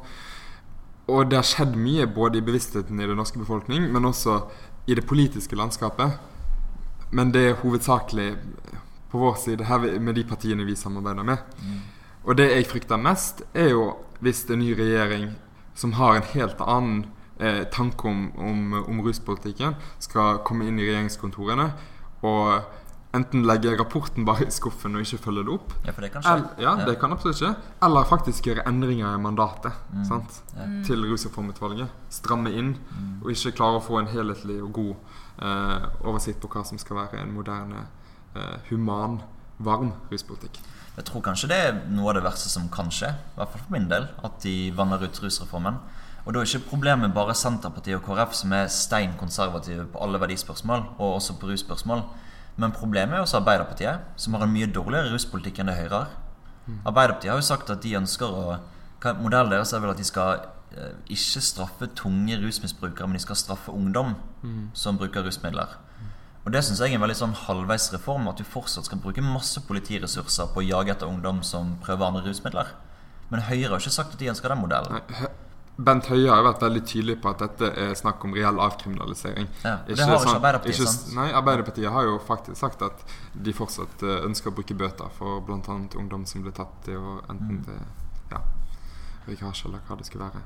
Og 1.10 1.30
det 1.30 1.38
har 1.38 1.46
skjedd 1.46 1.78
mye 1.78 2.08
både 2.10 2.40
i 2.40 2.46
bevisstheten 2.46 2.98
i 2.98 3.06
den 3.06 3.18
norske 3.18 3.38
befolkning, 3.42 3.86
men 3.94 4.10
også 4.10 4.42
i 4.90 4.98
det 4.98 5.06
politiske 5.10 5.58
landskapet. 5.58 6.18
Men 7.14 7.34
det 7.34 7.46
er 7.46 7.62
hovedsakelig 7.62 8.32
på 9.10 9.22
vår 9.22 9.38
side 9.42 9.70
her 9.70 9.86
med 10.02 10.18
de 10.18 10.26
partiene 10.26 10.66
vi 10.66 10.78
samarbeider 10.78 11.26
med. 11.26 11.46
Mm. 11.62 11.80
Og 12.28 12.38
det 12.38 12.50
jeg 12.52 12.68
frykter 12.70 13.00
mest, 13.02 13.44
er 13.54 13.72
jo 13.74 13.94
hvis 14.20 14.44
det 14.44 14.56
er 14.56 14.60
en 14.60 14.66
ny 14.66 14.74
regjering 14.76 15.30
som 15.80 15.96
har 15.96 16.18
en 16.18 16.28
helt 16.34 16.60
annen 16.60 17.06
eh, 17.40 17.64
tanke 17.72 18.08
om, 18.08 18.28
om, 18.36 18.74
om, 18.82 19.00
ruspolitikken, 19.06 19.78
skal 20.04 20.42
komme 20.48 20.68
inn 20.68 20.80
i 20.80 20.88
regjeringskontorene 20.90 21.70
og 22.28 22.76
enten 23.16 23.46
legge 23.48 23.72
rapporten 23.80 24.26
bare 24.28 24.46
i 24.46 24.52
skuffen 24.54 24.98
og 24.98 25.06
ikke 25.06 25.22
følge 25.24 25.46
det 25.48 25.54
opp. 25.56 25.72
Ja, 25.88 25.94
for 25.96 26.06
det 26.06 26.12
kan 26.14 26.26
skje. 26.26 26.34
Eller, 26.36 26.60
ja, 26.62 26.74
det 26.86 26.98
kan 27.02 27.16
absolutt 27.16 27.40
skje. 27.40 27.54
Eller 27.88 28.10
faktisk 28.10 28.52
gjøre 28.52 28.68
endringer 28.70 29.16
i 29.16 29.24
mandatet 29.24 29.80
mm. 29.96 30.12
ja. 30.12 30.68
til 30.86 31.08
rusreformutvalget. 31.10 31.96
Stramme 32.14 32.54
inn, 32.54 32.76
mm. 32.76 33.16
og 33.24 33.32
ikke 33.34 33.56
klare 33.58 33.80
å 33.80 33.86
få 33.88 34.02
en 34.02 34.12
helhetlig 34.12 34.60
og 34.62 34.76
god 34.78 34.94
eh, 35.42 35.90
oversikt 36.04 36.44
på 36.44 36.52
hva 36.54 36.66
som 36.68 36.82
skal 36.82 37.02
være 37.02 37.24
en 37.24 37.34
moderne, 37.34 37.88
eh, 38.36 38.56
human, 38.70 39.22
varm 39.60 39.94
ruspolitikk. 40.12 40.60
Jeg 40.98 41.08
tror 41.08 41.24
kanskje 41.24 41.50
det 41.52 41.58
er 41.64 41.78
noe 41.94 42.12
av 42.12 42.18
det 42.18 42.26
verste 42.26 42.52
som 42.52 42.68
kan 42.72 42.90
skje, 42.92 43.14
i 43.14 43.38
hvert 43.38 43.54
fall 43.54 43.64
for 43.64 43.76
min 43.76 43.88
del, 43.92 44.08
at 44.26 44.40
de 44.44 44.56
vanner 44.76 45.04
ut 45.06 45.20
rusreformen. 45.24 45.78
Og 46.26 46.34
da 46.36 46.42
er 46.42 46.50
ikke 46.50 46.72
problemet 46.74 47.14
bare 47.16 47.36
Senterpartiet 47.38 47.98
og 47.98 48.04
KrF, 48.06 48.34
som 48.36 48.52
er 48.54 48.68
stein 48.74 49.16
konservative 49.20 49.86
på 49.90 50.02
alle 50.04 50.20
verdispørsmål, 50.22 50.84
og 50.98 51.16
også 51.22 51.38
på 51.40 51.48
russpørsmål. 51.52 52.04
Men 52.60 52.76
problemet 52.76 53.16
er 53.16 53.24
også 53.24 53.40
Arbeiderpartiet, 53.40 54.04
som 54.20 54.36
har 54.36 54.44
en 54.44 54.52
mye 54.52 54.68
dårligere 54.68 55.14
ruspolitikk 55.14 55.62
enn 55.62 55.72
det 55.72 55.78
Høyre 55.80 55.96
har. 56.02 56.12
Mm. 56.66 56.82
Arbeiderpartiet 56.92 57.32
har 57.32 57.40
jo 57.40 57.48
sagt 57.48 57.72
at 57.72 57.84
de 57.84 57.96
ønsker 58.02 58.28
å 58.28 58.60
Modellen 59.00 59.54
deres 59.54 59.72
er 59.72 59.80
vel 59.80 59.94
at 59.94 60.00
de 60.00 60.04
skal 60.04 60.42
eh, 60.76 60.96
ikke 61.08 61.40
straffe 61.40 61.88
tunge 61.96 62.36
rusmisbrukere, 62.42 63.08
men 63.08 63.16
de 63.16 63.24
skal 63.24 63.38
straffe 63.40 63.72
ungdom 63.72 64.18
mm. 64.44 64.66
som 64.76 65.00
bruker 65.00 65.24
rusmidler. 65.24 65.78
Og 66.46 66.54
Det 66.54 66.62
syns 66.66 66.80
jeg 66.80 66.94
er 66.94 66.98
en 66.98 67.04
veldig 67.04 67.18
sånn 67.20 67.36
halvveisreform. 67.36 68.30
At 68.32 68.40
du 68.40 68.48
fortsatt 68.48 68.88
skal 68.88 69.02
bruke 69.04 69.24
masse 69.26 69.62
politiressurser 69.68 70.54
på 70.54 70.64
å 70.64 70.66
jage 70.66 70.96
etter 70.96 71.10
ungdom 71.10 71.44
som 71.46 71.76
prøver 71.84 72.08
andre 72.08 72.24
rusmidler. 72.26 72.72
Men 73.30 73.46
Høyre 73.46 73.76
har 73.76 73.84
ikke 73.84 73.94
sagt 73.94 74.16
at 74.16 74.22
de 74.22 74.32
ønsker 74.32 74.50
den 74.50 74.62
modellen. 74.64 74.98
Nei, 74.98 75.30
Bent 75.80 76.10
Høie 76.12 76.28
har 76.28 76.44
vært 76.44 76.64
veldig 76.66 76.82
tydelig 76.84 77.16
på 77.24 77.30
at 77.32 77.40
dette 77.40 77.70
er 77.80 77.94
snakk 77.96 78.24
om 78.28 78.34
reell 78.36 78.58
avkriminalisering. 78.60 79.46
Ja, 79.64 79.78
det 79.88 79.96
har 79.96 80.12
ikke 80.12 80.26
sånn, 80.26 80.34
Arbeiderpartiet 80.34 80.76
ikke, 80.76 80.92
sant? 80.92 81.14
Nei, 81.16 81.28
Arbeiderpartiet 81.40 81.94
har 81.96 82.08
jo 82.10 82.18
faktisk 82.28 82.60
sagt 82.60 82.84
at 82.84 83.06
de 83.48 83.54
fortsatt 83.56 84.04
eh, 84.04 84.18
ønsker 84.28 84.52
å 84.52 84.58
bruke 84.58 84.76
bøter 84.76 85.14
for 85.16 85.40
bl.a. 85.48 85.78
ungdom 86.02 86.26
som 86.28 86.44
blir 86.44 86.56
tatt 86.58 86.90
i 86.92 86.98
å 87.00 87.22
enten 87.32 87.62
mm. 87.62 87.64
til 87.70 88.34
ja, 88.34 88.42
rikasje 89.30 89.70
eller 89.70 89.86
hva 89.88 89.96
det 90.02 90.10
skulle 90.10 90.28
være. 90.28 90.44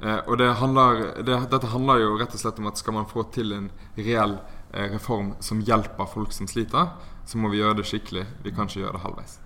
Eh, 0.00 0.18
og 0.24 0.40
det 0.40 0.48
handler, 0.62 1.04
det, 1.20 1.36
dette 1.52 1.74
handler 1.74 2.00
jo 2.06 2.16
rett 2.22 2.32
og 2.32 2.44
slett 2.46 2.64
om 2.64 2.72
at 2.72 2.80
skal 2.80 2.96
man 2.96 3.10
få 3.12 3.26
til 3.34 3.52
en 3.58 3.68
reell 4.00 4.38
reform 4.72 5.34
som 5.40 5.60
hjelper 5.60 6.08
folk 6.08 6.32
som 6.32 6.48
sliter, 6.48 6.92
så 7.26 7.38
må 7.38 7.52
vi 7.52 7.60
gjøre 7.60 7.80
det 7.80 7.88
skikkelig. 7.88 8.26
Vi 8.44 8.52
kan 8.54 8.68
ikke 8.68 8.82
gjøre 8.82 8.96
det 8.96 9.06
halvveis. 9.06 9.38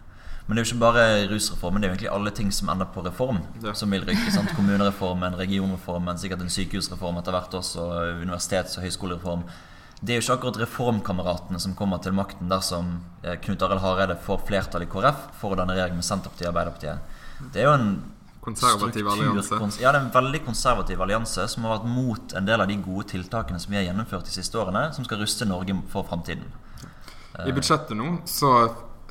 Men 0.47 0.55
det 0.55 0.62
er 0.62 0.65
jo 0.65 0.71
ikke 0.71 0.85
bare 0.85 1.05
rusreformen, 1.27 1.83
det 1.83 1.89
er 1.89 1.91
jo 1.91 1.95
egentlig 1.97 2.11
alle 2.15 2.33
ting 2.39 2.53
som 2.55 2.69
ender 2.71 2.87
på 2.95 3.03
reform, 3.03 3.41
ja. 3.65 3.73
som 3.75 3.91
vil 3.91 4.05
rykke. 4.07 4.31
sant? 4.31 4.53
Kommunereformen, 4.55 5.35
regionreformen, 5.41 6.21
sikkert 6.23 6.45
en 6.45 6.53
sykehusreform 6.55 7.19
etter 7.19 7.35
hvert 7.35 7.57
også, 7.59 7.87
universitets- 8.23 8.79
og 8.79 8.87
høyskolereform. 8.87 9.43
det 10.01 10.12
er 10.12 10.21
jo 10.21 10.23
ikke 10.23 10.35
akkurat 10.37 10.61
reformkameratene 10.61 11.59
som 11.59 11.75
kommer 11.75 11.99
til 11.99 12.12
makten 12.12 12.51
dersom 12.53 12.99
eh, 13.25 13.39
Knut 13.41 13.62
Arild 13.62 13.81
Hareide 13.81 14.19
får 14.23 14.45
flertall 14.47 14.85
i 14.85 14.91
KrF 14.93 15.23
for 15.41 15.55
å 15.55 15.57
danne 15.59 15.73
regjering 15.73 15.97
med 15.97 16.05
Senterpartiet 16.05 16.47
og 16.47 16.53
Arbeiderpartiet. 16.53 17.17
Det 17.53 17.62
er 17.62 17.67
jo 17.67 17.79
en 17.79 17.89
Konservativ 18.46 19.09
allianse. 19.11 19.59
Ja, 19.82 19.90
det 19.90 19.98
er 19.98 20.04
en 20.04 20.12
veldig 20.14 20.40
konservativ 20.46 21.00
allianse 21.02 21.48
som 21.50 21.64
har 21.66 21.80
vært 21.80 21.88
mot 21.90 22.35
en 22.38 22.46
del 22.46 22.62
av 22.62 22.70
de 22.70 22.76
gode 22.78 23.09
tiltakene 23.11 23.59
som 23.59 23.72
vi 23.74 23.80
har 23.80 23.88
gjennomført 23.88 24.28
de 24.28 24.35
siste 24.37 24.61
årene, 24.61 24.85
som 24.94 25.06
skal 25.06 25.18
ruste 25.18 25.48
Norge 25.48 25.74
for 25.90 26.06
framtiden. 26.06 26.46
I 27.42 27.52
budsjettet 27.52 27.98
nå 27.98 28.20
så 28.30 28.52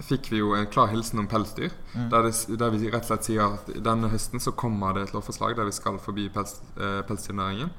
fikk 0.04 0.32
vi 0.32 0.40
jo 0.40 0.54
en 0.56 0.68
klar 0.72 0.88
hilsen 0.92 1.20
om 1.22 1.28
pelsdyr. 1.32 1.74
Der, 2.12 2.30
det, 2.30 2.58
der 2.60 2.72
vi 2.74 2.90
rett 2.90 3.04
og 3.04 3.12
slett 3.12 3.28
sier 3.28 3.58
at 3.58 3.70
denne 3.86 4.10
høsten 4.12 4.42
så 4.44 4.56
kommer 4.56 4.96
det 4.96 5.06
et 5.06 5.14
lovforslag 5.16 5.56
der 5.60 5.68
vi 5.68 5.76
skal 5.76 6.00
forby 6.04 6.30
pels, 6.34 6.58
eh, 6.80 7.02
pelsdyrnæringen. 7.08 7.72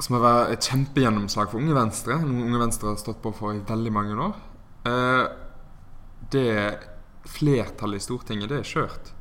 Som 0.00 0.16
har 0.16 0.24
vært 0.24 0.54
et 0.54 0.68
kjempegjennomslag 0.68 1.50
for 1.52 1.60
Unge 1.60 1.76
Venstre. 1.76 2.16
Noe 2.24 2.46
Unge 2.46 2.60
Venstre 2.62 2.92
har 2.92 3.00
stått 3.00 3.20
på 3.24 3.34
for 3.36 3.56
i 3.56 3.64
veldig 3.72 3.92
mange 3.92 4.16
år. 4.28 4.38
Eh, 4.88 5.24
det 6.32 6.54
flertallet 7.28 8.00
i 8.00 8.06
Stortinget, 8.06 8.48
det 8.52 8.62
er 8.62 8.68
skjørt. 8.68 9.12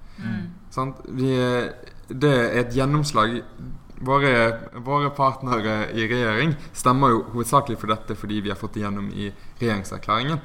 Sant? 0.72 1.02
Vi, 1.08 1.32
det 2.08 2.32
er 2.32 2.60
et 2.64 2.76
gjennomslag. 2.76 3.42
Våre, 4.02 4.34
våre 4.82 5.12
partnere 5.14 5.92
i 5.94 6.08
regjering 6.10 6.56
stemmer 6.74 7.12
jo 7.14 7.20
hovedsakelig 7.36 7.78
for 7.78 7.94
dette 7.94 8.16
fordi 8.18 8.40
vi 8.42 8.50
har 8.50 8.58
fått 8.58 8.80
det 8.80 8.86
gjennom 8.86 9.12
i 9.14 9.28
regjeringserklæringen. 9.60 10.42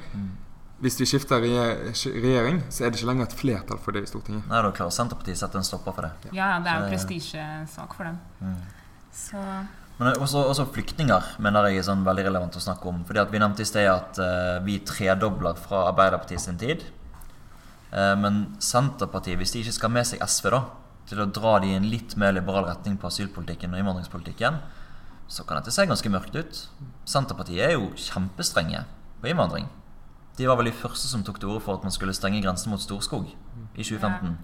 Hvis 0.77 0.99
vi 1.01 1.07
skifter 1.09 1.41
regjering, 1.41 2.59
så 2.69 2.85
er 2.85 2.91
det 2.91 2.99
ikke 2.99 3.09
lenger 3.09 3.25
et 3.25 3.33
flertall 3.39 3.79
for 3.81 3.97
det 3.97 4.03
i 4.05 4.09
Stortinget. 4.11 4.45
Nei, 4.45 4.59
da 4.61 4.69
klarer 4.77 4.93
Senterpartiet 4.93 5.39
å 5.39 5.41
sette 5.41 5.57
en 5.57 5.65
stopper 5.65 5.95
for 5.95 6.05
det. 6.05 6.33
Ja, 6.37 6.51
det 6.61 6.69
er 6.69 6.83
jo 6.83 6.91
prestisjesak 6.91 7.97
for 7.97 8.05
dem. 8.05 8.19
Så 9.17 9.41
Men 9.97 10.11
også, 10.21 10.43
også 10.45 10.67
flyktninger 10.69 11.31
mener 11.41 11.71
jeg 11.71 11.81
er 11.81 11.87
sånn 11.87 12.03
veldig 12.05 12.27
relevant 12.27 12.59
å 12.59 12.61
snakke 12.61 12.85
om. 12.91 12.99
Fordi 13.07 13.23
at 13.23 13.31
Vi 13.33 13.41
nevnte 13.41 13.65
i 13.65 13.69
sted 13.69 13.89
at 13.89 14.19
uh, 14.21 14.59
vi 14.61 14.77
tredobler 14.85 15.57
fra 15.57 15.87
Arbeiderpartiet 15.89 16.43
sin 16.43 16.61
tid. 16.61 16.85
Eh, 17.97 18.15
men 18.21 18.43
Senterpartiet, 18.61 19.39
hvis 19.39 19.53
de 19.55 19.63
ikke 19.63 19.77
skal 19.79 19.93
med 19.93 20.07
seg 20.09 20.21
SV 20.23 20.51
da 20.53 20.61
til 21.07 21.23
å 21.23 21.29
dra 21.31 21.55
de 21.63 21.71
i 21.71 21.77
en 21.77 21.87
litt 21.87 22.17
mer 22.19 22.33
liberal 22.35 22.67
retning 22.67 22.97
på 22.99 23.07
asylpolitikken 23.07 23.71
og 23.73 23.79
innvandringspolitikken, 23.79 24.59
så 25.31 25.43
kan 25.47 25.59
dette 25.59 25.71
se 25.75 25.85
ganske 25.87 26.11
mørkt 26.11 26.35
ut. 26.35 26.59
Senterpartiet 27.07 27.63
er 27.63 27.75
jo 27.77 27.93
kjempestrenge 27.95 28.83
på 29.21 29.31
innvandring. 29.31 29.69
De 30.37 30.45
var 30.47 30.59
vel 30.59 30.69
de 30.69 30.75
første 30.75 31.07
som 31.09 31.23
tok 31.25 31.39
til 31.41 31.53
orde 31.53 31.63
for 31.65 31.79
at 31.79 31.87
man 31.87 31.95
skulle 31.95 32.15
stenge 32.15 32.43
grensen 32.43 32.71
mot 32.71 32.83
Storskog 32.83 33.31
i 33.31 33.83
2015. 33.87 34.35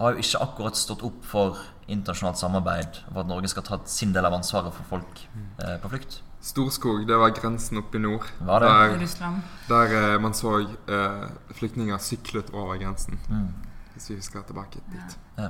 Har 0.00 0.12
jo 0.12 0.24
ikke 0.24 0.42
akkurat 0.42 0.76
stått 0.76 1.04
opp 1.06 1.22
for 1.24 1.62
internasjonalt 1.86 2.40
samarbeid 2.40 2.98
og 3.06 3.12
for 3.12 3.22
at 3.22 3.30
Norge 3.30 3.50
skal 3.52 3.66
ta 3.66 3.78
sin 3.88 4.12
del 4.14 4.26
av 4.26 4.34
ansvaret 4.36 4.74
for 4.74 4.96
folk 4.96 5.22
eh, 5.62 5.78
på 5.80 5.92
flukt. 5.94 6.18
Storskog, 6.44 7.06
det 7.08 7.16
var 7.16 7.32
grensen 7.32 7.80
oppe 7.80 7.96
i 7.96 8.02
nord. 8.04 8.26
Var 8.44 8.60
det? 8.60 8.68
Der, 8.68 8.96
Russland 9.00 9.44
der 9.68 9.94
eh, 9.96 10.16
man 10.20 10.34
så 10.36 10.58
eh, 10.60 11.22
flyktninger 11.56 12.00
syklet 12.04 12.50
over 12.52 12.76
grensen. 12.76 13.16
Mm. 13.30 13.48
Hvis 13.94 14.10
vi 14.10 14.16
husker 14.18 14.42
tilbake 14.44 14.82
dit. 14.92 15.16
Ja. 15.38 15.48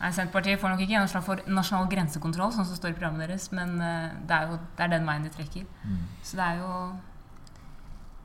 Nei, 0.00 0.10
Senterpartiet 0.12 0.60
får 0.60 0.72
nok 0.72 0.80
ikke 0.84 0.94
gjennomslag 0.94 1.26
for 1.26 1.42
nasjonal 1.48 1.90
grensekontroll, 1.92 2.54
sånn 2.54 2.66
som 2.68 2.78
står 2.78 2.94
i 2.94 2.96
programmet 2.96 3.28
deres, 3.28 3.50
men 3.52 3.76
eh, 3.84 4.14
det 4.24 4.38
er 4.38 4.48
jo 4.48 4.56
det 4.78 4.86
er 4.86 4.94
den 4.94 5.10
veien 5.10 5.26
de 5.26 5.34
trekker. 5.34 5.68
Mm. 5.84 6.00
Så 6.22 6.40
det 6.40 6.46
er 6.46 6.62
jo 6.62 6.70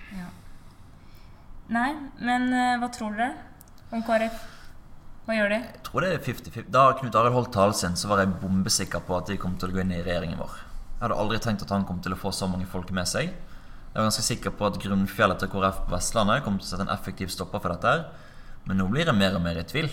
Ja. 0.10 0.30
Nei, 1.70 1.90
men 2.24 2.48
eh, 2.54 2.78
hva 2.82 2.90
tror 2.96 3.20
dere 3.20 3.36
om 3.92 4.02
KrF? 4.08 4.40
Hva 5.28 5.36
gjør 5.36 5.52
de? 5.52 5.60
Jeg 5.68 5.84
tror 5.86 6.08
det 6.08 6.14
er 6.16 6.24
50-50. 6.26 6.72
Da 6.74 6.88
Knut 6.98 7.20
Arild 7.20 7.36
holdt 7.36 7.54
talen 7.54 7.76
sin, 7.78 8.00
så 8.00 8.08
var 8.10 8.24
jeg 8.24 8.34
bombesikker 8.40 9.04
på 9.06 9.20
at 9.20 9.30
de 9.30 9.38
kom 9.38 9.60
til 9.60 9.70
å 9.70 9.76
gå 9.76 9.84
inn 9.84 9.94
i 9.94 10.02
regjeringen 10.02 10.40
vår. 10.40 10.69
Jeg 11.00 11.06
hadde 11.06 11.16
aldri 11.24 11.38
tenkt 11.40 11.62
at 11.64 11.70
han 11.72 11.86
kom 11.88 12.02
til 12.04 12.12
å 12.12 12.20
få 12.20 12.34
så 12.36 12.48
mange 12.52 12.66
folk 12.68 12.90
med 12.92 13.08
seg. 13.08 13.30
Jeg 13.32 13.96
var 13.96 14.10
ganske 14.10 14.24
sikker 14.26 14.52
på 14.60 14.66
at 14.68 14.80
grunnfjellet 14.84 15.40
til 15.40 15.48
KrF 15.54 15.86
på 15.86 15.94
Vestlandet 15.94 16.44
kom 16.44 16.58
til 16.60 16.68
å 16.68 16.72
sette 16.74 16.84
en 16.84 16.92
effektiv 16.92 17.32
stopper 17.32 17.62
for 17.64 17.72
dette. 17.72 17.88
her. 17.88 18.02
Men 18.68 18.82
nå 18.82 18.88
blir 18.92 19.08
jeg 19.08 19.16
mer 19.16 19.38
og 19.38 19.42
mer 19.46 19.56
i 19.56 19.64
tvil. 19.64 19.88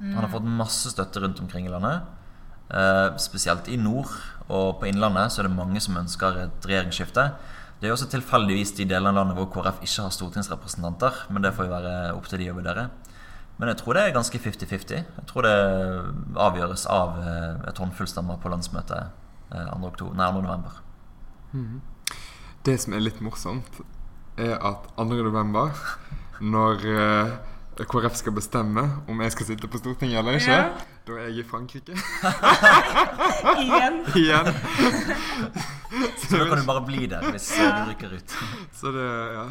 Han 0.00 0.20
har 0.20 0.28
fått 0.28 0.44
masse 0.44 0.92
støtte 0.92 1.22
rundt 1.24 1.40
omkring 1.40 1.64
i 1.64 1.72
landet. 1.72 2.02
Eh, 2.68 3.16
spesielt 3.16 3.68
i 3.72 3.78
nord 3.80 4.12
og 4.48 4.82
på 4.82 4.90
Innlandet 4.90 5.32
så 5.32 5.40
er 5.40 5.48
det 5.48 5.56
mange 5.56 5.80
som 5.80 5.96
ønsker 5.96 6.36
et 6.44 6.68
regjeringsskifte. 6.68 7.24
Det 7.80 7.88
er 7.88 7.94
også 7.94 8.10
tilfeldigvis 8.12 8.74
de 8.76 8.84
delene 8.84 9.14
av 9.14 9.16
landet 9.16 9.40
hvor 9.40 9.48
KrF 9.54 9.80
ikke 9.80 10.04
har 10.04 10.12
stortingsrepresentanter. 10.12 11.24
Men 11.30 11.40
det 11.40 11.54
får 11.56 11.70
jo 11.70 11.72
være 11.72 11.94
opp 12.18 12.28
til 12.28 12.44
de 12.44 12.50
å 12.52 12.58
vurdere. 12.60 12.90
Men 13.56 13.72
jeg 13.72 13.80
tror 13.80 13.96
det 13.96 14.04
er 14.04 14.12
ganske 14.12 14.38
50-50. 14.44 15.08
Jeg 15.08 15.26
tror 15.32 15.48
det 15.48 15.56
avgjøres 16.36 16.84
av 16.84 17.16
eh, 17.24 17.68
et 17.72 17.80
håndfull 17.80 18.12
stemmer 18.12 18.36
på 18.44 18.52
landsmøtet 18.52 19.08
2. 19.50 19.84
oktober- 19.90 20.16
nei, 20.16 20.30
2. 20.32 20.42
november. 20.42 20.70
Det 22.64 22.76
som 22.80 22.92
er 22.94 23.00
litt 23.00 23.20
morsomt, 23.24 23.80
er 24.38 24.54
at 24.60 24.90
2. 24.96 25.04
november, 25.26 25.70
når 26.40 26.84
eh, 26.94 27.30
KrF 27.88 28.14
skal 28.16 28.32
bestemme 28.36 28.82
om 29.08 29.20
jeg 29.24 29.32
skal 29.32 29.46
sitte 29.46 29.68
på 29.68 29.78
Stortinget 29.80 30.18
eller 30.20 30.32
ikke, 30.38 30.52
Ja. 30.52 30.68
da 31.06 31.12
er 31.16 31.28
jeg 31.30 31.38
i 31.38 31.48
Frankrike 31.48 31.94
Igjen. 33.64 34.00
igjen. 34.14 34.50
Så 36.20 36.36
da 36.38 36.44
kan 36.48 36.58
du 36.60 36.66
bare 36.68 36.84
bli 36.86 37.06
der 37.10 37.24
hvis 37.32 37.48
ja. 37.58 37.70
du 37.84 37.90
rykker 37.90 38.12
ut. 38.18 38.34
Så 38.76 38.92
det 38.94 39.06
ja. 39.34 39.46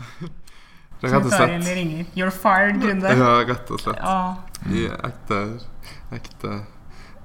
Det 1.02 1.08
er 1.10 1.14
rett 1.16 1.26
og 1.26 1.32
slett 1.32 2.16
You're 2.20 2.32
fired, 2.32 2.80
Grunde. 2.84 3.08
Ja, 3.08 3.32
rett 3.48 3.70
og 3.72 3.80
slett. 3.80 4.00
Er 4.04 4.96
ekte, 5.10 5.40
ekte 6.12 6.54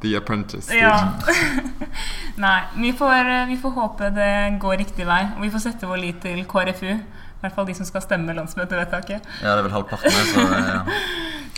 The 0.02 0.16
Apprentice. 0.18 0.74
ja. 0.74 1.12
Nei, 2.44 2.62
vi 2.76 2.92
får, 2.98 3.28
eh, 3.30 3.44
vi 3.46 3.56
får 3.62 3.70
håpe 3.76 4.08
det 4.10 4.58
går 4.60 4.76
riktig 4.82 5.06
vei. 5.06 5.22
Og 5.36 5.44
vi 5.46 5.50
får 5.54 5.62
sette 5.68 5.86
vår 5.86 6.00
lit 6.02 6.18
til 6.24 6.40
KrFU. 6.50 6.90
I 6.90 7.44
hvert 7.44 7.54
fall 7.54 7.66
de 7.68 7.74
som 7.76 7.86
skal 7.86 8.02
stemme 8.02 8.34
landsmøtevedtaket. 8.34 9.26
Ja, 9.42 9.52
det 9.54 9.60
er 9.60 9.66
vel 9.68 9.74
halvparten, 9.76 10.10
så 10.32 10.44
eh, 10.48 10.68
ja. 10.74 10.82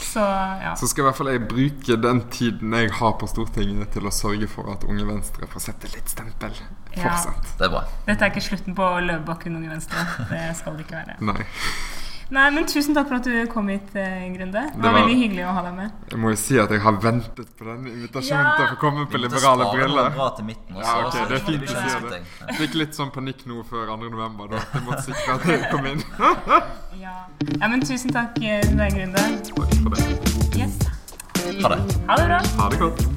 Så 0.07 0.23
ja. 0.23 0.71
Så 0.77 0.87
skal 0.89 1.03
i 1.03 1.05
hvert 1.09 1.17
fall 1.19 1.29
jeg 1.29 1.43
bruke 1.49 1.97
den 2.01 2.23
tiden 2.33 2.73
jeg 2.73 2.91
har 2.99 3.15
på 3.21 3.27
Stortinget 3.29 3.91
til 3.93 4.07
å 4.09 4.13
sørge 4.13 4.47
for 4.49 4.69
at 4.73 4.85
Unge 4.89 5.05
Venstre 5.09 5.49
får 5.51 5.65
sette 5.67 5.91
litt 5.93 6.09
stempel 6.09 6.55
Ja. 6.97 7.13
det 7.59 7.67
er 7.67 7.73
bra. 7.73 7.83
Dette 8.07 8.25
er 8.25 8.33
ikke 8.33 8.45
slutten 8.47 8.77
på 8.77 8.87
Løvebakken 9.05 9.57
Unge 9.59 9.75
Venstre. 9.75 10.07
Det 10.31 10.47
skal 10.57 10.79
det 10.79 10.87
ikke 10.87 11.03
være. 11.03 11.17
Nei. 11.21 11.45
Nei, 12.29 12.51
men 12.51 12.65
Tusen 12.67 12.95
takk 12.97 13.07
for 13.07 13.21
at 13.21 13.25
du 13.25 13.47
kom 13.47 13.69
hit, 13.71 13.93
eh, 13.95 14.25
Grunde. 14.35 14.53
Det 14.67 14.73
Det 14.75 14.83
var 14.83 14.93
var- 14.93 15.01
veldig 15.01 15.17
hyggelig 15.17 15.45
å 15.47 15.53
ha 15.55 15.63
deg 15.63 15.75
med. 15.77 15.91
Jeg 16.11 16.19
må 16.19 16.31
jo 16.31 16.37
si 16.37 16.59
at 16.59 16.71
jeg 16.71 16.81
har 16.81 16.93
ventet 16.93 17.47
på 17.57 17.65
den 17.65 17.87
invitasjonen 17.87 18.45
Ja. 18.45 18.57
til 18.57 18.67
å 18.67 18.69
få 18.71 18.79
komme 18.81 19.07
på 19.07 19.19
liberale 19.21 19.65
briller. 19.73 20.11
bra 20.11 20.31
til 20.37 20.45
midten 20.45 20.75
også. 20.75 20.83
Ja, 20.83 21.07
ok, 21.07 21.29
det 21.29 21.37
er 21.37 21.45
fint 21.47 21.63
å 21.63 21.69
si 21.69 22.09
det. 22.09 22.23
Jeg 22.49 22.57
fikk 22.59 22.75
litt 22.75 22.95
sånn 22.95 23.13
panikk 23.13 23.47
nå 23.47 23.63
før 23.65 23.87
2. 23.87 24.11
november. 24.11 24.49
Da. 24.49 24.57
Jeg 24.75 24.83
måtte 24.83 25.05
sikre 25.05 25.35
at 25.35 25.45
jeg 25.45 25.71
kom 25.71 25.87
inn. 25.87 26.03
Ja, 26.99 27.27
ja 27.61 27.69
men 27.69 27.81
Tusen 27.81 28.11
takk 28.11 28.37
eh, 28.43 28.61
til 28.63 28.77
deg, 28.77 28.93
Grunde. 28.93 29.23
Takk 29.55 29.75
for 29.83 29.91
det. 29.91 30.57
Yes. 30.57 30.79
Ha 31.63 31.69
det. 31.69 31.79
Ha 32.09 32.17
det 32.17 32.27
bra. 32.27 32.41
Ha 32.59 32.69
det 32.71 32.79
godt. 32.81 33.16